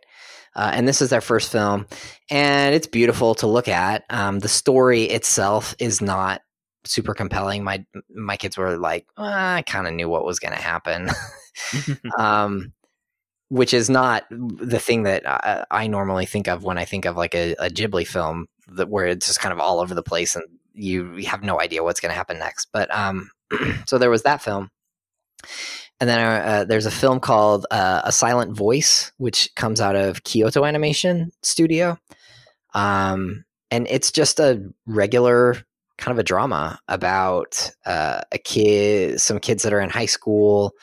Uh, 0.55 0.71
and 0.73 0.87
this 0.87 1.01
is 1.01 1.09
their 1.09 1.21
first 1.21 1.51
film, 1.51 1.87
and 2.29 2.75
it's 2.75 2.87
beautiful 2.87 3.35
to 3.35 3.47
look 3.47 3.67
at. 3.67 4.03
Um, 4.09 4.39
the 4.39 4.49
story 4.49 5.03
itself 5.03 5.75
is 5.79 6.01
not 6.01 6.41
super 6.85 7.13
compelling. 7.13 7.63
My 7.63 7.85
my 8.13 8.37
kids 8.37 8.57
were 8.57 8.77
like, 8.77 9.07
"Uh, 9.17 9.23
I 9.23 9.63
kind 9.65 9.87
of 9.87 9.93
knew 9.93 10.09
what 10.09 10.25
was 10.25 10.39
going 10.39 10.53
to 10.53 10.61
happen, 10.61 11.09
um, 12.19 12.73
which 13.49 13.73
is 13.73 13.89
not 13.89 14.25
the 14.29 14.79
thing 14.79 15.03
that 15.03 15.27
I, 15.27 15.65
I 15.71 15.87
normally 15.87 16.25
think 16.25 16.47
of 16.47 16.63
when 16.63 16.77
I 16.77 16.85
think 16.85 17.05
of 17.05 17.17
like 17.17 17.33
a, 17.33 17.53
a 17.53 17.69
Ghibli 17.69 18.05
film, 18.05 18.47
that 18.67 18.89
where 18.89 19.07
it's 19.07 19.27
just 19.27 19.39
kind 19.39 19.53
of 19.53 19.59
all 19.59 19.79
over 19.79 19.95
the 19.95 20.03
place 20.03 20.35
and 20.35 20.45
you, 20.73 21.15
you 21.15 21.27
have 21.27 21.43
no 21.43 21.59
idea 21.59 21.83
what's 21.83 21.99
going 21.99 22.11
to 22.11 22.15
happen 22.15 22.39
next. 22.39 22.67
But 22.71 22.93
um, 22.93 23.29
so 23.87 23.97
there 23.97 24.09
was 24.09 24.23
that 24.23 24.41
film. 24.41 24.69
And 25.99 26.09
then 26.09 26.19
uh, 26.19 26.45
uh, 26.45 26.63
there's 26.65 26.85
a 26.85 26.91
film 26.91 27.19
called 27.19 27.65
uh, 27.71 28.01
A 28.03 28.11
Silent 28.11 28.55
Voice, 28.55 29.11
which 29.17 29.53
comes 29.55 29.79
out 29.79 29.95
of 29.95 30.23
Kyoto 30.23 30.65
Animation 30.65 31.31
Studio. 31.41 31.97
Um, 32.73 33.45
and 33.71 33.87
it's 33.89 34.11
just 34.11 34.39
a 34.39 34.61
regular 34.85 35.55
kind 35.97 36.11
of 36.11 36.19
a 36.19 36.23
drama 36.23 36.79
about 36.87 37.71
uh, 37.85 38.21
a 38.31 38.37
kid, 38.37 39.21
some 39.21 39.39
kids 39.39 39.63
that 39.63 39.73
are 39.73 39.81
in 39.81 39.89
high 39.89 40.05
school, 40.05 40.73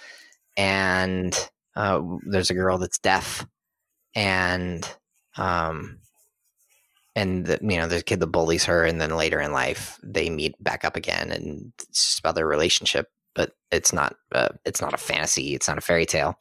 and 0.56 1.36
uh, 1.76 2.00
there's 2.26 2.50
a 2.50 2.54
girl 2.54 2.78
that's 2.78 2.98
deaf, 2.98 3.46
and 4.14 4.88
um, 5.36 5.98
and 7.14 7.46
the, 7.46 7.58
you 7.60 7.76
know 7.76 7.86
there's 7.86 8.02
a 8.02 8.04
kid 8.04 8.20
that 8.20 8.26
bullies 8.28 8.64
her, 8.64 8.84
and 8.84 9.00
then 9.00 9.16
later 9.16 9.40
in 9.40 9.52
life 9.52 9.98
they 10.02 10.30
meet 10.30 10.54
back 10.62 10.84
up 10.84 10.96
again, 10.96 11.30
and 11.30 11.72
it's 11.88 12.06
just 12.06 12.18
about 12.20 12.34
their 12.34 12.46
relationship. 12.46 13.08
But 13.34 13.52
it's 13.70 13.92
not 13.92 14.16
uh, 14.32 14.48
it's 14.64 14.80
not 14.80 14.94
a 14.94 14.98
fantasy, 14.98 15.54
it's 15.54 15.68
not 15.68 15.78
a 15.78 15.82
fairy 15.82 16.06
tale, 16.06 16.34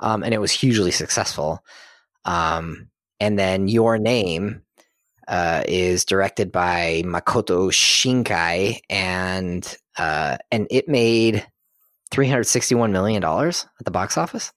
um, 0.00 0.22
and 0.22 0.34
it 0.34 0.40
was 0.40 0.50
hugely 0.50 0.90
successful. 0.90 1.64
Um, 2.24 2.88
and 3.20 3.38
then 3.38 3.68
your 3.68 3.98
name 3.98 4.62
uh, 5.28 5.62
is 5.68 6.04
directed 6.04 6.50
by 6.50 7.02
Makoto 7.04 7.70
Shinkai, 7.70 8.80
and 8.90 9.76
uh, 9.96 10.38
and 10.50 10.66
it 10.70 10.88
made 10.88 11.46
three 12.10 12.28
hundred 12.28 12.44
sixty 12.44 12.74
one 12.74 12.92
million 12.92 13.22
dollars 13.22 13.66
at 13.78 13.84
the 13.84 13.92
box 13.92 14.18
office. 14.18 14.52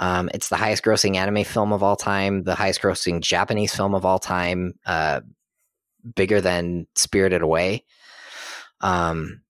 Um, 0.00 0.30
it's 0.34 0.48
the 0.48 0.56
highest 0.56 0.82
grossing 0.82 1.16
anime 1.16 1.44
film 1.44 1.72
of 1.72 1.82
all 1.82 1.96
time, 1.96 2.42
the 2.42 2.56
highest 2.56 2.80
grossing 2.80 3.20
Japanese 3.20 3.74
film 3.74 3.94
of 3.94 4.04
all 4.04 4.18
time, 4.18 4.74
uh, 4.84 5.20
bigger 6.16 6.40
than 6.40 6.88
Spirited 6.96 7.42
Away. 7.42 7.84
Um, 8.80 9.42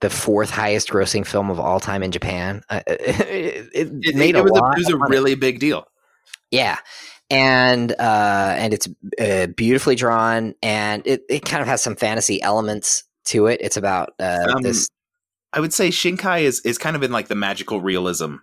the 0.00 0.10
fourth 0.10 0.50
highest 0.50 0.88
grossing 0.88 1.26
film 1.26 1.50
of 1.50 1.60
all 1.60 1.80
time 1.80 2.02
in 2.02 2.10
Japan. 2.10 2.62
Uh, 2.70 2.80
it, 2.86 3.68
it 3.74 3.88
It, 4.02 4.16
made 4.16 4.34
it 4.36 4.40
a 4.40 4.42
was, 4.42 4.52
lot. 4.52 4.74
a, 4.76 4.80
it 4.80 4.84
was 4.86 4.88
a 4.90 4.96
really 4.96 5.34
big 5.34 5.58
deal. 5.60 5.86
Yeah. 6.50 6.78
And 7.30 7.92
uh 7.92 8.54
and 8.58 8.74
it's 8.74 8.88
uh, 9.20 9.46
beautifully 9.56 9.94
drawn 9.94 10.54
and 10.62 11.06
it, 11.06 11.22
it 11.28 11.44
kind 11.44 11.62
of 11.62 11.68
has 11.68 11.80
some 11.80 11.94
fantasy 11.94 12.42
elements 12.42 13.04
to 13.26 13.46
it. 13.46 13.60
It's 13.62 13.76
about 13.76 14.14
uh 14.18 14.46
Um, 14.56 14.62
this 14.62 14.88
I 15.52 15.60
would 15.60 15.72
say 15.72 15.90
Shinkai 15.90 16.42
is 16.42 16.60
is 16.60 16.76
kind 16.78 16.96
of 16.96 17.02
in 17.04 17.12
like 17.12 17.28
the 17.28 17.36
magical 17.36 17.80
realism 17.80 18.36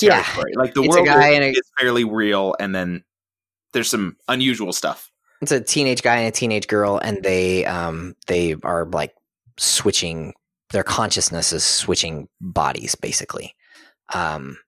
yeah. 0.00 0.24
Like 0.54 0.74
the 0.74 0.82
It's 0.82 0.94
world 0.94 1.06
guy 1.06 1.30
is, 1.30 1.38
a- 1.38 1.50
is 1.50 1.70
fairly 1.78 2.04
real, 2.04 2.54
and 2.60 2.72
then 2.74 3.02
there's 3.72 3.88
some 3.90 4.16
unusual 4.28 4.72
stuff. 4.72 5.10
it's 5.42 5.50
a 5.52 5.60
teenage 5.60 6.02
guy 6.02 6.18
and 6.18 6.28
a 6.28 6.30
teenage 6.30 6.68
girl 6.68 6.98
and 6.98 7.22
they 7.22 7.64
um 7.64 8.14
they 8.28 8.54
are 8.62 8.84
like 8.86 9.12
switching 9.58 10.34
their 10.70 10.84
consciousness 10.84 11.52
is 11.52 11.64
switching 11.64 12.28
bodies 12.40 12.94
basically. 12.94 13.54
Um 14.12 14.58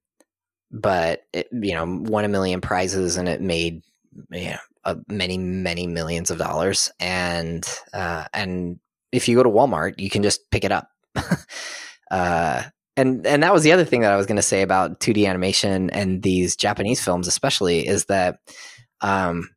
but 0.73 1.23
it, 1.33 1.49
you 1.51 1.75
know, 1.75 1.85
won 1.85 2.25
a 2.25 2.29
million 2.29 2.61
prizes 2.61 3.17
and 3.17 3.29
it 3.29 3.41
made 3.41 3.83
you 4.31 4.51
know, 4.51 4.59
uh, 4.85 4.97
many 5.09 5.39
many 5.39 5.87
millions 5.87 6.31
of 6.31 6.39
dollars, 6.39 6.91
and 6.99 7.67
uh, 7.93 8.25
and 8.33 8.79
if 9.13 9.29
you 9.29 9.37
go 9.37 9.43
to 9.43 9.51
Walmart, 9.51 9.99
you 9.99 10.11
can 10.11 10.23
just 10.23 10.51
pick 10.51 10.65
it 10.65 10.73
up. 10.73 10.89
uh, 12.11 12.63
and 12.97 13.27
and 13.27 13.43
that 13.43 13.53
was 13.53 13.63
the 13.63 13.73
other 13.73 13.85
thing 13.85 14.01
that 14.03 14.13
I 14.13 14.17
was 14.17 14.27
going 14.27 14.37
to 14.37 14.43
say 14.43 14.63
about 14.63 15.01
2D 15.01 15.29
animation 15.29 15.91
and 15.91 16.23
these 16.23 16.57
Japanese 16.57 17.03
films, 17.03 17.29
especially, 17.29 17.87
is 17.87 18.07
that 18.07 18.39
um, 19.01 19.51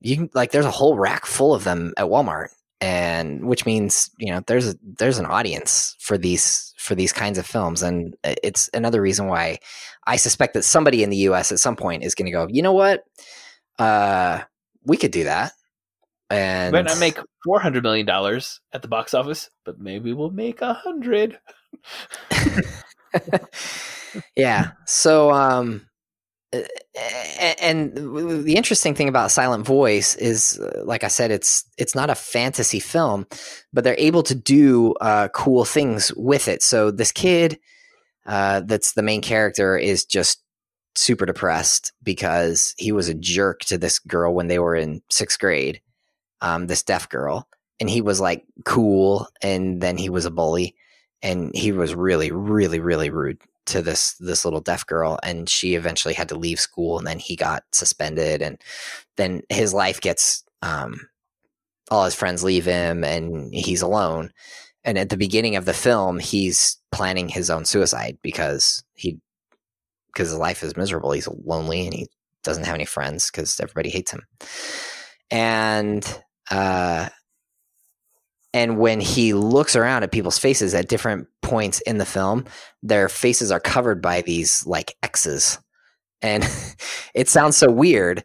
you 0.00 0.16
can 0.16 0.30
like 0.34 0.50
there's 0.52 0.66
a 0.66 0.70
whole 0.70 0.96
rack 0.96 1.26
full 1.26 1.54
of 1.54 1.64
them 1.64 1.92
at 1.96 2.06
Walmart, 2.06 2.48
and 2.80 3.46
which 3.46 3.66
means 3.66 4.10
you 4.18 4.32
know 4.32 4.42
there's 4.46 4.68
a, 4.68 4.74
there's 4.98 5.18
an 5.18 5.26
audience 5.26 5.96
for 5.98 6.16
these 6.16 6.72
for 6.76 6.94
these 6.94 7.12
kinds 7.12 7.38
of 7.38 7.46
films, 7.46 7.82
and 7.82 8.16
it's 8.24 8.70
another 8.72 9.02
reason 9.02 9.26
why 9.26 9.58
I 10.06 10.16
suspect 10.16 10.54
that 10.54 10.64
somebody 10.64 11.02
in 11.02 11.10
the 11.10 11.16
U.S. 11.18 11.52
at 11.52 11.60
some 11.60 11.76
point 11.76 12.04
is 12.04 12.14
going 12.14 12.26
to 12.26 12.32
go, 12.32 12.46
you 12.48 12.62
know 12.62 12.72
what, 12.72 13.04
uh, 13.78 14.40
we 14.84 14.96
could 14.96 15.10
do 15.10 15.24
that, 15.24 15.52
and 16.30 16.72
Might 16.72 16.86
not 16.86 16.98
make 16.98 17.18
four 17.44 17.60
hundred 17.60 17.82
million 17.82 18.06
dollars 18.06 18.60
at 18.72 18.82
the 18.82 18.88
box 18.88 19.14
office, 19.14 19.50
but 19.64 19.80
maybe 19.80 20.12
we'll 20.12 20.30
make 20.30 20.62
a 20.62 20.74
hundred. 20.74 21.38
yeah. 24.36 24.72
So, 24.86 25.32
um, 25.32 25.88
and 26.96 27.94
the 28.44 28.54
interesting 28.56 28.94
thing 28.94 29.08
about 29.08 29.30
Silent 29.30 29.64
Voice 29.64 30.16
is, 30.16 30.58
uh, 30.58 30.82
like 30.84 31.04
I 31.04 31.08
said, 31.08 31.30
it's 31.30 31.64
it's 31.78 31.94
not 31.94 32.10
a 32.10 32.14
fantasy 32.14 32.80
film, 32.80 33.26
but 33.72 33.84
they're 33.84 33.94
able 33.98 34.22
to 34.24 34.34
do 34.34 34.94
uh, 35.00 35.28
cool 35.28 35.64
things 35.64 36.12
with 36.16 36.48
it. 36.48 36.62
So 36.62 36.90
this 36.90 37.12
kid, 37.12 37.58
uh, 38.26 38.62
that's 38.66 38.92
the 38.92 39.02
main 39.02 39.22
character, 39.22 39.76
is 39.76 40.04
just 40.04 40.42
super 40.96 41.26
depressed 41.26 41.92
because 42.02 42.74
he 42.76 42.90
was 42.90 43.08
a 43.08 43.14
jerk 43.14 43.60
to 43.66 43.78
this 43.78 44.00
girl 44.00 44.34
when 44.34 44.48
they 44.48 44.58
were 44.58 44.74
in 44.74 45.02
sixth 45.10 45.38
grade, 45.38 45.80
um, 46.40 46.66
this 46.66 46.82
deaf 46.82 47.08
girl, 47.08 47.46
and 47.78 47.88
he 47.88 48.00
was 48.00 48.20
like 48.20 48.44
cool, 48.64 49.28
and 49.42 49.80
then 49.80 49.96
he 49.96 50.10
was 50.10 50.24
a 50.24 50.30
bully 50.30 50.74
and 51.22 51.54
he 51.54 51.72
was 51.72 51.94
really 51.94 52.30
really 52.30 52.80
really 52.80 53.10
rude 53.10 53.38
to 53.66 53.82
this 53.82 54.14
this 54.14 54.44
little 54.44 54.60
deaf 54.60 54.86
girl 54.86 55.18
and 55.22 55.48
she 55.48 55.74
eventually 55.74 56.14
had 56.14 56.28
to 56.28 56.34
leave 56.34 56.58
school 56.58 56.98
and 56.98 57.06
then 57.06 57.18
he 57.18 57.36
got 57.36 57.62
suspended 57.72 58.42
and 58.42 58.60
then 59.16 59.42
his 59.48 59.72
life 59.72 60.00
gets 60.00 60.44
um 60.62 60.98
all 61.90 62.04
his 62.04 62.14
friends 62.14 62.44
leave 62.44 62.64
him 62.64 63.04
and 63.04 63.52
he's 63.52 63.82
alone. 63.82 64.30
And 64.84 64.96
at 64.96 65.10
the 65.10 65.16
beginning 65.16 65.56
of 65.56 65.64
the 65.64 65.74
film 65.74 66.18
he's 66.18 66.78
planning 66.92 67.28
his 67.28 67.50
own 67.50 67.64
suicide 67.64 68.18
because 68.22 68.82
he 68.94 69.18
because 70.12 70.30
his 70.30 70.38
life 70.38 70.62
is 70.62 70.76
miserable. 70.76 71.12
He's 71.12 71.28
lonely 71.44 71.84
and 71.84 71.94
he 71.94 72.08
doesn't 72.42 72.64
have 72.64 72.74
any 72.74 72.84
friends 72.84 73.30
because 73.30 73.60
everybody 73.60 73.90
hates 73.90 74.12
him. 74.12 74.22
And 75.30 76.22
uh 76.50 77.08
and 78.52 78.78
when 78.78 79.00
he 79.00 79.32
looks 79.32 79.76
around 79.76 80.02
at 80.02 80.12
people's 80.12 80.38
faces 80.38 80.74
at 80.74 80.88
different 80.88 81.28
points 81.42 81.80
in 81.82 81.98
the 81.98 82.06
film, 82.06 82.44
their 82.82 83.08
faces 83.08 83.52
are 83.52 83.60
covered 83.60 84.02
by 84.02 84.22
these 84.22 84.66
like 84.66 84.96
X's. 85.02 85.58
And 86.22 86.44
it 87.14 87.28
sounds 87.28 87.56
so 87.56 87.70
weird, 87.70 88.24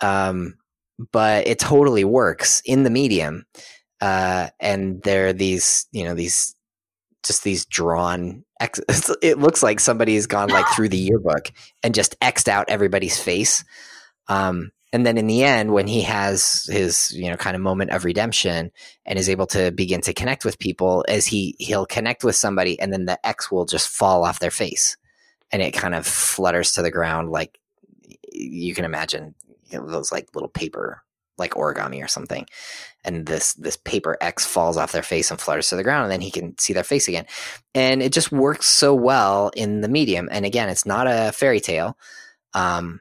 um, 0.00 0.54
but 1.12 1.46
it 1.46 1.58
totally 1.58 2.04
works 2.04 2.62
in 2.64 2.82
the 2.82 2.90
medium. 2.90 3.46
Uh, 4.00 4.48
and 4.60 5.02
there 5.02 5.28
are 5.28 5.32
these, 5.32 5.86
you 5.92 6.04
know, 6.04 6.14
these 6.14 6.54
just 7.24 7.44
these 7.44 7.64
drawn 7.64 8.44
X's. 8.60 9.14
It 9.22 9.38
looks 9.38 9.62
like 9.62 9.80
somebody's 9.80 10.26
gone 10.26 10.48
like 10.48 10.66
through 10.74 10.90
the 10.90 10.98
yearbook 10.98 11.50
and 11.82 11.94
just 11.94 12.16
X'd 12.20 12.48
out 12.48 12.68
everybody's 12.68 13.18
face. 13.18 13.64
Um, 14.28 14.70
and 14.92 15.06
then 15.06 15.16
in 15.16 15.26
the 15.26 15.42
end 15.42 15.72
when 15.72 15.86
he 15.86 16.02
has 16.02 16.68
his 16.70 17.12
you 17.12 17.30
know 17.30 17.36
kind 17.36 17.56
of 17.56 17.62
moment 17.62 17.90
of 17.90 18.04
redemption 18.04 18.70
and 19.06 19.18
is 19.18 19.28
able 19.28 19.46
to 19.46 19.70
begin 19.72 20.00
to 20.02 20.12
connect 20.12 20.44
with 20.44 20.58
people 20.58 21.04
as 21.08 21.26
he 21.26 21.56
he'll 21.58 21.86
connect 21.86 22.22
with 22.22 22.36
somebody 22.36 22.78
and 22.78 22.92
then 22.92 23.06
the 23.06 23.26
x 23.26 23.50
will 23.50 23.64
just 23.64 23.88
fall 23.88 24.24
off 24.24 24.40
their 24.40 24.50
face. 24.50 24.96
And 25.50 25.60
it 25.60 25.72
kind 25.72 25.94
of 25.94 26.06
flutters 26.06 26.72
to 26.72 26.82
the 26.82 26.90
ground 26.90 27.30
like 27.30 27.58
you 28.32 28.74
can 28.74 28.84
imagine 28.84 29.34
you 29.70 29.78
know, 29.78 29.86
those 29.86 30.12
like 30.12 30.28
little 30.34 30.48
paper 30.48 31.02
like 31.38 31.52
origami 31.52 32.04
or 32.04 32.08
something. 32.08 32.46
And 33.04 33.26
this 33.26 33.54
this 33.54 33.76
paper 33.76 34.16
x 34.20 34.46
falls 34.46 34.76
off 34.76 34.92
their 34.92 35.02
face 35.02 35.30
and 35.30 35.40
flutters 35.40 35.68
to 35.70 35.76
the 35.76 35.82
ground 35.82 36.04
and 36.04 36.12
then 36.12 36.20
he 36.20 36.30
can 36.30 36.56
see 36.58 36.74
their 36.74 36.84
face 36.84 37.08
again. 37.08 37.26
And 37.74 38.02
it 38.02 38.12
just 38.12 38.30
works 38.30 38.66
so 38.66 38.94
well 38.94 39.50
in 39.56 39.80
the 39.80 39.88
medium. 39.88 40.28
And 40.30 40.44
again 40.44 40.68
it's 40.68 40.86
not 40.86 41.06
a 41.06 41.32
fairy 41.32 41.60
tale. 41.60 41.96
Um, 42.54 43.00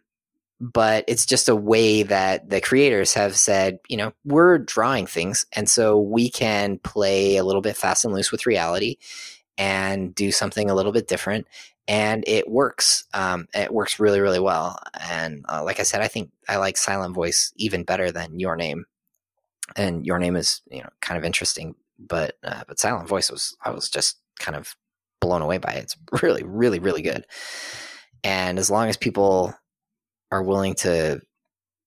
but 0.62 1.04
it's 1.08 1.26
just 1.26 1.50
a 1.50 1.56
way 1.56 2.04
that 2.04 2.52
the 2.52 2.62
creators 2.62 3.16
have 3.16 3.36
said, 3.36 3.80
you 3.90 3.98
know, 3.98 4.14
we're 4.24 4.60
drawing 4.60 5.08
things. 5.08 5.44
And 5.54 5.68
so 5.68 6.00
we 6.00 6.30
can 6.30 6.78
play 6.78 7.38
a 7.38 7.44
little 7.44 7.64
bit 7.64 7.76
fast 7.76 8.06
and 8.06 8.14
loose 8.14 8.32
with 8.32 8.46
reality 8.46 8.98
and 9.58 10.14
do 10.14 10.32
something 10.32 10.70
a 10.70 10.76
little 10.76 10.92
bit 10.92 11.08
different. 11.08 11.48
And 11.88 12.24
it 12.28 12.48
works. 12.48 13.06
Um, 13.12 13.48
it 13.56 13.74
works 13.74 14.00
really, 14.00 14.22
really 14.22 14.40
well. 14.40 14.80
And 15.10 15.44
uh, 15.50 15.64
like 15.64 15.80
I 15.80 15.84
said, 15.84 16.02
I 16.02 16.08
think 16.08 16.30
I 16.48 16.58
like 16.58 16.78
Silent 16.78 17.16
Voice 17.16 17.52
even 17.56 17.84
better 17.84 18.12
than 18.12 18.40
Your 18.40 18.56
Name. 18.56 18.86
And 19.76 20.06
Your 20.06 20.20
Name 20.20 20.36
is, 20.36 20.62
you 20.70 20.84
know, 20.84 20.90
kind 21.02 21.18
of 21.18 21.26
interesting, 21.26 21.74
but 21.98 22.36
uh, 22.44 22.66
but 22.68 22.78
Silent 22.78 23.10
Voice 23.10 23.32
was 23.32 23.58
I 23.66 23.72
was 23.72 23.90
just 23.90 24.20
kind 24.38 24.56
of 24.56 24.76
blown 25.22 25.42
away 25.42 25.58
by 25.58 25.72
it. 25.72 25.84
It's 25.84 25.98
really, 26.22 26.44
really, 26.44 26.78
really 26.78 27.02
good. 27.02 27.26
And 28.24 28.60
as 28.60 28.70
long 28.70 28.90
as 28.90 28.98
people 28.98 29.56
are 30.32 30.44
willing 30.44 30.76
to 30.76 31.22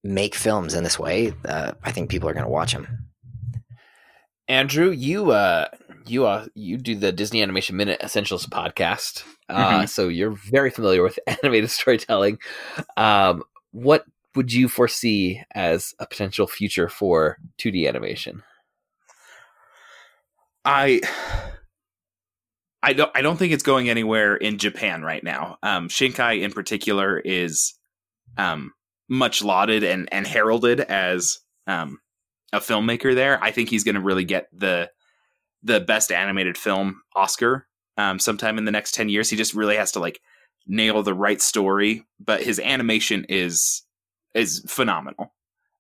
make 0.03 0.35
films 0.35 0.75
in 0.75 0.85
this 0.85 0.99
way, 0.99 1.33
uh, 1.47 1.73
I 1.83 1.93
think 1.93 2.11
people 2.11 2.29
are 2.29 2.35
going 2.35 2.45
to 2.45 2.51
watch 2.51 2.73
them. 2.73 3.09
Andrew, 4.49 4.91
you 4.91 5.31
uh, 5.31 5.69
you 6.07 6.27
uh, 6.27 6.47
you 6.55 6.77
do 6.77 6.95
the 6.95 7.13
Disney 7.13 7.41
Animation 7.43 7.77
Minute 7.79 8.01
Essentials 8.03 8.47
podcast, 8.47 9.25
uh, 9.49 9.81
Mhm. 9.81 9.89
so 9.89 10.09
you're 10.09 10.33
very 10.51 10.69
familiar 10.71 11.03
with 11.03 11.19
animated 11.27 11.71
storytelling. 11.71 12.39
Um, 12.99 13.43
what 13.71 14.05
would 14.35 14.53
you 14.53 14.69
foresee 14.69 15.43
as 15.55 15.95
a 15.99 16.07
potential 16.07 16.47
future 16.47 16.89
for 16.91 17.39
2D 17.59 17.89
animation? 17.89 18.43
I 20.67 21.01
I 22.83 22.93
don't 22.93 23.11
I 23.15 23.23
don't 23.23 23.39
think 23.39 23.53
it's 23.55 23.63
going 23.63 23.89
anywhere 23.89 24.37
in 24.37 24.59
Japan 24.59 25.03
right 25.03 25.25
now. 25.25 25.57
Um, 25.63 25.89
Shinkai 25.89 26.43
in 26.43 26.53
particular 26.53 27.19
is 27.19 27.75
um, 28.37 28.73
much 29.09 29.43
lauded 29.43 29.85
and 29.85 30.09
and 30.13 30.27
heralded 30.27 30.81
as 30.81 31.39
um, 31.67 31.99
a 32.53 32.61
filmmaker 32.61 33.15
there. 33.15 33.43
I 33.43 33.51
think 33.51 33.69
he's 33.69 33.85
going 33.85 33.97
to 33.97 34.01
really 34.01 34.25
get 34.25 34.49
the 34.53 34.91
the 35.63 35.81
best 35.81 36.13
animated 36.13 36.59
film 36.59 37.03
Oscar 37.17 37.67
um, 37.97 38.19
sometime 38.19 38.59
in 38.59 38.67
the 38.67 38.71
next 38.71 38.95
10 38.95 39.09
years. 39.09 39.31
He 39.31 39.37
just 39.37 39.55
really 39.55 39.77
has 39.77 39.93
to 39.93 40.01
like 40.01 40.21
nail 40.67 41.03
the 41.03 41.15
right 41.15 41.41
story, 41.41 42.05
but 42.21 42.43
his 42.43 42.61
animation 42.61 43.27
is 43.29 43.83
is 44.35 44.65
phenomenal. 44.67 45.33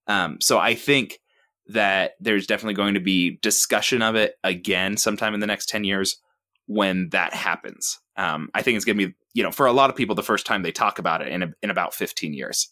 Um, 0.06 0.38
so 0.40 0.58
I 0.58 0.74
think 0.74 1.20
that 1.66 2.12
there's 2.20 2.46
definitely 2.46 2.74
going 2.74 2.94
to 2.94 3.00
be 3.00 3.38
discussion 3.42 4.02
of 4.02 4.14
it 4.16 4.34
again 4.44 4.96
sometime 4.96 5.32
in 5.32 5.40
the 5.40 5.46
next 5.46 5.68
10 5.68 5.84
years 5.84 6.18
when 6.66 7.10
that 7.10 7.34
happens. 7.34 8.00
Um, 8.16 8.48
I 8.54 8.62
think 8.62 8.76
it's 8.76 8.84
going 8.84 8.98
to 8.98 9.08
be, 9.08 9.14
you 9.34 9.42
know, 9.42 9.50
for 9.50 9.66
a 9.66 9.72
lot 9.72 9.90
of 9.90 9.96
people, 9.96 10.14
the 10.14 10.22
first 10.22 10.46
time 10.46 10.62
they 10.62 10.72
talk 10.72 10.98
about 10.98 11.22
it 11.22 11.28
in, 11.28 11.54
in 11.62 11.70
about 11.70 11.94
15 11.94 12.32
years. 12.32 12.68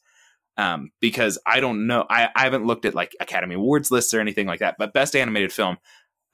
Um, 0.57 0.91
because 1.01 1.39
I 1.47 1.61
don't 1.61 1.87
know, 1.87 2.05
I, 2.09 2.29
I 2.37 2.43
haven't 2.45 2.67
looked 2.67 2.85
at 2.85 2.95
like 2.95 3.17
Academy 3.21 3.55
Awards 3.55 3.91
lists 3.91 4.13
or 4.13 4.21
anything 4.21 4.47
like 4.47 4.61
that, 4.61 4.77
but 4.79 4.93
best 4.93 5.17
animated 5.17 5.53
film 5.53 5.79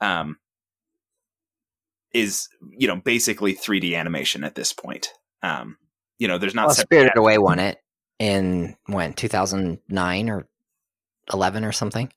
um, 0.01 0.37
is, 2.13 2.49
you 2.77 2.87
know, 2.87 2.97
basically 2.97 3.55
3D 3.55 3.97
animation 3.97 4.43
at 4.43 4.55
this 4.55 4.73
point. 4.73 5.09
Um, 5.41 5.77
you 6.17 6.27
know, 6.27 6.37
there's 6.37 6.55
not 6.55 6.67
Well, 6.67 6.75
Spirited 6.75 7.17
Away 7.17 7.37
won 7.37 7.59
it 7.59 7.77
in 8.19 8.75
when 8.87 9.13
2009 9.13 10.29
or 10.29 10.47
11 11.31 11.63
or 11.63 11.71
something. 11.71 12.11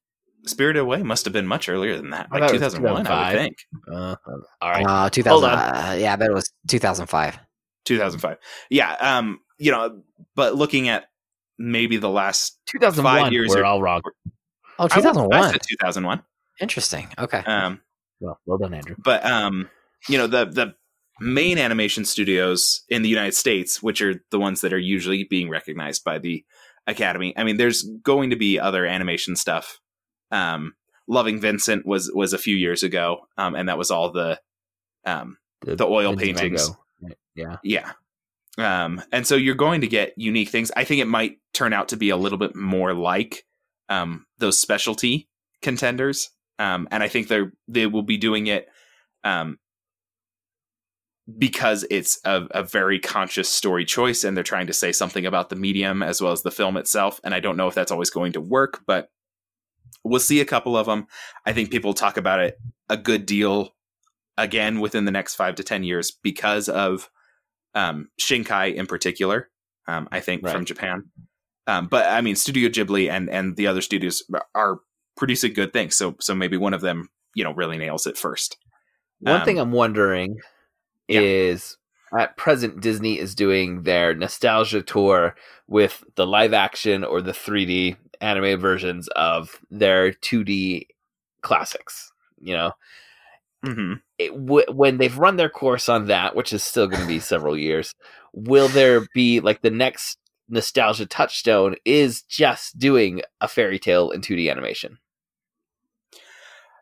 Spirited 0.47 0.81
Away 0.83 1.03
must 1.03 1.25
have 1.25 1.33
been 1.33 1.47
much 1.47 1.69
earlier 1.69 1.97
than 1.97 2.11
that, 2.11 2.31
like 2.33 2.41
thought 2.43 2.51
it 2.55 2.61
was 2.61 2.73
2001, 2.75 3.07
I 3.07 3.33
would 3.33 3.39
think. 3.39 3.57
Uh, 3.91 4.17
all 4.61 4.71
right, 4.71 4.85
Uh, 4.87 5.09
2000. 5.11 5.51
Uh, 5.51 5.97
yeah, 5.99 6.13
I 6.13 6.17
bet 6.17 6.31
it 6.31 6.35
was 6.35 6.53
2005. 6.69 7.39
2005. 7.85 8.39
Yeah, 8.71 8.93
um, 9.01 9.41
you 9.59 9.71
know, 9.71 10.03
but 10.35 10.55
looking 10.55 10.89
at 10.89 11.07
maybe 11.59 11.97
the 11.97 12.09
last 12.11 12.59
2001. 12.67 13.23
Five 13.25 13.33
years 13.33 13.51
we're 13.51 13.63
or- 13.63 13.65
all 13.65 13.83
wrong. 13.83 14.01
Oh, 14.05 14.11
I 14.79 14.83
would- 14.85 14.93
I 14.93 14.97
2001. 14.97 15.53
said 15.53 15.61
2001. 15.69 16.23
Interesting. 16.61 17.09
Okay. 17.19 17.39
Um, 17.39 17.81
Well, 18.21 18.41
well 18.47 18.59
done, 18.59 18.75
Andrew. 18.75 18.97
but 18.99 19.25
um, 19.25 19.69
you 20.09 20.19
know, 20.19 20.27
the 20.27 20.45
the 20.47 20.75
main 21.21 21.59
animation 21.59 22.05
studios 22.05 22.83
in 22.89 23.03
the 23.03 23.09
United 23.09 23.35
States, 23.35 23.83
which 23.83 24.01
are 24.03 24.25
the 24.31 24.39
ones 24.41 24.61
that 24.63 24.73
are 24.73 24.79
usually 24.79 25.25
being 25.25 25.49
recognized 25.49 26.03
by 26.05 26.19
the 26.19 26.45
Academy. 26.87 27.33
I 27.37 27.45
mean, 27.45 27.59
there's 27.59 27.83
going 28.03 28.31
to 28.31 28.37
be 28.37 28.59
other 28.59 28.85
animation 28.87 29.37
stuff. 29.37 29.79
Um, 30.33 30.75
Loving 31.07 31.41
Vincent 31.41 31.87
was 31.87 32.11
was 32.13 32.33
a 32.33 32.39
few 32.39 32.57
years 32.57 32.83
ago, 32.83 33.29
um, 33.37 33.55
and 33.55 33.69
that 33.69 33.79
was 33.79 33.91
all 33.93 34.11
the 34.11 34.41
um, 35.05 35.37
The 35.65 35.87
oil 35.87 36.17
Vinci 36.17 36.33
paintings. 36.33 36.71
Yeah. 37.35 37.57
yeah. 37.63 37.93
Um, 38.59 39.03
and 39.13 39.27
so 39.27 39.37
you're 39.37 39.55
going 39.55 39.81
to 39.81 39.87
get 39.87 40.13
unique 40.17 40.51
things. 40.51 40.71
I 40.77 40.85
think 40.85 41.01
it 41.01 41.07
might 41.07 41.39
turn 41.55 41.73
out 41.73 41.89
to 41.89 41.97
be 41.97 42.11
a 42.11 42.17
little 42.17 42.39
bit 42.39 42.55
more 42.55 42.93
like 42.93 43.45
um, 43.89 44.27
those 44.39 44.59
specialty 44.59 45.29
contenders. 45.63 46.31
Um, 46.59 46.87
and 46.91 47.03
I 47.03 47.09
think 47.09 47.29
they're 47.29 47.53
they 47.69 47.87
will 47.87 48.03
be 48.03 48.19
doing 48.19 48.47
it 48.47 48.69
um, 49.25 49.59
because 51.39 51.85
it's 51.91 52.21
a, 52.25 52.47
a 52.51 52.63
very 52.63 52.99
conscious 52.99 53.49
story 53.49 53.85
choice, 53.85 54.23
and 54.23 54.37
they're 54.37 54.45
trying 54.45 54.67
to 54.67 54.73
say 54.73 54.93
something 54.93 55.25
about 55.25 55.49
the 55.49 55.57
medium 55.57 56.03
as 56.03 56.21
well 56.21 56.33
as 56.33 56.43
the 56.43 56.51
film 56.51 56.77
itself. 56.77 57.21
And 57.25 57.35
I 57.35 57.41
don't 57.41 57.57
know 57.57 57.69
if 57.69 57.75
that's 57.75 57.93
always 57.93 58.11
going 58.11 58.33
to 58.33 58.41
work, 58.41 58.83
but 58.87 59.09
we'll 60.05 60.21
see 60.21 60.41
a 60.41 60.45
couple 60.45 60.77
of 60.77 60.87
them. 60.87 61.07
I 61.47 61.53
think 61.53 61.71
people 61.71 61.95
talk 61.95 62.17
about 62.17 62.41
it 62.41 62.59
a 62.89 62.97
good 62.97 63.27
deal 63.27 63.75
again 64.39 64.81
within 64.81 65.05
the 65.05 65.11
next 65.11 65.35
five 65.35 65.55
to 65.57 65.63
ten 65.65 65.83
years 65.85 66.11
because 66.11 66.69
of 66.69 67.11
um, 67.75 68.09
Shinkai 68.21 68.75
in 68.75 68.87
particular. 68.87 69.49
Um, 69.89 70.09
I 70.13 70.21
think 70.21 70.43
Right. 70.45 70.53
from 70.53 70.65
Japan, 70.65 71.05
um, 71.67 71.89
but 71.89 72.07
I 72.07 72.21
mean 72.21 72.37
Studio 72.37 72.69
Ghibli 72.69 73.11
and 73.11 73.29
and 73.29 73.57
the 73.57 73.67
other 73.67 73.81
studios 73.81 74.23
are 74.55 74.79
producing 75.17 75.53
good 75.55 75.73
things. 75.73 75.97
So 75.97 76.17
so 76.21 76.35
maybe 76.35 76.57
one 76.57 76.75
of 76.75 76.81
them 76.83 77.09
you 77.35 77.43
know 77.45 77.53
really 77.55 77.79
nails 77.79 78.07
it 78.07 78.17
first. 78.17 78.57
One 79.21 79.41
Um, 79.41 79.45
thing 79.45 79.59
I'm 79.59 79.73
wondering 79.73 80.39
yeah. 81.09 81.21
is 81.21 81.77
at 82.17 82.37
present 82.37 82.81
Disney 82.81 83.19
is 83.19 83.35
doing 83.35 83.83
their 83.85 84.15
nostalgia 84.15 84.83
tour 84.83 85.35
with 85.67 86.05
the 86.17 86.27
live 86.27 86.53
action 86.53 87.05
or 87.05 87.21
the 87.23 87.33
3D 87.33 87.97
animated 88.23 88.61
versions 88.61 89.09
of 89.09 89.59
their 89.71 90.13
2D 90.13 90.87
classics. 91.43 92.13
You 92.41 92.55
know, 92.55 92.73
mhm. 93.65 94.01
it, 94.19 94.31
w- 94.35 94.67
when 94.73 94.99
they've 94.99 95.17
run 95.19 95.37
their 95.37 95.49
course 95.51 95.89
on 95.89 96.07
that, 96.07 96.35
which 96.35 96.53
is 96.53 96.63
still 96.63 96.87
going 96.87 97.03
to 97.03 97.09
be 97.09 97.21
several 97.21 97.57
years, 97.57 97.95
will 98.33 98.69
there 98.69 99.07
be 99.15 99.41
like 99.41 99.63
the 99.63 99.71
next 99.71 100.19
nostalgia 100.49 101.07
touchstone 101.07 101.77
is 101.85 102.23
just 102.23 102.79
doing 102.79 103.23
a 103.41 103.49
fairy 103.49 103.79
tale 103.79 104.11
in 104.11 104.21
2D 104.21 104.51
animation? 104.51 104.99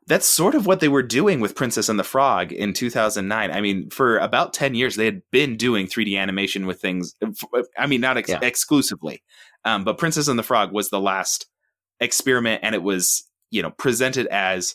That's 0.06 0.26
sort 0.26 0.56
of 0.56 0.66
what 0.66 0.80
they 0.80 0.88
were 0.88 1.04
doing 1.04 1.38
with 1.38 1.54
Princess 1.54 1.88
and 1.88 1.96
the 1.98 2.02
Frog 2.04 2.50
in 2.52 2.72
2009. 2.72 3.50
I 3.52 3.60
mean, 3.60 3.90
for 3.90 4.18
about 4.18 4.52
10 4.52 4.74
years, 4.74 4.96
they 4.96 5.04
had 5.04 5.22
been 5.30 5.56
doing 5.56 5.86
3D 5.86 6.18
animation 6.18 6.66
with 6.66 6.80
things. 6.80 7.14
I 7.78 7.86
mean, 7.86 8.00
not 8.00 8.16
ex- 8.16 8.28
Yeah. 8.30 8.40
exclusively, 8.42 9.22
um, 9.64 9.84
but 9.84 9.98
Princess 9.98 10.28
and 10.28 10.38
the 10.38 10.42
Frog 10.42 10.72
was 10.72 10.90
the 10.90 11.00
last 11.00 11.46
experiment, 12.00 12.60
and 12.62 12.74
it 12.74 12.82
was, 12.82 13.24
you 13.50 13.62
know, 13.62 13.70
presented 13.70 14.26
as, 14.28 14.74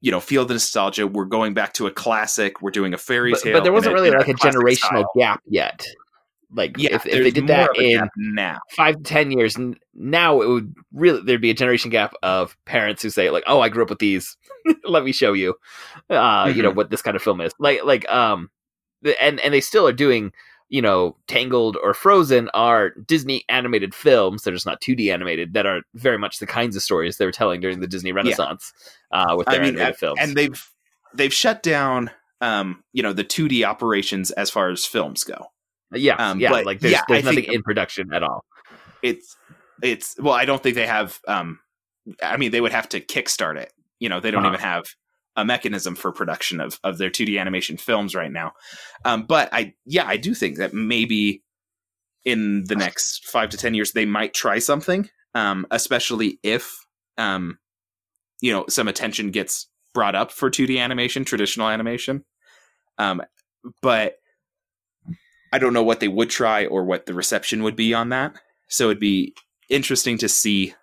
you 0.00 0.10
know, 0.10 0.20
feel 0.20 0.44
the 0.44 0.54
nostalgia. 0.54 1.06
We're 1.06 1.24
going 1.24 1.54
back 1.54 1.72
to 1.74 1.86
a 1.86 1.90
classic. 1.90 2.60
We're 2.60 2.70
doing 2.72 2.92
a 2.94 2.98
fairy 2.98 3.32
tale. 3.34 3.52
but 3.54 3.62
there 3.64 3.72
wasn't 3.72 3.94
really 3.94 4.08
in 4.08 4.14
like 4.18 4.28
a 4.28 4.34
generational 4.34 4.76
style. 4.76 5.10
gap 5.16 5.42
yet. 5.46 5.86
Like 6.54 6.76
Yeah, 6.76 6.96
if, 6.96 7.06
if 7.06 7.22
they 7.22 7.30
did 7.30 7.46
that 7.46 7.70
in 7.78 8.06
now. 8.16 8.58
five 8.76 8.96
to 8.98 9.02
ten 9.02 9.30
years 9.30 9.56
now 9.94 10.42
it 10.42 10.48
would 10.48 10.74
really 10.92 11.22
there'd 11.22 11.40
be 11.40 11.48
a 11.48 11.54
generation 11.54 11.90
gap 11.90 12.12
of 12.22 12.58
parents 12.66 13.02
who 13.02 13.08
say 13.08 13.30
like 13.30 13.44
oh 13.46 13.60
i 13.60 13.70
grew 13.70 13.82
up 13.82 13.88
with 13.88 14.00
these 14.00 14.36
let 14.84 15.02
me 15.02 15.12
show 15.12 15.32
you 15.32 15.54
uh 16.10 16.52
you 16.54 16.62
know 16.62 16.70
Mhm. 16.70 16.74
what 16.74 16.90
this 16.90 17.00
kind 17.00 17.16
of 17.16 17.22
film 17.22 17.40
is 17.40 17.52
like 17.58 17.82
like 17.84 18.06
um 18.10 18.50
and 19.18 19.40
and 19.40 19.54
they 19.54 19.62
still 19.62 19.88
are 19.88 19.94
doing 19.94 20.30
you 20.72 20.80
know 20.80 21.14
tangled 21.28 21.76
or 21.84 21.92
frozen 21.92 22.48
are 22.54 22.90
disney 23.06 23.44
animated 23.50 23.94
films. 23.94 24.42
They're 24.42 24.54
just 24.54 24.64
not 24.66 24.80
2d 24.80 25.12
animated 25.12 25.52
that 25.52 25.66
are 25.66 25.82
very 25.94 26.16
much 26.18 26.38
the 26.38 26.46
kinds 26.46 26.74
of 26.76 26.82
stories 26.82 27.18
they 27.18 27.26
were 27.26 27.30
telling 27.40 27.60
during 27.60 27.80
the 27.80 27.86
disney 27.86 28.10
renaissance 28.12 28.72
uh 29.12 29.34
with 29.36 29.48
I 29.48 29.52
their 29.52 29.60
mean, 29.60 29.68
animated 29.74 29.86
and, 29.88 29.96
films. 29.96 30.18
and 30.22 30.34
they've 30.34 30.70
they've 31.14 31.32
shut 31.34 31.62
down, 31.62 32.10
um, 32.40 32.82
you 32.94 33.02
know, 33.02 33.12
the 33.12 33.22
2D 33.24 33.64
operations 33.64 34.30
as 34.30 34.48
far 34.50 34.70
as 34.70 34.86
films 34.86 35.24
go. 35.24 35.46
yeah 35.92 36.16
um, 36.16 36.40
yeah 36.40 36.48
but 36.50 36.64
like 36.64 36.80
there's, 36.80 36.92
yeah, 36.92 37.02
there's 37.06 37.24
nothing 37.24 37.44
in 37.44 37.62
production 37.62 38.12
at 38.14 38.22
all. 38.22 38.42
it's 39.02 39.36
it's 39.82 40.16
well 40.18 40.32
i 40.34 40.46
don't 40.46 40.62
think 40.62 40.74
they 40.76 40.86
have 40.86 41.20
um 41.28 41.58
i 42.22 42.36
mean 42.38 42.50
they 42.50 42.60
would 42.62 42.72
have 42.72 42.88
to 42.88 42.98
kickstart 43.00 43.56
it. 43.58 43.72
You 44.00 44.08
know 44.08 44.20
they 44.20 44.30
don't 44.30 44.44
Uh-huh. 44.46 44.54
even 44.54 44.60
have 44.66 44.84
a 45.36 45.44
mechanism 45.44 45.94
for 45.94 46.12
production 46.12 46.60
of 46.60 46.78
of 46.84 46.98
their 46.98 47.10
2d 47.10 47.38
animation 47.40 47.76
films 47.76 48.14
right 48.14 48.32
now. 48.32 48.52
Um 49.04 49.24
but 49.24 49.48
i 49.52 49.74
yeah 49.84 50.06
i 50.06 50.16
do 50.16 50.34
think 50.34 50.58
that 50.58 50.74
maybe 50.74 51.42
in 52.24 52.64
the 52.64 52.76
next 52.76 53.26
five 53.26 53.50
to 53.50 53.56
ten 53.56 53.74
years 53.74 53.92
they 53.92 54.04
might 54.06 54.34
try 54.34 54.58
something 54.58 55.08
um 55.34 55.66
especially 55.70 56.38
if 56.42 56.86
um 57.18 57.58
you 58.40 58.52
know 58.52 58.64
some 58.68 58.88
attention 58.88 59.30
gets 59.30 59.68
brought 59.94 60.14
up 60.14 60.30
for 60.30 60.50
2d 60.50 60.78
animation 60.78 61.24
traditional 61.24 61.68
animation. 61.68 62.24
Um 62.98 63.22
but 63.80 64.16
i 65.52 65.58
don't 65.58 65.74
know 65.74 65.82
what 65.82 66.00
they 66.00 66.08
would 66.08 66.30
try 66.30 66.66
or 66.66 66.84
what 66.84 67.06
the 67.06 67.14
reception 67.14 67.62
would 67.62 67.76
be 67.76 67.94
on 67.94 68.10
that. 68.10 68.36
So 68.68 68.86
it'd 68.86 69.00
be 69.00 69.34
interesting 69.68 70.18
to 70.18 70.28
see 70.28 70.74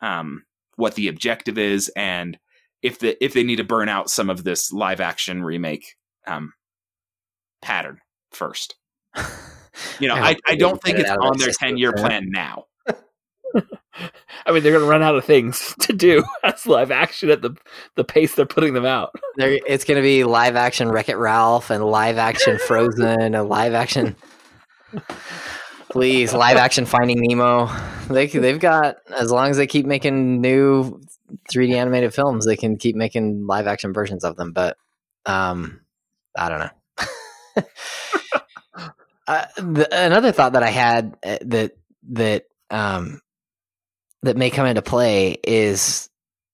um, 0.00 0.44
what 0.76 0.94
the 0.94 1.08
objective 1.08 1.58
is 1.58 1.90
and 1.96 2.38
if 2.86 3.00
the 3.00 3.22
if 3.24 3.34
they 3.34 3.42
need 3.42 3.56
to 3.56 3.64
burn 3.64 3.88
out 3.88 4.08
some 4.08 4.30
of 4.30 4.44
this 4.44 4.72
live 4.72 5.00
action 5.00 5.42
remake 5.42 5.96
um, 6.26 6.52
pattern 7.62 8.00
first. 8.30 8.76
You 10.00 10.08
know, 10.08 10.14
I 10.14 10.30
I, 10.30 10.36
I 10.46 10.56
don't 10.56 10.82
think 10.82 10.98
it's 10.98 11.10
on 11.10 11.36
their 11.36 11.48
their 11.48 11.54
ten 11.54 11.76
year 11.76 11.92
plan 11.92 12.30
now. 12.30 12.64
i 14.46 14.52
mean 14.52 14.62
they're 14.62 14.72
gonna 14.72 14.84
run 14.84 15.02
out 15.02 15.16
of 15.16 15.24
things 15.24 15.74
to 15.80 15.92
do 15.92 16.22
as 16.44 16.66
live 16.66 16.90
action 16.90 17.30
at 17.30 17.40
the 17.40 17.56
the 17.94 18.04
pace 18.04 18.34
they're 18.34 18.44
putting 18.44 18.74
them 18.74 18.84
out 18.84 19.10
There, 19.36 19.58
it's 19.66 19.84
going 19.84 19.96
to 19.96 20.02
be 20.02 20.24
live 20.24 20.56
action 20.56 20.90
Wreck 20.90 21.08
It 21.08 21.16
Ralph 21.16 21.70
and 21.70 21.84
live 21.84 22.18
action 22.18 22.58
Frozen 22.58 23.34
and 23.34 23.48
live 23.48 23.74
action. 23.74 24.16
Please, 25.88 26.34
live 26.34 26.56
action 26.56 26.84
Finding 26.84 27.18
Nemo. 27.20 27.70
They 28.08 28.26
they've 28.26 28.60
got 28.60 28.96
as 29.18 29.30
long 29.30 29.48
as 29.48 29.56
they 29.56 29.66
keep 29.66 29.86
making 29.86 30.40
new 30.40 31.00
3D 31.50 31.74
animated 31.74 32.14
films, 32.14 32.46
they 32.46 32.56
can 32.56 32.76
keep 32.76 32.96
making 32.96 33.46
live 33.46 33.66
action 33.66 33.92
versions 33.92 34.24
of 34.24 34.36
them. 34.36 34.52
But 34.52 34.76
um, 35.24 35.80
I 36.36 36.48
don't 36.48 36.58
know. 36.60 36.70
uh, 39.28 39.46
the, 39.56 39.88
another 39.92 40.32
thought 40.32 40.52
that 40.52 40.62
I 40.62 40.70
had 40.70 41.16
uh, 41.24 41.38
that 41.42 41.72
that 42.10 42.44
um 42.70 43.20
that 44.22 44.36
may 44.36 44.50
come 44.50 44.66
into 44.66 44.82
play 44.82 45.36
is 45.44 46.08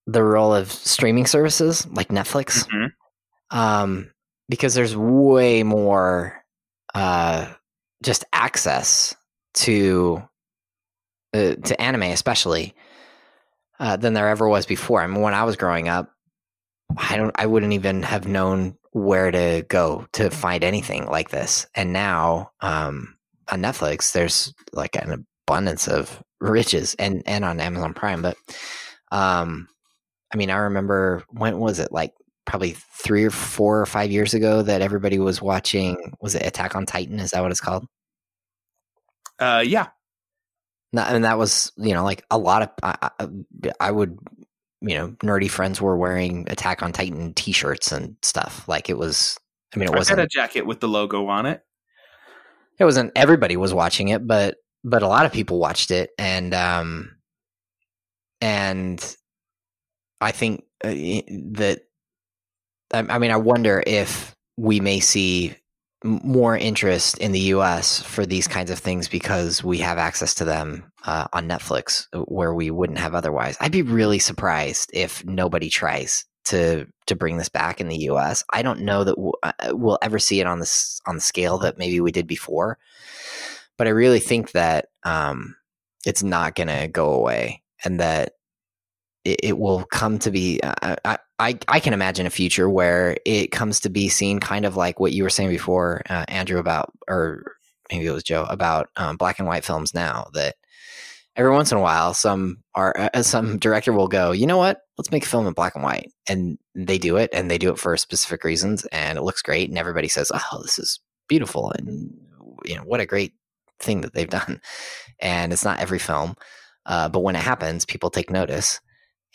the 0.06 0.22
role 0.22 0.54
of 0.54 0.70
streaming 0.70 1.26
services 1.26 1.86
like 1.88 2.08
Netflix 2.08 2.66
Mhm. 2.68 2.92
um, 3.50 4.10
because 4.48 4.74
there's 4.74 4.96
way 4.96 5.62
more 5.62 6.44
uh, 6.94 7.52
just 8.02 8.24
access 8.32 9.14
to 9.54 10.22
uh, 11.34 11.54
to 11.54 11.80
anime, 11.80 12.02
especially 12.02 12.74
uh, 13.82 13.96
than 13.96 14.14
there 14.14 14.28
ever 14.28 14.48
was 14.48 14.64
before. 14.64 15.02
I 15.02 15.08
mean, 15.08 15.22
when 15.22 15.34
I 15.34 15.42
was 15.42 15.56
growing 15.56 15.88
up, 15.88 16.12
I 16.96 17.16
don't, 17.16 17.34
I 17.34 17.46
wouldn't 17.46 17.72
even 17.72 18.04
have 18.04 18.28
known 18.28 18.76
where 18.92 19.32
to 19.32 19.66
go 19.68 20.06
to 20.12 20.30
find 20.30 20.62
anything 20.62 21.06
like 21.06 21.30
this. 21.30 21.66
And 21.74 21.92
now 21.92 22.52
um, 22.60 23.16
on 23.50 23.60
Netflix, 23.60 24.12
there's 24.12 24.54
like 24.72 24.94
an 24.94 25.26
abundance 25.48 25.88
of 25.88 26.22
riches, 26.40 26.94
and 27.00 27.24
and 27.26 27.44
on 27.44 27.58
Amazon 27.58 27.92
Prime. 27.92 28.22
But 28.22 28.36
um, 29.10 29.66
I 30.32 30.36
mean, 30.36 30.50
I 30.50 30.58
remember 30.58 31.24
when 31.30 31.58
was 31.58 31.80
it 31.80 31.90
like 31.90 32.12
probably 32.46 32.76
three 33.02 33.24
or 33.24 33.30
four 33.30 33.80
or 33.80 33.86
five 33.86 34.12
years 34.12 34.32
ago 34.32 34.62
that 34.62 34.80
everybody 34.80 35.18
was 35.18 35.42
watching. 35.42 36.14
Was 36.20 36.36
it 36.36 36.46
Attack 36.46 36.76
on 36.76 36.86
Titan? 36.86 37.18
Is 37.18 37.32
that 37.32 37.42
what 37.42 37.50
it's 37.50 37.60
called? 37.60 37.84
Uh, 39.40 39.64
yeah, 39.66 39.88
And 40.94 41.24
that 41.24 41.38
was 41.38 41.72
you 41.76 41.94
know 41.94 42.04
like 42.04 42.24
a 42.30 42.38
lot 42.38 42.62
of 42.62 42.70
I, 42.82 43.10
I, 43.18 43.28
I 43.80 43.90
would 43.90 44.18
you 44.80 44.94
know 44.94 45.08
nerdy 45.22 45.48
friends 45.50 45.80
were 45.80 45.96
wearing 45.96 46.46
Attack 46.50 46.82
on 46.82 46.92
Titan 46.92 47.32
T-shirts 47.34 47.92
and 47.92 48.16
stuff. 48.22 48.66
Like 48.68 48.90
it 48.90 48.98
was. 48.98 49.38
I 49.74 49.78
mean, 49.78 49.88
it 49.88 49.94
I 49.94 49.98
wasn't. 49.98 50.18
had 50.18 50.26
a 50.26 50.28
jacket 50.28 50.66
with 50.66 50.80
the 50.80 50.88
logo 50.88 51.26
on 51.28 51.46
it. 51.46 51.62
it 52.78 52.84
wasn't 52.84 53.12
everybody 53.16 53.56
was 53.56 53.72
watching 53.72 54.08
it, 54.08 54.26
but 54.26 54.56
but 54.84 55.02
a 55.02 55.08
lot 55.08 55.24
of 55.24 55.32
people 55.32 55.58
watched 55.58 55.90
it, 55.90 56.10
and 56.18 56.52
um, 56.52 57.16
and 58.42 59.16
I 60.20 60.32
think 60.32 60.64
uh, 60.84 60.90
that 60.90 61.82
I, 62.92 62.98
I 63.08 63.18
mean 63.18 63.30
I 63.30 63.36
wonder 63.36 63.82
if 63.86 64.36
we 64.58 64.80
may 64.80 65.00
see 65.00 65.54
more 66.04 66.56
interest 66.56 67.18
in 67.18 67.32
the 67.32 67.40
U.S. 67.40 68.02
for 68.02 68.26
these 68.26 68.48
kinds 68.48 68.70
of 68.70 68.78
things 68.78 69.08
because 69.08 69.62
we 69.62 69.78
have 69.78 69.98
access 69.98 70.34
to 70.34 70.44
them 70.44 70.90
uh, 71.04 71.28
on 71.32 71.48
Netflix, 71.48 72.06
uh, 72.12 72.20
where 72.20 72.54
we 72.54 72.70
wouldn't 72.70 72.98
have 72.98 73.14
otherwise. 73.14 73.56
I'd 73.60 73.72
be 73.72 73.82
really 73.82 74.18
surprised 74.18 74.90
if 74.92 75.24
nobody 75.24 75.68
tries 75.68 76.24
to 76.44 76.86
to 77.06 77.14
bring 77.14 77.36
this 77.36 77.48
back 77.48 77.80
in 77.80 77.88
the 77.88 77.98
U.S. 77.98 78.44
I 78.52 78.62
don't 78.62 78.80
know 78.80 79.04
that 79.04 79.14
w- 79.14 79.32
uh, 79.42 79.52
we'll 79.70 79.98
ever 80.02 80.18
see 80.18 80.40
it 80.40 80.46
on 80.46 80.60
this 80.60 81.00
on 81.06 81.14
the 81.14 81.20
scale 81.20 81.58
that 81.58 81.78
maybe 81.78 82.00
we 82.00 82.12
did 82.12 82.26
before, 82.26 82.78
but 83.78 83.86
I 83.86 83.90
really 83.90 84.20
think 84.20 84.52
that 84.52 84.86
um, 85.04 85.56
it's 86.04 86.22
not 86.22 86.54
going 86.54 86.68
to 86.68 86.88
go 86.88 87.12
away, 87.12 87.62
and 87.84 88.00
that 88.00 88.32
it, 89.24 89.40
it 89.42 89.58
will 89.58 89.84
come 89.84 90.18
to 90.20 90.30
be. 90.30 90.60
I, 90.62 90.96
I 91.04 91.18
I 91.42 91.58
I 91.66 91.80
can 91.80 91.92
imagine 91.92 92.26
a 92.26 92.30
future 92.30 92.70
where 92.70 93.16
it 93.24 93.50
comes 93.50 93.80
to 93.80 93.90
be 93.90 94.08
seen 94.08 94.38
kind 94.38 94.64
of 94.64 94.76
like 94.76 95.00
what 95.00 95.12
you 95.12 95.24
were 95.24 95.30
saying 95.30 95.50
before, 95.50 96.02
uh, 96.08 96.24
Andrew, 96.28 96.58
about 96.60 96.92
or 97.08 97.56
maybe 97.90 98.06
it 98.06 98.12
was 98.12 98.22
Joe 98.22 98.46
about 98.48 98.90
um, 98.96 99.16
black 99.16 99.40
and 99.40 99.48
white 99.48 99.64
films 99.64 99.92
now 99.92 100.28
that 100.34 100.54
every 101.34 101.50
once 101.50 101.72
in 101.72 101.78
a 101.78 101.80
while 101.80 102.14
some 102.14 102.62
are 102.76 102.94
uh, 102.96 103.22
some 103.22 103.58
director 103.58 103.92
will 103.92 104.06
go, 104.06 104.30
you 104.30 104.46
know 104.46 104.56
what, 104.56 104.82
let's 104.96 105.10
make 105.10 105.24
a 105.24 105.28
film 105.28 105.46
in 105.48 105.52
black 105.52 105.74
and 105.74 105.82
white, 105.82 106.12
and 106.28 106.58
they 106.76 106.98
do 106.98 107.16
it, 107.16 107.30
and 107.32 107.50
they 107.50 107.58
do 107.58 107.70
it 107.70 107.78
for 107.78 107.96
specific 107.96 108.44
reasons, 108.44 108.86
and 108.86 109.18
it 109.18 109.22
looks 109.22 109.42
great, 109.42 109.68
and 109.68 109.78
everybody 109.78 110.08
says, 110.08 110.30
oh, 110.32 110.62
this 110.62 110.78
is 110.78 111.00
beautiful, 111.28 111.72
and 111.72 112.14
you 112.64 112.76
know 112.76 112.82
what 112.82 113.00
a 113.00 113.06
great 113.06 113.34
thing 113.80 114.02
that 114.02 114.14
they've 114.14 114.30
done, 114.40 114.60
and 115.18 115.52
it's 115.52 115.64
not 115.64 115.80
every 115.80 115.98
film, 115.98 116.36
uh, 116.86 117.08
but 117.08 117.20
when 117.20 117.34
it 117.34 117.42
happens, 117.42 117.84
people 117.84 118.10
take 118.10 118.30
notice, 118.30 118.80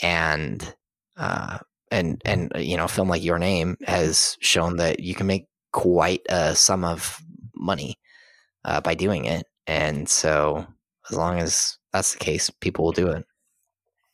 and 0.02 0.74
uh, 1.18 1.58
and 1.92 2.22
and 2.26 2.52
uh, 2.56 2.60
you 2.60 2.78
know, 2.78 2.86
a 2.86 2.90
film 2.90 3.10
like 3.10 3.24
Your 3.24 3.40
Name 3.40 3.78
has 3.86 4.38
shown 4.40 4.78
that 4.78 5.00
you 5.00 5.16
can 5.16 5.28
make 5.28 5.46
quite 5.72 6.22
a 6.30 6.56
sum 6.56 6.84
of 6.84 7.20
money 7.56 7.96
uh, 8.66 8.82
by 8.82 8.96
doing 8.96 9.26
it, 9.26 9.46
and 9.66 10.08
so 10.10 10.66
as 11.10 11.18
long 11.18 11.40
as 11.40 11.78
that's 11.94 12.14
the 12.14 12.20
case, 12.20 12.50
people 12.50 12.86
will 12.86 12.92
do 12.92 13.08
it. 13.08 13.26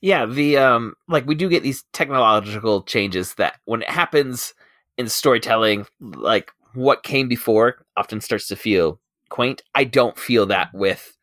Yeah, 0.01 0.25
the 0.25 0.57
um 0.57 0.95
like 1.07 1.25
we 1.25 1.35
do 1.35 1.49
get 1.49 1.63
these 1.63 1.83
technological 1.93 2.83
changes 2.83 3.35
that 3.35 3.59
when 3.65 3.83
it 3.83 3.89
happens 3.89 4.53
in 4.97 5.07
storytelling, 5.07 5.85
like 6.01 6.51
what 6.73 7.03
came 7.03 7.27
before 7.27 7.85
often 7.95 8.19
starts 8.19 8.47
to 8.47 8.55
feel 8.55 8.99
quaint. 9.29 9.61
I 9.73 9.85
don't 9.85 10.17
feel 10.17 10.45
that 10.47 10.69
with 10.73 11.17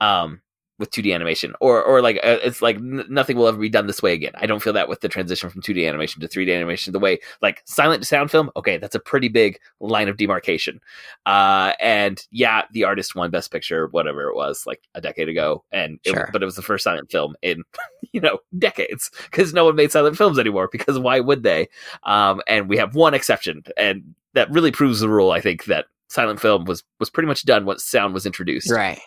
um 0.00 0.42
with 0.80 0.90
2D 0.90 1.14
animation, 1.14 1.54
or 1.60 1.80
or 1.82 2.02
like 2.02 2.16
uh, 2.24 2.38
it's 2.42 2.60
like 2.60 2.76
n- 2.76 3.04
nothing 3.08 3.36
will 3.36 3.46
ever 3.46 3.58
be 3.58 3.68
done 3.68 3.86
this 3.86 4.02
way 4.02 4.12
again. 4.12 4.32
I 4.34 4.46
don't 4.46 4.60
feel 4.60 4.72
that 4.72 4.88
with 4.88 5.00
the 5.02 5.08
transition 5.08 5.48
from 5.50 5.62
2D 5.62 5.86
animation 5.88 6.20
to 6.20 6.26
3D 6.26 6.52
animation. 6.52 6.92
The 6.92 6.98
way 6.98 7.20
like 7.40 7.62
silent 7.66 8.02
to 8.02 8.06
sound 8.06 8.32
film, 8.32 8.50
okay, 8.56 8.78
that's 8.78 8.96
a 8.96 9.00
pretty 9.00 9.28
big 9.28 9.60
line 9.78 10.08
of 10.08 10.16
demarcation. 10.16 10.80
Uh, 11.26 11.74
and 11.78 12.26
yeah, 12.32 12.62
the 12.72 12.82
artist 12.84 13.14
won 13.14 13.30
Best 13.30 13.52
Picture, 13.52 13.86
whatever 13.88 14.28
it 14.28 14.34
was, 14.34 14.66
like 14.66 14.82
a 14.96 15.00
decade 15.00 15.28
ago, 15.28 15.62
and 15.70 16.00
it, 16.04 16.10
Sure. 16.14 16.28
but 16.32 16.42
it 16.42 16.46
was 16.46 16.56
the 16.56 16.62
first 16.62 16.82
silent 16.82 17.10
film 17.12 17.36
in 17.42 17.62
you 18.12 18.20
know 18.20 18.38
decades 18.58 19.10
because 19.30 19.52
no 19.54 19.66
one 19.66 19.76
made 19.76 19.92
silent 19.92 20.16
films 20.16 20.38
anymore. 20.38 20.68
Because 20.72 20.98
why 20.98 21.20
would 21.20 21.44
they? 21.44 21.68
Um, 22.04 22.40
and 22.48 22.68
we 22.68 22.78
have 22.78 22.94
one 22.96 23.14
exception, 23.14 23.62
and 23.76 24.14
that 24.32 24.50
really 24.50 24.72
proves 24.72 25.00
the 25.00 25.08
rule. 25.08 25.30
I 25.30 25.40
think 25.40 25.64
that 25.66 25.84
silent 26.08 26.40
film 26.40 26.64
was 26.64 26.82
was 26.98 27.10
pretty 27.10 27.26
much 27.28 27.44
done 27.44 27.64
once 27.66 27.84
sound 27.84 28.14
was 28.14 28.26
introduced. 28.26 28.70
Right. 28.70 28.98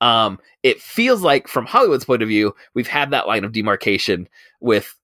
Um, 0.00 0.38
it 0.62 0.80
feels 0.80 1.22
like, 1.22 1.48
from 1.48 1.66
Hollywood's 1.66 2.04
point 2.04 2.22
of 2.22 2.28
view, 2.28 2.54
we've 2.74 2.88
had 2.88 3.10
that 3.10 3.26
line 3.26 3.44
of 3.44 3.52
demarcation 3.52 4.28
with 4.60 4.94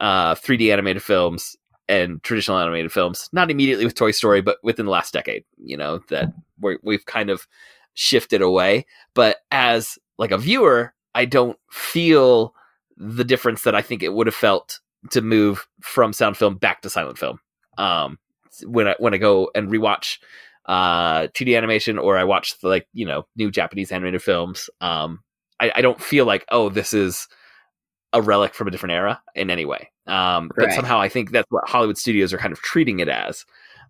uh, 0.00 0.34
3D 0.34 0.72
animated 0.72 1.02
films 1.02 1.56
and 1.88 2.22
traditional 2.22 2.58
animated 2.58 2.92
films. 2.92 3.28
Not 3.32 3.50
immediately 3.50 3.84
with 3.84 3.94
Toy 3.94 4.10
Story, 4.10 4.40
but 4.40 4.58
within 4.62 4.86
the 4.86 4.92
last 4.92 5.12
decade. 5.12 5.44
You 5.58 5.76
know 5.76 6.00
that 6.08 6.32
we've 6.82 7.06
kind 7.06 7.30
of 7.30 7.46
shifted 7.94 8.42
away. 8.42 8.86
But 9.14 9.38
as 9.50 9.98
like 10.18 10.30
a 10.30 10.38
viewer, 10.38 10.94
I 11.14 11.24
don't 11.24 11.58
feel 11.70 12.54
the 12.96 13.24
difference 13.24 13.62
that 13.62 13.74
I 13.74 13.82
think 13.82 14.02
it 14.02 14.14
would 14.14 14.26
have 14.26 14.34
felt 14.34 14.80
to 15.10 15.20
move 15.20 15.66
from 15.80 16.12
sound 16.12 16.36
film 16.36 16.56
back 16.56 16.82
to 16.82 16.90
silent 16.90 17.18
film. 17.18 17.38
Um, 17.78 18.18
when 18.64 18.88
I 18.88 18.94
when 18.98 19.12
I 19.12 19.18
go 19.18 19.50
and 19.54 19.68
rewatch 19.68 20.18
uh 20.66 21.28
2D 21.28 21.56
animation 21.56 21.98
or 21.98 22.16
I 22.18 22.24
watch 22.24 22.58
the, 22.60 22.68
like 22.68 22.86
you 22.92 23.06
know 23.06 23.26
new 23.36 23.50
Japanese 23.50 23.92
animated 23.92 24.22
films, 24.22 24.68
um, 24.80 25.20
I, 25.60 25.72
I 25.76 25.80
don't 25.80 26.00
feel 26.00 26.26
like 26.26 26.44
oh 26.50 26.68
this 26.68 26.92
is 26.92 27.28
a 28.12 28.22
relic 28.22 28.54
from 28.54 28.68
a 28.68 28.70
different 28.70 28.92
era 28.94 29.20
in 29.34 29.50
any 29.50 29.64
way. 29.64 29.90
Um, 30.06 30.50
but 30.56 30.72
somehow 30.72 31.00
I 31.00 31.08
think 31.08 31.32
that's 31.32 31.50
what 31.50 31.68
Hollywood 31.68 31.98
studios 31.98 32.32
are 32.32 32.38
kind 32.38 32.52
of 32.52 32.60
treating 32.62 33.00
it 33.00 33.08
as, 33.08 33.44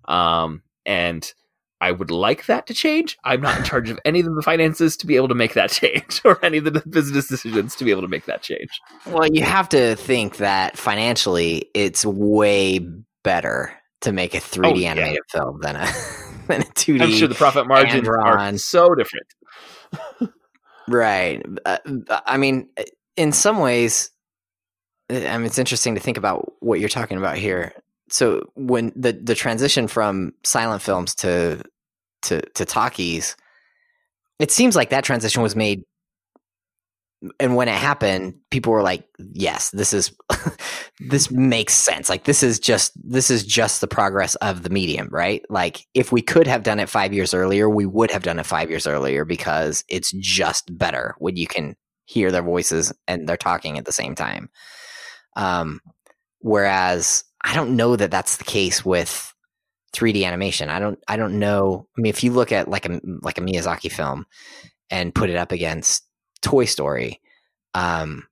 um, 0.07 0.62
and 0.87 1.31
I 1.79 1.93
would 1.93 2.11
like 2.11 2.47
that 2.47 2.66
to 2.68 2.74
change. 2.74 3.18
I'm 3.22 3.43
not 3.43 3.59
in 3.59 3.64
charge 3.70 3.91
of 3.91 4.01
any 4.07 4.20
of 4.20 4.35
the 4.35 4.41
finances 4.43 4.97
to 4.97 5.07
be 5.07 5.16
able 5.16 5.29
to 5.29 5.35
make 5.35 5.53
that 5.55 5.70
change, 5.70 6.22
or 6.24 6.43
any 6.45 6.57
of 6.57 6.64
the 6.64 6.83
business 6.89 7.29
decisions 7.29 7.77
to 7.77 7.85
be 7.85 7.91
able 7.91 8.01
to 8.03 8.09
make 8.09 8.24
that 8.24 8.43
change. 8.43 8.70
Well, 9.07 9.29
you 9.31 9.43
have 9.45 9.68
to 9.70 9.95
think 9.97 10.39
that 10.39 10.79
financially, 10.79 11.70
it's 11.74 12.05
way 12.05 12.81
better 13.22 13.74
to 14.01 14.12
make 14.12 14.35
a 14.35 14.39
3D 14.39 14.72
Oh, 14.72 14.74
yeah. 14.77 14.91
animated 14.93 15.22
film 15.31 15.61
than 15.61 15.77
a 15.77 15.87
than 16.49 16.63
a 16.63 16.65
2D. 16.65 17.03
I'm 17.03 17.11
sure 17.13 17.29
the 17.29 17.35
profit 17.35 17.67
margins 17.67 18.09
are 18.09 18.59
so 18.59 18.95
different. 18.95 19.27
Right. 20.89 21.45
Uh, 21.65 21.79
I 22.27 22.37
mean, 22.37 22.69
in 23.17 23.33
some 23.33 23.59
ways, 23.59 24.11
I 25.11 25.37
mean, 25.37 25.47
it's 25.47 25.59
interesting 25.59 25.95
to 25.95 26.01
think 26.01 26.17
about 26.17 26.53
what 26.61 26.81
you're 26.81 26.89
talking 26.89 27.19
about 27.19 27.37
here. 27.37 27.73
So 28.09 28.51
when 28.55 28.93
the 28.95 29.13
the 29.13 29.35
transition 29.35 29.89
from 29.89 30.33
silent 30.45 30.83
films 30.83 31.15
to 31.17 31.63
to 32.23 32.41
to 32.41 32.65
talkies, 32.65 33.37
it 34.39 34.51
seems 34.51 34.77
like 34.77 34.91
that 34.91 35.05
transition 35.05 35.43
was 35.43 35.57
made. 35.57 35.83
And 37.41 37.57
when 37.57 37.69
it 37.69 37.75
happened, 37.75 38.35
people 38.51 38.73
were 38.73 38.83
like, 38.83 39.09
"Yes, 39.19 39.71
this 39.71 39.93
is 39.93 40.14
this 41.01 41.31
makes 41.31 41.75
sense. 41.75 42.09
Like 42.09 42.25
this 42.25 42.43
is 42.43 42.59
just 42.59 42.93
this 43.03 43.31
is 43.31 43.45
just 43.45 43.81
the 43.81 43.89
progress 43.89 44.35
of 44.37 44.62
the 44.62 44.71
medium, 44.71 45.09
right? 45.11 45.43
Like 45.49 45.87
if 45.95 46.12
we 46.12 46.21
could 46.23 46.47
have 46.47 46.62
done 46.62 46.79
it 46.79 46.89
5 46.89 47.12
years 47.12 47.33
earlier, 47.35 47.69
we 47.69 47.87
would 47.87 48.11
have 48.11 48.23
done 48.23 48.39
it 48.39 48.47
5 48.47 48.71
years 48.71 48.87
earlier 48.87 49.25
because 49.25 49.83
it's 49.89 50.12
just 50.12 50.77
better 50.77 51.14
when 51.19 51.37
you 51.37 51.47
can 51.47 51.75
hear 52.05 52.31
their 52.31 52.43
voices 52.43 52.93
and 53.09 53.29
they're 53.29 53.37
talking 53.37 53.79
at 53.79 53.85
the 53.87 53.93
same 53.93 54.14
time. 54.14 54.51
Um 55.37 55.81
whereas 56.41 57.25
I 57.43 57.55
don't 57.55 57.77
know 57.77 57.97
that 57.97 58.11
that's 58.11 58.37
the 58.37 58.45
case 58.45 58.85
with 58.85 59.33
3D 59.95 60.25
animation. 60.25 60.69
I 60.69 60.79
don't 60.81 60.99
I 61.09 61.17
don't 61.17 61.39
know. 61.39 61.87
I 61.97 62.01
mean 62.01 62.11
if 62.11 62.23
you 62.23 62.33
look 62.33 62.53
at 62.53 62.69
like 62.69 62.87
a 62.87 63.01
like 63.23 63.39
a 63.39 63.43
Miyazaki 63.43 63.91
film 63.91 64.27
and 64.91 65.14
put 65.14 65.31
it 65.31 65.37
up 65.37 65.53
against 65.53 66.07
Toy 66.47 66.65
Story, 66.65 67.21
um 67.75 68.27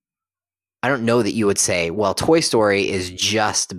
I 0.85 0.89
don't 0.89 1.05
know 1.05 1.23
that 1.23 1.33
you 1.33 1.47
would 1.47 1.59
say, 1.59 1.91
well, 1.91 2.15
Toy 2.15 2.41
Story 2.41 2.89
is 2.89 3.11
just 3.11 3.73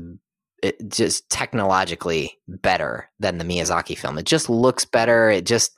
it 0.61 0.75
just 0.89 1.29
technologically 1.29 2.39
better 2.47 3.09
than 3.19 3.37
the 3.37 3.45
Miyazaki 3.45 3.97
film. 3.97 4.17
It 4.17 4.25
just 4.25 4.49
looks 4.49 4.83
better. 4.83 5.29
It 5.29 5.45
just, 5.45 5.71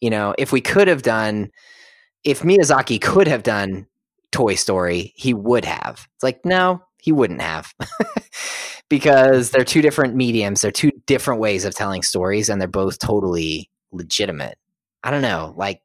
you 0.00 0.08
know, 0.08 0.34
if 0.38 0.52
we 0.52 0.60
could 0.60 0.86
have 0.86 1.02
done, 1.02 1.50
if 2.22 2.42
Miyazaki 2.42 3.00
could 3.00 3.26
have 3.26 3.42
done 3.42 3.88
Toy 4.30 4.54
Story, 4.54 5.12
he 5.16 5.34
would 5.34 5.64
have. 5.64 6.06
It's 6.14 6.22
like, 6.22 6.44
no, 6.44 6.82
he 6.98 7.10
wouldn't 7.10 7.42
have. 7.42 7.74
because 8.88 9.50
they're 9.50 9.64
two 9.64 9.82
different 9.82 10.14
mediums, 10.14 10.60
they're 10.60 10.70
two 10.70 10.92
different 11.06 11.40
ways 11.40 11.64
of 11.64 11.74
telling 11.74 12.02
stories, 12.02 12.48
and 12.48 12.60
they're 12.60 12.68
both 12.68 12.98
totally 12.98 13.68
legitimate. 13.90 14.56
I 15.02 15.10
don't 15.10 15.22
know, 15.22 15.54
like, 15.56 15.82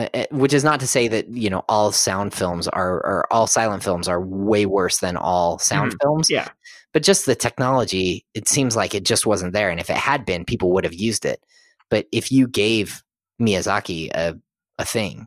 Uh, 0.00 0.08
uh, 0.14 0.24
which 0.30 0.54
is 0.54 0.64
not 0.64 0.80
to 0.80 0.86
say 0.86 1.08
that 1.08 1.28
you 1.28 1.50
know 1.50 1.62
all 1.68 1.92
sound 1.92 2.32
films 2.32 2.66
are 2.68 2.94
or 2.94 3.26
all 3.30 3.46
silent 3.46 3.82
films 3.82 4.08
are 4.08 4.20
way 4.20 4.64
worse 4.64 4.98
than 4.98 5.14
all 5.14 5.58
sound 5.58 5.90
mm-hmm. 5.90 5.98
films. 6.00 6.30
Yeah. 6.30 6.48
but 6.94 7.02
just 7.02 7.26
the 7.26 7.34
technology 7.34 8.24
it 8.32 8.48
seems 8.48 8.74
like 8.74 8.94
it 8.94 9.04
just 9.04 9.26
wasn't 9.26 9.52
there. 9.52 9.68
And 9.68 9.78
if 9.78 9.90
it 9.90 9.96
had 9.96 10.24
been 10.24 10.46
people 10.46 10.72
would 10.72 10.84
have 10.84 10.94
used 10.94 11.26
it. 11.26 11.44
But 11.90 12.06
if 12.12 12.32
you 12.32 12.48
gave 12.48 13.02
miyazaki 13.42 14.10
a, 14.14 14.38
a 14.78 14.84
thing 14.86 15.26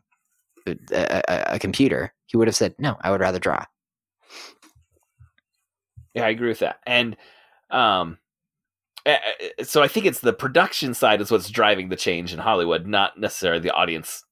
uh, 0.66 0.74
a, 0.92 1.22
a, 1.28 1.44
a 1.54 1.58
computer 1.60 2.12
he 2.26 2.36
would 2.36 2.48
have 2.48 2.56
said 2.56 2.74
no 2.78 2.96
i 3.02 3.10
would 3.10 3.20
rather 3.20 3.38
draw. 3.38 3.64
Yeah, 6.14 6.26
I 6.26 6.30
agree 6.30 6.48
with 6.48 6.60
that. 6.60 6.80
And 6.84 7.16
um 7.70 8.18
so 9.62 9.82
I 9.82 9.88
think 9.88 10.06
it's 10.06 10.20
the 10.20 10.32
production 10.32 10.94
side 10.94 11.20
is 11.20 11.30
what's 11.30 11.50
driving 11.50 11.90
the 11.90 11.96
change 11.96 12.32
in 12.32 12.38
Hollywood, 12.38 12.86
not 12.86 13.20
necessarily 13.20 13.60
the 13.60 13.74
audience 13.74 14.24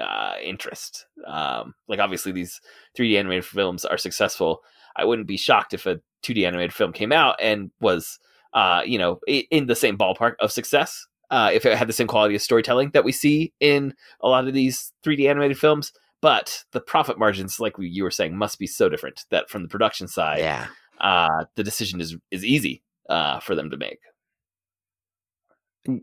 uh 0.00 0.34
interest. 0.42 1.06
Um 1.26 1.74
like 1.88 2.00
obviously 2.00 2.32
these 2.32 2.60
3D 2.98 3.18
animated 3.18 3.44
films 3.44 3.84
are 3.84 3.98
successful. 3.98 4.62
I 4.96 5.04
wouldn't 5.04 5.28
be 5.28 5.36
shocked 5.36 5.74
if 5.74 5.86
a 5.86 6.00
2D 6.22 6.46
animated 6.46 6.72
film 6.72 6.92
came 6.92 7.12
out 7.12 7.36
and 7.40 7.70
was 7.80 8.18
uh 8.54 8.82
you 8.84 8.98
know 8.98 9.20
in 9.26 9.66
the 9.66 9.76
same 9.76 9.96
ballpark 9.98 10.34
of 10.40 10.52
success. 10.52 11.06
Uh, 11.30 11.50
if 11.50 11.64
it 11.64 11.78
had 11.78 11.88
the 11.88 11.94
same 11.94 12.06
quality 12.06 12.34
of 12.34 12.42
storytelling 12.42 12.90
that 12.90 13.04
we 13.04 13.12
see 13.12 13.54
in 13.58 13.94
a 14.20 14.28
lot 14.28 14.46
of 14.46 14.52
these 14.52 14.92
3D 15.02 15.30
animated 15.30 15.58
films, 15.58 15.90
but 16.20 16.62
the 16.72 16.80
profit 16.80 17.18
margins, 17.18 17.58
like 17.58 17.78
we- 17.78 17.88
you 17.88 18.02
were 18.02 18.10
saying, 18.10 18.36
must 18.36 18.58
be 18.58 18.66
so 18.66 18.90
different 18.90 19.24
that 19.30 19.48
from 19.48 19.62
the 19.62 19.68
production 19.68 20.06
side, 20.06 20.40
yeah 20.40 20.66
uh, 21.00 21.46
the 21.56 21.64
decision 21.64 22.02
is 22.02 22.16
is 22.30 22.44
easy 22.44 22.82
uh, 23.08 23.40
for 23.40 23.54
them 23.54 23.70
to 23.70 23.78
make. 23.78 23.98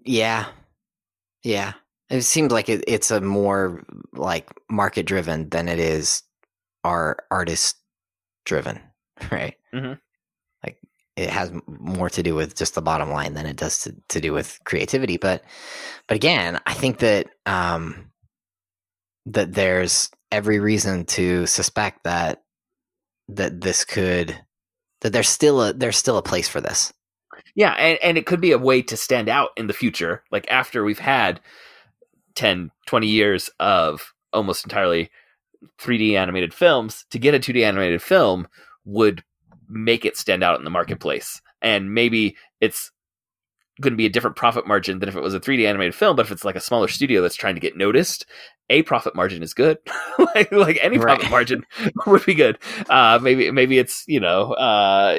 yeah 0.03 0.47
yeah 1.43 1.73
it 2.10 2.24
seems 2.24 2.51
like 2.51 2.70
it, 2.70 2.84
it's 2.88 3.12
a 3.12 3.22
more 3.22 3.84
like 4.14 4.49
market 4.70 5.05
driven 5.05 5.49
than 5.49 5.70
it 5.70 5.80
is 5.80 6.24
our 6.84 7.18
artist 7.32 7.78
driven 8.45 8.80
right 9.32 9.55
Mhm. 9.74 9.99
like 10.66 10.78
it 11.18 11.30
has 11.30 11.51
more 11.68 12.10
to 12.12 12.24
do 12.24 12.36
with 12.36 12.55
just 12.55 12.76
the 12.76 12.82
bottom 12.82 13.12
line 13.12 13.34
than 13.36 13.45
it 13.47 13.57
does 13.57 13.80
to, 13.84 13.95
to 14.10 14.22
do 14.22 14.34
with 14.34 14.60
creativity 14.66 15.18
but 15.18 15.43
but 16.07 16.16
again 16.16 16.60
i 16.66 16.74
think 16.74 16.99
that 16.99 17.28
um 17.45 18.12
that 19.28 19.53
there's 19.53 20.10
every 20.32 20.60
reason 20.60 21.05
to 21.05 21.47
suspect 21.47 22.03
that 22.05 22.43
that 23.30 23.62
this 23.62 23.86
could 23.86 24.39
that 25.01 25.14
there's 25.14 25.30
still 25.30 25.62
a 25.64 25.74
there's 25.74 25.97
still 25.97 26.18
a 26.18 26.24
place 26.24 26.49
for 26.49 26.62
this 26.62 26.93
Yeah, 27.55 27.72
and, 27.74 27.99
and 28.03 28.18
it 28.18 28.26
could 28.26 28.41
be 28.41 28.51
a 28.51 28.57
way 28.57 28.82
to 28.84 28.97
stand 28.97 29.30
out 29.30 29.51
in 29.57 29.68
the 29.68 29.74
future. 29.74 30.24
Like 30.32 30.49
after 30.49 30.84
we've 30.84 30.99
had 30.99 31.41
10, 32.39 32.71
20 32.85 33.07
years 33.07 33.49
of 33.59 34.13
almost 34.31 34.63
entirely 34.63 35.11
3D 35.77 36.13
animated 36.13 36.53
films, 36.53 37.05
to 37.11 37.19
get 37.19 37.35
a 37.35 37.39
2D 37.39 37.65
animated 37.65 38.01
film 38.01 38.47
would 38.85 39.25
make 39.67 40.05
it 40.05 40.15
stand 40.15 40.41
out 40.41 40.57
in 40.57 40.63
the 40.63 40.69
marketplace. 40.69 41.41
And 41.61 41.93
maybe 41.93 42.37
it's 42.61 42.91
going 43.80 43.93
to 43.93 43.97
be 43.97 44.05
a 44.05 44.09
different 44.09 44.36
profit 44.36 44.67
margin 44.67 44.99
than 44.99 45.09
if 45.09 45.15
it 45.15 45.21
was 45.21 45.34
a 45.34 45.39
3D 45.39 45.65
animated 45.67 45.95
film. 45.95 46.15
But 46.15 46.25
if 46.25 46.32
it's 46.32 46.43
like 46.45 46.55
a 46.55 46.61
smaller 46.61 46.88
studio 46.88 47.21
that's 47.21 47.36
trying 47.36 47.55
to 47.55 47.61
get 47.61 47.77
noticed, 47.77 48.25
a 48.69 48.84
profit 48.84 49.15
margin 49.15 49.41
is 49.41 49.53
good. 49.53 49.77
like 50.36 50.51
like 50.51 50.77
any 50.82 50.99
profit 50.99 51.23
Right. 51.23 51.32
margin 51.32 51.65
would 52.05 52.25
be 52.25 52.36
good. 52.36 52.57
Uh, 52.89 53.17
maybe 53.21 53.49
maybe 53.51 53.80
it's 53.80 54.03
you 54.07 54.19
know 54.19 54.53
uh, 54.53 55.13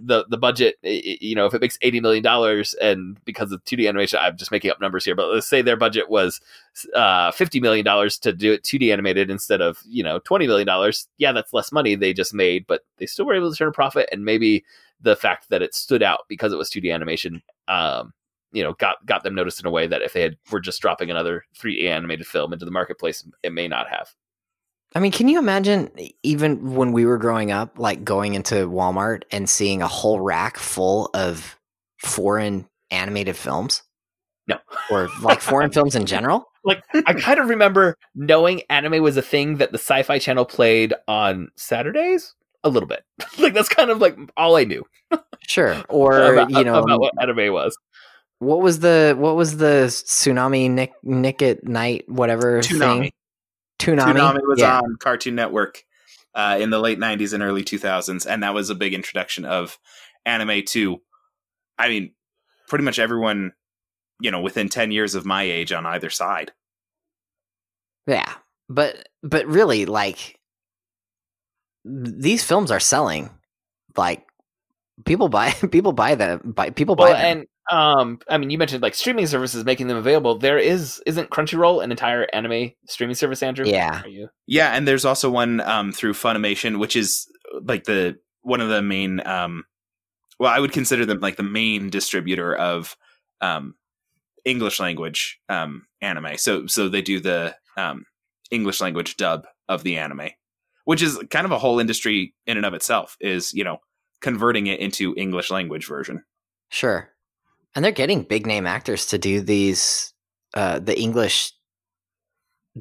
the 0.00 0.24
the 0.28 0.38
budget. 0.38 0.76
You 0.82 1.34
know, 1.34 1.46
if 1.46 1.54
it 1.54 1.60
makes 1.60 1.78
eighty 1.82 2.00
million 2.00 2.22
dollars 2.22 2.74
and 2.74 3.18
because 3.24 3.52
of 3.52 3.64
2D 3.64 3.88
animation, 3.88 4.18
I'm 4.22 4.36
just 4.36 4.50
making 4.52 4.70
up 4.70 4.80
numbers 4.80 5.04
here, 5.04 5.14
but 5.16 5.28
let's 5.28 5.48
say 5.48 5.62
their 5.62 5.76
budget 5.76 6.08
was 6.08 6.40
uh, 6.94 7.32
fifty 7.32 7.58
million 7.60 7.84
dollars 7.84 8.18
to 8.20 8.32
do 8.32 8.52
it 8.52 8.62
2D 8.62 8.92
animated 8.92 9.30
instead 9.30 9.60
of 9.60 9.78
you 9.86 10.04
know 10.04 10.18
twenty 10.20 10.46
million 10.46 10.66
dollars. 10.66 11.08
Yeah, 11.18 11.32
that's 11.32 11.52
less 11.52 11.72
money 11.72 11.94
they 11.94 12.12
just 12.12 12.32
made, 12.34 12.66
but 12.66 12.82
they 12.98 13.06
still 13.06 13.26
were 13.26 13.34
able 13.34 13.50
to 13.50 13.56
turn 13.56 13.68
a 13.68 13.72
profit. 13.72 14.08
And 14.12 14.24
maybe 14.24 14.64
the 15.00 15.16
fact 15.16 15.48
that 15.50 15.62
it 15.62 15.74
stood 15.74 16.00
out 16.02 16.20
because 16.28 16.52
it 16.52 16.56
was 16.58 16.70
2D 16.70 16.94
animation, 16.94 17.42
um, 17.68 18.12
you 18.52 18.62
know, 18.62 18.74
got 18.74 19.04
got 19.06 19.24
them 19.24 19.34
noticed 19.34 19.60
in 19.60 19.66
a 19.66 19.70
way 19.70 19.86
that 19.86 20.02
if 20.02 20.12
they 20.12 20.22
had 20.22 20.36
were 20.50 20.60
just 20.60 20.80
dropping 20.80 21.10
another 21.10 21.44
3D 21.58 21.88
animated 21.88 22.26
film 22.26 22.52
into 22.52 22.64
the 22.64 22.70
marketplace, 22.70 23.26
it 23.42 23.52
may 23.52 23.66
not 23.66 23.88
have. 23.88 24.10
I 24.94 25.00
mean, 25.00 25.12
can 25.12 25.28
you 25.28 25.38
imagine 25.38 25.90
even 26.22 26.74
when 26.74 26.92
we 26.92 27.06
were 27.06 27.16
growing 27.16 27.50
up, 27.50 27.78
like 27.78 28.04
going 28.04 28.34
into 28.34 28.68
Walmart 28.68 29.22
and 29.30 29.48
seeing 29.48 29.80
a 29.80 29.88
whole 29.88 30.20
rack 30.20 30.58
full 30.58 31.08
of 31.14 31.58
foreign 31.98 32.68
animated 32.90 33.36
films? 33.36 33.82
No. 34.46 34.58
Or 34.90 35.08
like 35.22 35.40
foreign 35.40 35.70
films 35.72 35.94
in 35.94 36.04
general? 36.04 36.44
Like 36.64 36.82
I 37.06 37.14
kind 37.14 37.40
of 37.40 37.48
remember 37.48 37.96
knowing 38.14 38.62
anime 38.68 39.02
was 39.02 39.16
a 39.16 39.22
thing 39.22 39.56
that 39.56 39.72
the 39.72 39.78
Sci-Fi 39.78 40.18
Channel 40.18 40.44
played 40.44 40.92
on 41.08 41.48
Saturdays 41.56 42.34
a 42.64 42.68
little 42.68 42.88
bit. 42.88 43.04
like 43.38 43.54
that's 43.54 43.68
kind 43.68 43.90
of 43.90 43.98
like 43.98 44.16
all 44.36 44.56
I 44.56 44.64
knew 44.64 44.84
Sure. 45.46 45.82
Or, 45.88 46.34
about, 46.34 46.50
you 46.50 46.64
know, 46.64 46.82
about 46.82 47.00
what 47.00 47.14
anime 47.20 47.52
was. 47.52 47.76
what 48.38 48.60
was 48.60 48.80
the 48.80 49.14
what 49.18 49.36
was 49.36 49.56
the 49.58 49.86
tsunami 49.88 50.70
Nick 50.70 50.92
Nick 51.02 51.42
at 51.42 51.64
night 51.64 52.04
whatever 52.08 52.60
Toonami. 52.60 53.00
thing? 53.00 53.12
Toonami. 53.78 54.14
Toonami 54.14 54.46
was 54.46 54.60
yeah. 54.60 54.78
on 54.78 54.96
Cartoon 55.00 55.34
Network 55.34 55.82
uh, 56.34 56.58
in 56.60 56.70
the 56.70 56.78
late 56.78 56.98
'90s 56.98 57.32
and 57.32 57.42
early 57.42 57.64
2000s, 57.64 58.26
and 58.26 58.42
that 58.42 58.54
was 58.54 58.70
a 58.70 58.74
big 58.74 58.94
introduction 58.94 59.44
of 59.44 59.78
anime 60.24 60.62
to. 60.68 61.00
I 61.78 61.88
mean, 61.88 62.12
pretty 62.68 62.84
much 62.84 62.98
everyone, 62.98 63.52
you 64.20 64.30
know, 64.30 64.40
within 64.40 64.68
10 64.68 64.92
years 64.92 65.14
of 65.14 65.24
my 65.24 65.42
age 65.42 65.72
on 65.72 65.84
either 65.84 66.10
side. 66.10 66.52
Yeah, 68.06 68.32
but 68.68 69.08
but 69.22 69.46
really, 69.46 69.86
like 69.86 70.16
th- 70.16 70.36
these 71.84 72.44
films 72.44 72.70
are 72.70 72.80
selling. 72.80 73.30
Like 73.96 74.26
people 75.04 75.28
buy 75.28 75.50
people 75.70 75.92
buy 75.92 76.14
them. 76.14 76.52
Buy 76.54 76.70
people 76.70 76.96
buy 76.96 77.10
Well, 77.10 77.12
them. 77.14 77.38
and 77.38 77.46
um, 77.70 78.18
I 78.28 78.38
mean, 78.38 78.50
you 78.50 78.58
mentioned 78.58 78.82
like 78.82 78.94
streaming 78.94 79.26
services 79.26 79.64
making 79.64 79.86
them 79.86 79.96
available. 79.96 80.38
There 80.38 80.58
is 80.58 81.00
isn't 81.06 81.30
Crunchyroll 81.30 81.82
an 81.82 81.90
entire 81.90 82.26
anime 82.32 82.72
streaming 82.86 83.14
service, 83.14 83.42
Andrew? 83.42 83.66
Yeah. 83.66 84.02
Are 84.02 84.08
you? 84.08 84.28
Yeah, 84.46 84.72
and 84.74 84.86
there's 84.86 85.04
also 85.04 85.30
one 85.30 85.60
um, 85.60 85.92
through 85.92 86.14
Funimation, 86.14 86.78
which 86.78 86.96
is 86.96 87.26
like 87.64 87.84
the 87.84 88.18
one 88.42 88.60
of 88.60 88.68
the 88.68 88.82
main. 88.82 89.24
Um, 89.26 89.64
well, 90.38 90.52
I 90.52 90.58
would 90.58 90.72
consider 90.72 91.06
them 91.06 91.20
like 91.20 91.36
the 91.36 91.44
main 91.44 91.88
distributor 91.88 92.54
of 92.54 92.96
um, 93.40 93.74
English 94.44 94.80
language 94.80 95.38
um, 95.48 95.86
anime. 96.00 96.36
So, 96.36 96.66
so 96.66 96.88
they 96.88 97.02
do 97.02 97.20
the 97.20 97.54
um, 97.76 98.04
English 98.50 98.80
language 98.80 99.16
dub 99.16 99.46
of 99.68 99.84
the 99.84 99.98
anime, 99.98 100.30
which 100.84 101.02
is 101.02 101.18
kind 101.30 101.44
of 101.44 101.52
a 101.52 101.58
whole 101.58 101.78
industry 101.80 102.34
in 102.46 102.56
and 102.56 102.66
of 102.66 102.74
itself. 102.74 103.16
Is 103.20 103.52
you 103.54 103.64
know 103.64 103.78
converting 104.20 104.66
it 104.68 104.80
into 104.80 105.14
English 105.16 105.50
language 105.50 105.86
version. 105.86 106.24
Sure. 106.70 107.08
And 107.74 107.84
they're 107.84 107.92
getting 107.92 108.22
big 108.22 108.46
name 108.46 108.66
actors 108.66 109.06
to 109.06 109.18
do 109.18 109.40
these 109.40 110.12
uh 110.54 110.78
the 110.78 110.98
English 110.98 111.52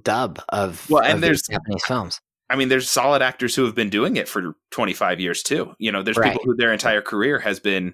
dub 0.01 0.39
of, 0.49 0.89
Well, 0.89 1.03
and 1.03 1.15
of 1.15 1.21
there's- 1.21 1.41
Japanese 1.49 1.83
films. 1.85 2.19
I 2.49 2.55
mean, 2.57 2.67
there's 2.69 2.89
solid 2.89 3.21
actors 3.21 3.55
who 3.55 3.63
have 3.65 3.75
been 3.75 3.89
doing 3.89 4.17
it 4.17 4.27
for 4.27 4.55
25 4.71 5.19
years 5.21 5.41
too. 5.41 5.73
You 5.79 5.91
know, 5.91 6.03
there's 6.03 6.17
Right. 6.17 6.31
people 6.33 6.43
who 6.45 6.55
their 6.55 6.73
entire 6.73 7.01
career 7.01 7.39
has 7.39 7.59
been, 7.61 7.93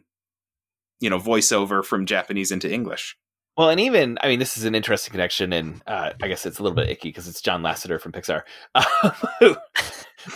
you 0.99 1.09
know, 1.11 1.19
voiceover 1.19 1.85
from 1.85 2.05
Japanese 2.07 2.51
into 2.51 2.71
English. 2.71 3.15
Well, 3.57 3.69
and 3.69 3.79
even 3.79 4.19
I 4.21 4.27
mean, 4.27 4.37
this 4.37 4.55
is 4.55 4.65
an 4.65 4.75
interesting 4.75 5.11
connection, 5.11 5.51
and 5.51 5.81
uh, 5.87 6.11
I 6.21 6.27
guess 6.27 6.45
it's 6.45 6.59
a 6.59 6.63
little 6.63 6.75
bit 6.75 6.89
icky 6.89 7.09
because 7.09 7.27
it's 7.27 7.41
John 7.41 7.63
Lasseter 7.63 7.99
from 7.99 8.11
Pixar, 8.11 8.43
who 9.39 9.55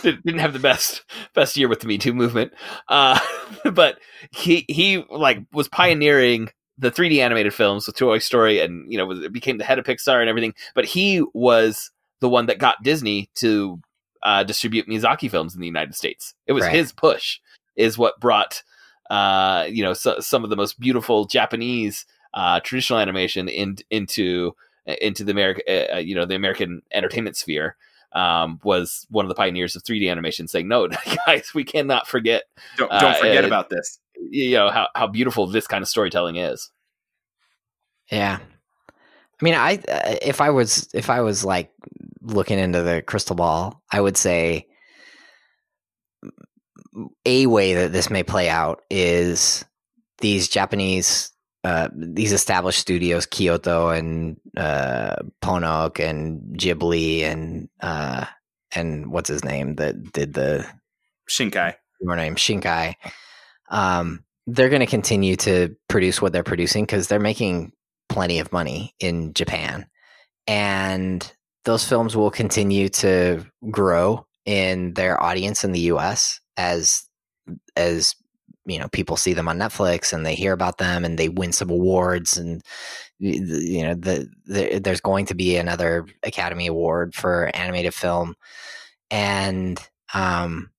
didn't 0.02 0.40
have 0.40 0.52
the 0.52 0.58
best 0.58 1.04
best 1.32 1.56
year 1.56 1.68
with 1.68 1.80
the 1.80 1.86
Me 1.86 1.98
Too 1.98 2.14
movement, 2.14 2.52
uh, 2.88 3.18
but 3.72 3.98
he 4.32 4.64
he 4.68 5.04
like 5.08 5.38
was 5.52 5.68
pioneering 5.68 6.48
the 6.78 6.90
3D 6.90 7.18
animated 7.18 7.54
films 7.54 7.86
with 7.86 7.96
Toy 7.96 8.18
Story, 8.18 8.58
and 8.58 8.90
you 8.90 8.98
know 8.98 9.06
was, 9.06 9.28
became 9.28 9.58
the 9.58 9.64
head 9.64 9.78
of 9.78 9.84
Pixar 9.84 10.20
and 10.20 10.28
everything. 10.28 10.54
But 10.74 10.86
he 10.86 11.22
was 11.32 11.92
the 12.20 12.28
one 12.28 12.46
that 12.46 12.58
got 12.58 12.82
Disney 12.82 13.30
to 13.36 13.80
uh, 14.24 14.42
distribute 14.42 14.88
Miyazaki 14.88 15.30
films 15.30 15.54
in 15.54 15.60
the 15.60 15.66
United 15.66 15.94
States. 15.94 16.34
It 16.48 16.54
was 16.54 16.64
Right. 16.64 16.74
his 16.74 16.92
push, 16.92 17.38
is 17.76 17.96
what 17.96 18.18
brought 18.18 18.64
uh, 19.10 19.66
you 19.68 19.84
know 19.84 19.92
so, 19.92 20.18
some 20.18 20.42
of 20.42 20.50
the 20.50 20.56
most 20.56 20.80
beautiful 20.80 21.24
Japanese 21.26 22.04
uh, 22.34 22.60
traditional 22.60 22.98
animation 22.98 23.48
in, 23.48 23.76
into 23.90 24.54
into 24.86 25.24
the 25.24 25.32
American 25.32 25.62
uh, 25.92 25.98
you 25.98 26.14
know 26.14 26.24
the 26.24 26.34
American 26.34 26.82
entertainment 26.92 27.36
sphere. 27.36 27.76
Um, 28.14 28.60
was 28.62 29.06
one 29.08 29.24
of 29.24 29.30
the 29.30 29.34
pioneers 29.34 29.74
of 29.74 29.84
3D 29.84 30.10
animation, 30.10 30.46
saying, 30.46 30.68
"No, 30.68 30.86
guys, 31.26 31.52
we 31.54 31.64
cannot 31.64 32.06
forget, 32.06 32.42
Don't 32.76 32.92
Uh, 32.92 33.00
don't 33.00 33.16
forget 33.16 33.44
uh, 33.44 33.46
about 33.46 33.70
this. 33.70 34.00
you 34.30 34.50
know, 34.50 34.68
how, 34.68 34.88
how 34.94 35.06
beautiful 35.06 35.46
this 35.46 35.66
kind 35.66 35.80
of 35.80 35.88
storytelling 35.88 36.36
is." 36.36 36.70
Yeah. 38.10 38.38
I 38.40 39.44
mean, 39.44 39.54
I 39.54 39.76
uh, 39.88 40.16
if 40.20 40.42
I 40.42 40.50
was 40.50 40.88
if 40.92 41.08
I 41.08 41.22
was 41.22 41.44
like 41.44 41.72
looking 42.20 42.58
into 42.58 42.82
the 42.82 43.02
crystal 43.02 43.34
ball, 43.34 43.82
I 43.90 44.00
would 44.00 44.18
say 44.18 44.66
a 47.24 47.46
way 47.46 47.74
that 47.74 47.92
this 47.92 48.10
may 48.10 48.22
play 48.22 48.48
out 48.48 48.82
is 48.90 49.64
these 50.18 50.48
Japanese 50.48 51.31
uh, 51.64 51.88
these 51.94 52.32
established 52.32 52.80
studios, 52.80 53.26
Kyoto 53.26 53.90
and 53.90 54.36
uh, 54.56 55.16
Ponoc 55.40 56.00
and 56.00 56.58
Ghibli 56.58 57.22
and 57.22 57.68
uh, 57.80 58.26
and 58.74 59.12
what's 59.12 59.28
his 59.28 59.44
name 59.44 59.76
that 59.76 60.12
did 60.12 60.34
the 60.34 60.66
Shinkai. 61.30 61.74
your 62.00 62.16
name 62.16 62.34
Shinkai. 62.34 62.94
Um, 63.70 64.24
they're 64.48 64.70
going 64.70 64.80
to 64.80 64.86
continue 64.86 65.36
to 65.36 65.76
produce 65.88 66.20
what 66.20 66.32
they're 66.32 66.42
producing 66.42 66.84
because 66.84 67.06
they're 67.06 67.20
making 67.20 67.72
plenty 68.08 68.40
of 68.40 68.52
money 68.52 68.94
in 68.98 69.32
Japan, 69.32 69.86
and 70.48 71.32
those 71.64 71.88
films 71.88 72.16
will 72.16 72.32
continue 72.32 72.88
to 72.88 73.46
grow 73.70 74.26
in 74.44 74.94
their 74.94 75.22
audience 75.22 75.62
in 75.62 75.70
the 75.70 75.80
U.S. 75.80 76.40
as 76.56 77.04
as 77.76 78.16
you 78.66 78.78
know 78.78 78.88
people 78.88 79.16
see 79.16 79.32
them 79.34 79.48
on 79.48 79.58
Netflix 79.58 80.12
and 80.12 80.24
they 80.24 80.34
hear 80.34 80.52
about 80.52 80.78
them 80.78 81.04
and 81.04 81.18
they 81.18 81.28
win 81.28 81.52
some 81.52 81.70
awards 81.70 82.36
and 82.38 82.62
you 83.18 83.82
know 83.82 83.94
the, 83.94 84.28
the 84.46 84.78
there's 84.80 85.00
going 85.00 85.26
to 85.26 85.34
be 85.34 85.56
another 85.56 86.06
Academy 86.22 86.66
Award 86.66 87.14
for 87.14 87.50
animated 87.54 87.94
film. 87.94 88.34
And 89.10 89.80
um 90.14 90.70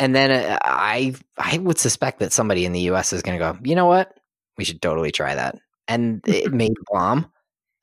and 0.00 0.14
then 0.14 0.30
uh, 0.30 0.58
I 0.62 1.14
I 1.36 1.58
would 1.58 1.78
suspect 1.78 2.20
that 2.20 2.32
somebody 2.32 2.64
in 2.64 2.72
the 2.72 2.80
U.S. 2.82 3.12
is 3.12 3.22
going 3.22 3.38
to 3.38 3.44
go, 3.44 3.58
you 3.62 3.74
know 3.74 3.86
what, 3.86 4.18
we 4.56 4.64
should 4.64 4.82
totally 4.82 5.10
try 5.10 5.34
that, 5.34 5.56
and 5.88 6.20
it 6.26 6.52
may 6.52 6.70
bomb, 6.90 7.26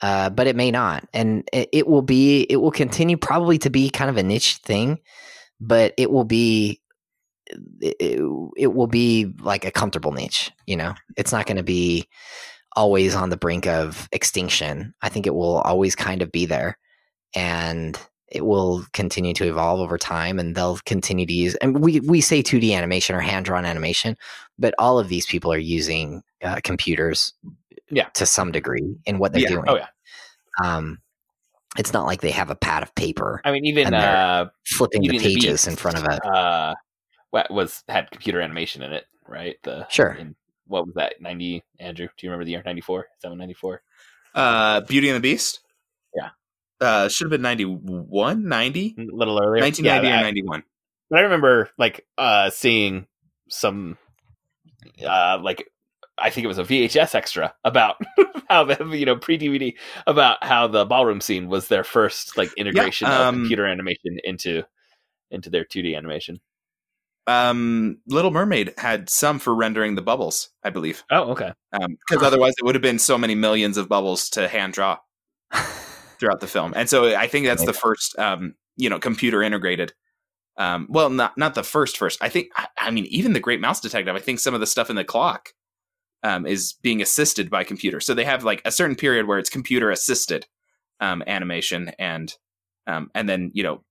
uh, 0.01 0.29
but 0.29 0.47
it 0.47 0.55
may 0.55 0.71
not, 0.71 1.07
and 1.13 1.47
it, 1.53 1.69
it 1.73 1.87
will 1.87 2.01
be 2.01 2.41
it 2.49 2.57
will 2.57 2.71
continue 2.71 3.17
probably 3.17 3.57
to 3.59 3.69
be 3.69 3.89
kind 3.89 4.09
of 4.09 4.17
a 4.17 4.23
niche 4.23 4.57
thing, 4.57 4.99
but 5.59 5.93
it 5.97 6.11
will 6.11 6.25
be 6.25 6.81
it, 7.81 7.95
it, 7.99 8.49
it 8.57 8.73
will 8.73 8.87
be 8.87 9.33
like 9.41 9.65
a 9.65 9.71
comfortable 9.71 10.11
niche. 10.11 10.51
You 10.65 10.77
know, 10.77 10.93
it's 11.17 11.31
not 11.31 11.45
going 11.45 11.57
to 11.57 11.63
be 11.63 12.07
always 12.75 13.15
on 13.15 13.29
the 13.29 13.37
brink 13.37 13.67
of 13.67 14.07
extinction. 14.11 14.93
I 15.01 15.09
think 15.09 15.27
it 15.27 15.35
will 15.35 15.59
always 15.59 15.95
kind 15.95 16.21
of 16.21 16.31
be 16.31 16.45
there, 16.45 16.77
and 17.35 17.99
it 18.27 18.45
will 18.45 18.85
continue 18.93 19.33
to 19.35 19.47
evolve 19.47 19.79
over 19.79 19.97
time 19.97 20.39
and 20.39 20.55
they'll 20.55 20.79
continue 20.85 21.27
to 21.27 21.33
use 21.33 21.55
and 21.55 21.79
we 21.83 21.99
we 22.01 22.19
say 22.21 22.41
2D 22.41 22.75
animation 22.75 23.15
or 23.15 23.19
hand 23.19 23.45
drawn 23.45 23.65
animation 23.65 24.17
but 24.57 24.73
all 24.79 24.97
of 24.97 25.09
these 25.09 25.27
people 25.27 25.53
are 25.53 25.59
using 25.59 26.23
uh, 26.43 26.59
computers 26.63 27.33
Yeah. 27.91 28.05
to 28.15 28.25
some 28.25 28.51
degree 28.51 28.97
in 29.05 29.19
what 29.19 29.31
they're 29.31 29.41
Yeah. 29.41 29.49
doing 29.49 29.65
Oh 29.67 29.77
yeah, 29.77 29.87
um 30.63 30.97
it's 31.77 31.93
not 31.93 32.05
like 32.05 32.21
they 32.21 32.31
have 32.31 32.49
a 32.49 32.55
pad 32.55 32.81
of 32.83 32.93
paper 32.95 33.41
I 33.45 33.51
mean, 33.51 33.65
even 33.65 33.93
uh, 33.93 34.47
flipping 34.65 35.03
the 35.03 35.09
the 35.09 35.19
pages 35.19 35.65
Beast, 35.65 35.67
in 35.67 35.75
front 35.75 35.97
of 35.97 36.03
a 36.05 36.25
uh, 36.27 36.73
was 37.49 37.83
had 37.87 38.11
computer 38.11 38.41
animation 38.41 38.81
in 38.81 38.93
it, 38.93 39.05
right? 39.27 39.57
The 39.63 39.87
Sure. 39.89 40.11
in 40.13 40.35
what 40.67 40.85
was 40.85 40.95
that? 40.95 41.21
Ninety, 41.21 41.63
Andrew? 41.79 42.07
Do 42.07 42.25
you 42.25 42.29
remember 42.31 42.45
the 42.45 42.51
year? 42.51 42.63
Ninety 42.65 42.81
four, 42.81 43.07
seven 43.19 43.37
ninety 43.37 43.53
four. 43.53 43.81
Uh, 44.33 44.81
Beauty 44.81 45.09
and 45.09 45.15
the 45.15 45.21
Beast. 45.21 45.61
Yeah. 46.15 46.29
Uh, 46.81 47.07
should 47.07 47.25
have 47.25 47.31
been 47.31 47.41
91, 47.41 48.47
90? 48.47 48.95
A 48.97 49.01
little 49.15 49.39
earlier, 49.39 49.61
1990 49.61 50.07
Yeah, 50.07 50.19
or 50.19 50.23
91. 50.23 50.63
But 51.09 51.19
I 51.19 51.21
remember 51.21 51.69
like 51.77 52.05
uh 52.17 52.49
seeing 52.49 53.07
some 53.49 53.97
uh 55.05 55.39
like 55.41 55.69
I 56.17 56.29
think 56.29 56.45
it 56.45 56.47
was 56.47 56.57
a 56.57 56.63
VHS 56.63 57.15
extra 57.15 57.53
about 57.63 57.97
how 58.49 58.63
the 58.65 58.83
you 58.97 59.05
know 59.05 59.15
pre 59.15 59.37
DVD 59.37 59.73
about 60.07 60.43
how 60.43 60.67
the 60.67 60.85
ballroom 60.85 61.21
scene 61.21 61.47
was 61.47 61.67
their 61.67 61.83
first 61.83 62.37
like 62.37 62.51
integration 62.57 63.07
of 63.07 63.21
um, 63.21 63.35
computer 63.35 63.65
animation 63.65 64.17
into 64.23 64.63
into 65.31 65.49
their 65.49 65.63
2D 65.65 65.95
animation. 65.95 66.39
Um, 67.27 67.97
Little 68.07 68.31
Mermaid 68.31 68.73
had 68.77 69.09
some 69.09 69.39
for 69.39 69.55
rendering 69.55 69.95
the 69.95 70.01
bubbles, 70.01 70.49
I 70.63 70.69
believe. 70.69 71.03
Oh, 71.09 71.31
okay. 71.31 71.51
because 71.71 72.23
otherwise 72.23 72.53
it 72.57 72.65
would 72.65 72.75
have 72.75 72.81
been 72.81 72.99
so 72.99 73.17
many 73.17 73.35
millions 73.35 73.77
of 73.77 73.89
bubbles 73.89 74.29
to 74.31 74.47
hand 74.47 74.73
draw 74.73 74.99
throughout 76.19 76.39
the 76.39 76.47
film. 76.47 76.73
And 76.75 76.89
so 76.89 77.15
I 77.15 77.27
think 77.27 77.45
that's 77.45 77.65
the 77.65 77.73
first, 77.73 78.17
um, 78.19 78.55
you 78.77 78.89
know, 78.89 78.99
computer 78.99 79.41
integrated. 79.41 79.93
Um, 80.57 80.87
well, 80.89 81.09
not 81.09 81.37
not 81.37 81.55
the 81.55 81.63
first 81.63 81.97
first. 81.97 82.21
I 82.23 82.29
think 82.29 82.47
I, 82.55 82.67
I 82.77 82.91
mean 82.91 83.05
even 83.07 83.33
the 83.33 83.41
Great 83.41 83.59
Mouse 83.59 83.81
Detective. 83.81 84.15
I 84.15 84.19
think 84.19 84.39
some 84.39 84.53
of 84.53 84.61
the 84.61 84.67
stuff 84.67 84.89
in 84.89 84.95
the 84.95 85.03
clock 85.03 85.49
um, 86.23 86.45
is 86.45 86.73
being 86.81 87.01
assisted 87.01 87.49
by 87.49 87.63
computer. 87.63 87.99
So 87.99 88.13
they 88.13 88.23
have 88.23 88.43
like 88.43 88.61
a 88.65 88.71
certain 88.71 88.95
period 88.95 89.27
where 89.27 89.37
it's 89.37 89.49
computer 89.49 89.91
assisted 89.91 90.47
um, 91.01 91.23
animation, 91.27 91.91
and 91.99 92.33
um, 92.87 93.11
and 93.13 93.27
then 93.27 93.51
you 93.53 93.63
know 93.63 93.83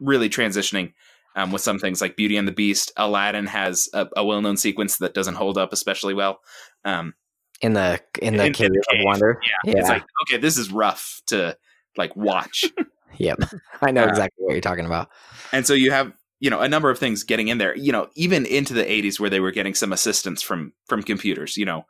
really 0.00 0.30
transitioning 0.30 0.94
um, 1.36 1.52
with 1.52 1.62
some 1.62 1.78
things 1.78 2.00
like 2.00 2.16
Beauty 2.16 2.36
and 2.36 2.46
the 2.48 2.52
Beast. 2.52 2.92
Aladdin 2.96 3.46
has 3.46 3.88
a, 3.94 4.06
a 4.16 4.24
well 4.24 4.40
known 4.42 4.56
sequence 4.56 4.98
that 4.98 5.14
doesn't 5.14 5.34
hold 5.36 5.58
up 5.58 5.72
especially 5.72 6.14
well. 6.14 6.40
Um, 6.84 7.14
in 7.60 7.74
the 7.74 8.00
in 8.22 8.36
the 8.36 8.42
In- 8.44 8.46
in 8.48 8.52
cave 8.54 8.70
of 8.70 8.86
cave, 8.90 9.04
wonder. 9.04 9.40
yeah, 9.64 9.72
it's 9.80 9.88
like 9.88 10.04
okay, 10.22 10.38
this 10.38 10.56
is 10.58 10.72
rough 10.72 11.20
to 11.26 11.56
like 11.96 12.14
watch. 12.16 12.64
yep. 13.18 13.38
I 13.82 13.90
know 13.90 14.04
Uh, 14.04 14.08
exactly 14.08 14.44
what 14.44 14.52
you're 14.52 14.60
talking 14.60 14.86
about. 14.86 15.08
and 15.52 15.66
so 15.66 15.74
you 15.74 15.90
have 15.90 16.12
you 16.40 16.48
know 16.48 16.60
a 16.60 16.68
number 16.68 16.88
of 16.88 16.98
things 16.98 17.22
getting 17.22 17.48
in 17.48 17.58
there 17.58 17.76
you 17.76 17.92
know 17.92 18.08
even 18.14 18.46
into 18.46 18.72
the 18.72 18.82
80s 18.84 19.20
where 19.20 19.28
they 19.28 19.40
were 19.40 19.50
getting 19.50 19.74
some 19.74 19.92
assistance 19.92 20.40
from 20.40 20.72
from 20.86 21.02
computers 21.02 21.58
you 21.58 21.66
know 21.66 21.84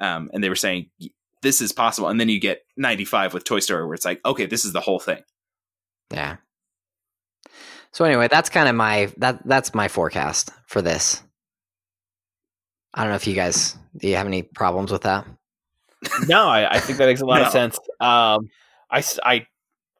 um, 0.00 0.28
and 0.32 0.42
they 0.42 0.48
were 0.48 0.56
saying 0.56 0.90
this 1.42 1.60
is 1.60 1.70
possible 1.70 2.08
and 2.08 2.18
then 2.18 2.28
you 2.28 2.40
get 2.40 2.62
95 2.76 3.32
with 3.32 3.44
toy 3.44 3.60
story 3.60 3.84
where 3.84 3.94
it's 3.94 4.04
like 4.04 4.20
okay 4.24 4.46
this 4.46 4.64
is 4.64 4.72
the 4.72 4.80
whole 4.80 4.98
thing 4.98 5.22
Yeah. 6.12 6.38
So 7.92 8.04
anyway, 8.04 8.28
that's 8.30 8.48
kind 8.50 8.68
of 8.68 8.74
my 8.74 9.12
that 9.18 9.46
that's 9.46 9.74
my 9.74 9.88
forecast 9.88 10.50
for 10.66 10.82
this. 10.82 11.22
I 12.94 13.02
don't 13.02 13.10
know 13.10 13.16
if 13.16 13.26
you 13.26 13.34
guys 13.34 13.76
do 13.96 14.08
you 14.08 14.16
have 14.16 14.26
any 14.26 14.42
problems 14.42 14.90
with 14.90 15.02
that? 15.02 15.26
no, 16.26 16.48
I, 16.48 16.76
I 16.76 16.80
think 16.80 16.98
that 16.98 17.06
makes 17.06 17.20
a 17.20 17.26
lot 17.26 17.40
No. 17.40 17.46
of 17.46 17.52
sense. 17.52 17.78
Um, 18.00 18.50
I 18.90 19.46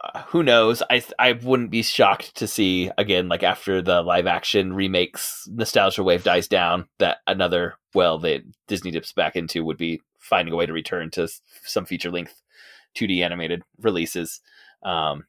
uh, 0.03 0.23
who 0.29 0.43
knows? 0.43 0.83
I, 0.91 1.03
I 1.19 1.33
wouldn't 1.33 1.71
be 1.71 1.83
shocked 1.83 2.37
to 2.37 2.49
see 2.49 2.91
again, 2.99 3.29
like 3.29 3.43
after 3.45 3.81
the 3.81 4.03
live 4.03 4.27
action 4.27 4.73
remakes, 4.73 5.47
nostalgia 5.51 6.03
wave 6.03 6.25
dies 6.25 6.49
down, 6.49 6.89
that 6.99 7.19
another 7.27 7.75
well 7.95 8.19
that 8.19 8.43
Disney 8.67 8.91
dips 8.91 9.13
back 9.13 9.37
into 9.37 9.65
would 9.65 9.77
be 9.79 10.01
finding 10.19 10.53
a 10.53 10.57
way 10.57 10.67
to 10.67 10.73
return 10.73 11.11
to 11.13 11.29
some 11.65 11.85
feature 11.85 12.11
length 12.11 12.43
2D 12.97 13.23
animated 13.25 13.63
releases. 13.81 14.41
Um, 14.83 15.25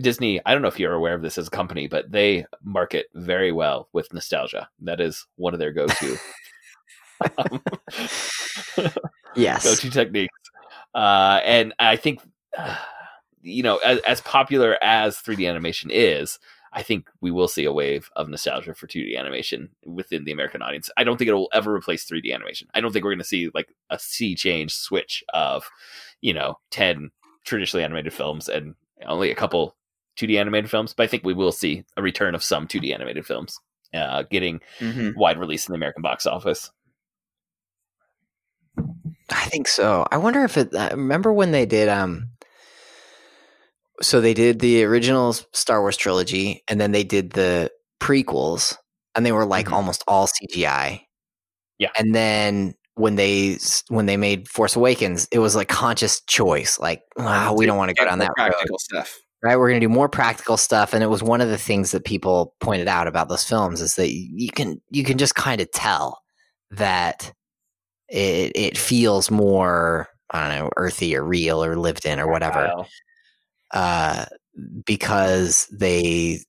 Disney, 0.00 0.40
I 0.46 0.52
don't 0.52 0.62
know 0.62 0.68
if 0.68 0.78
you're 0.78 0.94
aware 0.94 1.14
of 1.14 1.22
this 1.22 1.38
as 1.38 1.48
a 1.48 1.50
company, 1.50 1.86
but 1.86 2.10
they 2.10 2.46
market 2.62 3.06
very 3.14 3.52
well 3.52 3.88
with 3.92 4.12
nostalgia. 4.12 4.68
That 4.80 5.00
is 5.00 5.26
one 5.36 5.52
of 5.52 5.60
their 5.60 5.72
go 5.72 5.86
to. 5.86 6.18
Yes. 9.34 9.64
go-to 9.64 9.90
techniques. 9.90 10.34
Uh, 10.94 11.40
and 11.44 11.74
I 11.78 11.96
think, 11.96 12.20
uh, 12.56 12.76
you 13.40 13.62
know, 13.62 13.78
as, 13.78 13.98
as 14.00 14.20
popular 14.20 14.76
as 14.82 15.16
3D 15.16 15.48
animation 15.48 15.90
is, 15.90 16.38
I 16.72 16.82
think 16.82 17.08
we 17.20 17.30
will 17.30 17.48
see 17.48 17.64
a 17.64 17.72
wave 17.72 18.10
of 18.16 18.28
nostalgia 18.28 18.74
for 18.74 18.86
2D 18.86 19.18
animation 19.18 19.70
within 19.84 20.24
the 20.24 20.32
American 20.32 20.62
audience. 20.62 20.90
I 20.96 21.04
don't 21.04 21.16
think 21.16 21.28
it 21.28 21.34
will 21.34 21.50
ever 21.52 21.74
replace 21.74 22.06
3D 22.06 22.34
animation. 22.34 22.68
I 22.74 22.80
don't 22.80 22.92
think 22.92 23.04
we're 23.04 23.12
going 23.12 23.18
to 23.18 23.24
see 23.24 23.50
like 23.54 23.74
a 23.90 23.98
sea 23.98 24.34
change 24.34 24.74
switch 24.74 25.22
of, 25.34 25.68
you 26.20 26.32
know, 26.32 26.58
10 26.70 27.10
traditionally 27.44 27.84
animated 27.84 28.12
films 28.12 28.48
and 28.48 28.74
only 29.06 29.30
a 29.30 29.34
couple 29.34 29.76
2D 30.18 30.38
animated 30.38 30.70
films. 30.70 30.92
But 30.94 31.04
I 31.04 31.06
think 31.06 31.24
we 31.24 31.34
will 31.34 31.52
see 31.52 31.84
a 31.96 32.02
return 32.02 32.34
of 32.34 32.42
some 32.42 32.66
2D 32.66 32.92
animated 32.94 33.26
films 33.26 33.58
uh, 33.94 34.24
getting 34.30 34.60
wide 35.16 35.38
release 35.38 35.66
in 35.68 35.72
the 35.72 35.76
American 35.76 36.02
box 36.02 36.26
office. 36.26 36.70
I 39.30 39.44
think 39.46 39.68
so. 39.68 40.06
I 40.10 40.18
wonder 40.18 40.44
if 40.44 40.56
it. 40.56 40.74
I 40.74 40.90
remember 40.90 41.32
when 41.32 41.52
they 41.52 41.66
did. 41.66 41.88
Um. 41.88 42.28
So 44.00 44.20
they 44.20 44.34
did 44.34 44.58
the 44.60 44.84
original 44.84 45.32
Star 45.52 45.80
Wars 45.80 45.96
trilogy, 45.96 46.62
and 46.68 46.80
then 46.80 46.92
they 46.92 47.04
did 47.04 47.30
the 47.32 47.70
prequels, 48.00 48.76
and 49.14 49.24
they 49.24 49.32
were 49.32 49.46
like 49.46 49.66
Mhm. 49.66 49.72
almost 49.72 50.02
all 50.08 50.26
CGI. 50.26 51.02
Yeah. 51.78 51.90
And 51.96 52.14
then 52.14 52.74
when 52.94 53.14
they 53.16 53.58
when 53.88 54.06
they 54.06 54.16
made 54.16 54.48
Force 54.48 54.76
Awakens, 54.76 55.28
it 55.30 55.38
was 55.38 55.54
like 55.54 55.68
conscious 55.68 56.20
choice. 56.22 56.78
Like, 56.78 57.02
wow, 57.16 57.54
we 57.54 57.64
don't 57.66 57.78
want 57.78 57.90
to 57.90 57.94
go 57.94 58.04
down 58.04 58.18
that 58.18 58.30
road. 58.36 58.50
practical 58.50 58.78
stuff 58.78 59.18
right? 59.42 59.58
We're 59.58 59.68
going 59.68 59.80
to 59.80 59.86
do 59.86 59.92
more 59.92 60.08
practical 60.08 60.56
stuff 60.56 60.94
and 60.94 61.02
it 61.02 61.08
was 61.08 61.22
one 61.22 61.40
of 61.40 61.48
the 61.48 61.58
things 61.58 61.90
that 61.90 62.04
people 62.04 62.54
pointed 62.60 62.88
out 62.88 63.06
about 63.08 63.28
those 63.28 63.44
films 63.44 63.80
is 63.80 63.96
that 63.96 64.12
you 64.12 64.50
can 64.50 64.80
you 64.90 65.04
can 65.04 65.18
just 65.18 65.34
kind 65.34 65.60
of 65.60 65.70
tell 65.72 66.22
that 66.70 67.32
it 68.08 68.52
it 68.54 68.78
feels 68.78 69.30
more 69.30 70.08
i 70.30 70.48
don't 70.48 70.58
know 70.58 70.70
earthy 70.76 71.16
or 71.16 71.24
real 71.24 71.64
or 71.64 71.76
lived 71.76 72.06
in 72.06 72.20
or 72.20 72.28
whatever. 72.30 72.84
Uh 73.72 74.26
because 74.84 75.66
they 75.68 76.40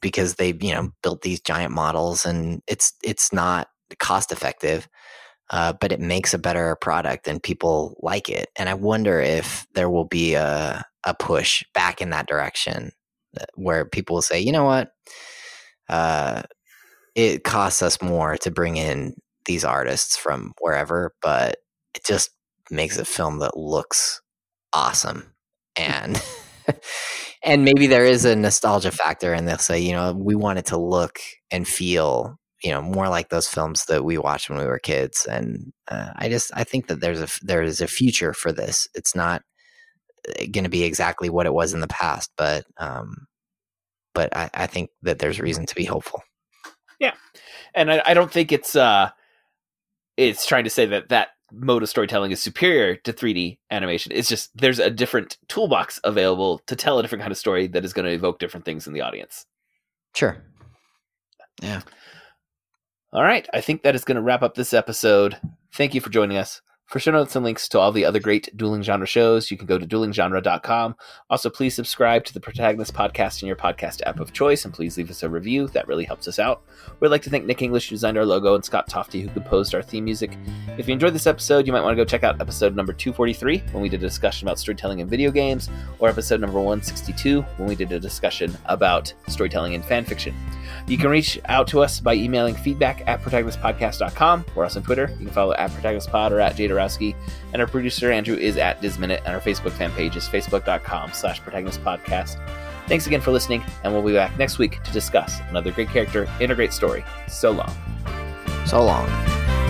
because 0.00 0.34
they 0.34 0.52
you 0.60 0.74
know 0.74 0.90
built 1.02 1.22
these 1.22 1.40
giant 1.40 1.72
models 1.72 2.24
and 2.26 2.62
it's 2.66 2.92
it's 3.02 3.32
not 3.32 3.68
cost 3.98 4.32
effective 4.32 4.88
uh, 5.50 5.72
but 5.80 5.92
it 5.92 6.00
makes 6.00 6.32
a 6.32 6.38
better 6.38 6.76
product 6.76 7.26
and 7.26 7.42
people 7.42 7.96
like 8.02 8.28
it. 8.28 8.48
And 8.56 8.68
i 8.68 8.74
wonder 8.74 9.20
if 9.20 9.66
there 9.74 9.90
will 9.90 10.04
be 10.04 10.34
a 10.34 10.84
a 11.04 11.14
push 11.14 11.64
back 11.74 12.00
in 12.00 12.10
that 12.10 12.28
direction 12.28 12.92
uh, 13.40 13.44
where 13.54 13.84
people 13.84 14.14
will 14.14 14.22
say 14.22 14.40
you 14.40 14.52
know 14.52 14.64
what? 14.64 14.92
Uh 15.88 16.42
it 17.14 17.44
costs 17.44 17.82
us 17.82 18.00
more 18.02 18.36
to 18.38 18.50
bring 18.50 18.76
in 18.76 19.14
these 19.46 19.64
artists 19.64 20.16
from 20.16 20.52
wherever 20.60 21.14
but 21.22 21.56
it 21.94 22.04
just 22.04 22.30
makes 22.70 22.98
a 22.98 23.04
film 23.04 23.40
that 23.40 23.56
looks 23.56 24.20
awesome. 24.72 25.32
And 25.76 26.22
and 27.42 27.64
maybe 27.64 27.86
there 27.86 28.04
is 28.04 28.24
a 28.24 28.36
nostalgia 28.36 28.90
factor 28.90 29.32
and 29.32 29.46
they'll 29.48 29.58
say 29.58 29.78
you 29.80 29.92
know 29.92 30.12
we 30.12 30.34
want 30.34 30.58
it 30.58 30.66
to 30.66 30.76
look 30.78 31.18
and 31.50 31.66
feel 31.66 32.38
you 32.62 32.70
know 32.70 32.82
more 32.82 33.08
like 33.08 33.28
those 33.30 33.48
films 33.48 33.86
that 33.86 34.04
we 34.04 34.18
watched 34.18 34.50
when 34.50 34.58
we 34.58 34.66
were 34.66 34.78
kids. 34.78 35.26
And 35.26 35.72
uh, 35.88 36.10
i 36.16 36.28
just 36.28 36.50
i 36.54 36.64
think 36.64 36.86
that 36.88 37.00
there's 37.00 37.20
a 37.20 37.28
there 37.42 37.62
is 37.62 37.80
a 37.80 37.86
future 37.88 38.32
for 38.32 38.52
this. 38.52 38.88
It's 38.94 39.14
not 39.14 39.42
going 40.52 40.64
to 40.64 40.70
be 40.70 40.84
exactly 40.84 41.28
what 41.30 41.46
it 41.46 41.54
was 41.54 41.72
in 41.72 41.80
the 41.80 41.88
past 41.88 42.30
but 42.36 42.64
um 42.78 43.26
but 44.14 44.34
I, 44.36 44.50
I 44.54 44.66
think 44.66 44.90
that 45.02 45.18
there's 45.20 45.40
reason 45.40 45.66
to 45.66 45.74
be 45.74 45.84
hopeful 45.84 46.22
Yeah, 46.98 47.14
and 47.74 47.90
I, 47.92 48.02
I 48.04 48.14
don't 48.14 48.30
think 48.30 48.52
it's 48.52 48.76
uh 48.76 49.10
it's 50.16 50.46
trying 50.46 50.64
to 50.64 50.70
say 50.70 50.84
that 50.86 51.08
that 51.08 51.28
mode 51.52 51.82
of 51.82 51.88
storytelling 51.88 52.30
is 52.30 52.42
superior 52.42 52.94
to 52.94 53.12
3D 53.12 53.58
animation. 53.70 54.12
It's 54.14 54.28
just 54.28 54.56
there's 54.56 54.78
a 54.78 54.90
different 54.90 55.38
toolbox 55.48 55.98
available 56.04 56.60
to 56.66 56.76
tell 56.76 56.98
a 56.98 57.02
different 57.02 57.22
kind 57.22 57.32
of 57.32 57.38
story 57.38 57.66
that 57.68 57.84
is 57.84 57.92
going 57.92 58.04
to 58.04 58.12
evoke 58.12 58.38
different 58.38 58.64
things 58.64 58.86
in 58.86 58.92
the 58.92 59.00
audience. 59.00 59.46
sure 60.14 60.36
Yeah. 61.62 61.80
All 63.12 63.22
right, 63.22 63.48
I 63.52 63.60
think 63.60 63.82
that 63.82 63.96
is 63.96 64.04
going 64.04 64.16
to 64.16 64.22
wrap 64.22 64.42
up 64.42 64.54
this 64.54 64.72
episode. 64.72 65.36
Thank 65.74 65.94
you 65.94 66.00
for 66.00 66.10
joining 66.10 66.36
us. 66.36 66.62
For 66.90 66.98
show 66.98 67.12
notes 67.12 67.36
and 67.36 67.44
links 67.44 67.68
to 67.68 67.78
all 67.78 67.92
the 67.92 68.04
other 68.04 68.18
great 68.18 68.48
dueling 68.56 68.82
genre 68.82 69.06
shows, 69.06 69.48
you 69.48 69.56
can 69.56 69.68
go 69.68 69.78
to 69.78 69.86
duelinggenre.com. 69.86 70.96
Also, 71.30 71.48
please 71.48 71.72
subscribe 71.72 72.24
to 72.24 72.34
the 72.34 72.40
Protagonist 72.40 72.92
Podcast 72.94 73.42
in 73.42 73.46
your 73.46 73.54
podcast 73.54 74.02
app 74.06 74.18
of 74.18 74.32
choice, 74.32 74.64
and 74.64 74.74
please 74.74 74.96
leave 74.96 75.08
us 75.08 75.22
a 75.22 75.28
review. 75.28 75.68
That 75.68 75.86
really 75.86 76.02
helps 76.02 76.26
us 76.26 76.40
out. 76.40 76.64
We'd 76.98 77.10
like 77.10 77.22
to 77.22 77.30
thank 77.30 77.44
Nick 77.44 77.62
English, 77.62 77.88
who 77.88 77.94
designed 77.94 78.18
our 78.18 78.26
logo, 78.26 78.56
and 78.56 78.64
Scott 78.64 78.88
Tofty, 78.88 79.20
who 79.20 79.28
composed 79.28 79.72
our 79.72 79.82
theme 79.82 80.04
music. 80.04 80.36
If 80.78 80.88
you 80.88 80.92
enjoyed 80.92 81.14
this 81.14 81.28
episode, 81.28 81.64
you 81.64 81.72
might 81.72 81.82
want 81.82 81.96
to 81.96 81.96
go 81.96 82.04
check 82.04 82.24
out 82.24 82.40
episode 82.40 82.74
number 82.74 82.92
243, 82.92 83.62
when 83.70 83.82
we 83.84 83.88
did 83.88 84.02
a 84.02 84.06
discussion 84.08 84.48
about 84.48 84.58
storytelling 84.58 84.98
in 84.98 85.06
video 85.06 85.30
games, 85.30 85.70
or 86.00 86.08
episode 86.08 86.40
number 86.40 86.58
162, 86.58 87.42
when 87.58 87.68
we 87.68 87.76
did 87.76 87.92
a 87.92 88.00
discussion 88.00 88.52
about 88.64 89.14
storytelling 89.28 89.74
in 89.74 89.82
fan 89.84 90.04
fiction. 90.04 90.34
You 90.88 90.98
can 90.98 91.10
reach 91.10 91.38
out 91.44 91.68
to 91.68 91.82
us 91.82 92.00
by 92.00 92.14
emailing 92.14 92.56
feedback 92.56 93.06
at 93.06 93.22
protagonistpodcast.com. 93.22 94.46
We're 94.56 94.64
also 94.64 94.80
on 94.80 94.86
Twitter. 94.86 95.08
You 95.20 95.26
can 95.26 95.34
follow 95.34 95.54
at 95.54 95.70
protagonistpod 95.70 96.32
or 96.32 96.40
at 96.40 96.56
And 97.52 97.60
our 97.60 97.68
producer, 97.68 98.10
Andrew, 98.10 98.36
is 98.36 98.56
at 98.56 98.80
Disminute, 98.80 99.20
and 99.24 99.34
our 99.34 99.40
Facebook 99.40 99.72
fan 99.72 99.90
page 99.92 100.16
is 100.16 100.28
facebook.com 100.28 101.12
slash 101.12 101.40
protagonist 101.40 101.82
podcast. 101.82 102.36
Thanks 102.88 103.06
again 103.06 103.20
for 103.20 103.30
listening, 103.30 103.64
and 103.84 103.92
we'll 103.92 104.02
be 104.02 104.12
back 104.12 104.36
next 104.38 104.58
week 104.58 104.82
to 104.82 104.92
discuss 104.92 105.38
another 105.50 105.70
great 105.70 105.88
character 105.88 106.28
in 106.40 106.50
a 106.50 106.54
great 106.54 106.72
story. 106.72 107.04
So 107.28 107.50
long. 107.52 107.74
so 108.66 108.84
long 108.84 109.69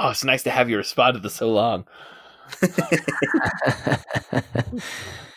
Oh, 0.00 0.10
it's 0.10 0.22
nice 0.22 0.44
to 0.44 0.50
have 0.50 0.70
you 0.70 0.76
respond 0.76 1.14
to 1.14 1.20
this 1.20 1.34
so 1.34 1.50
long. 1.50 1.84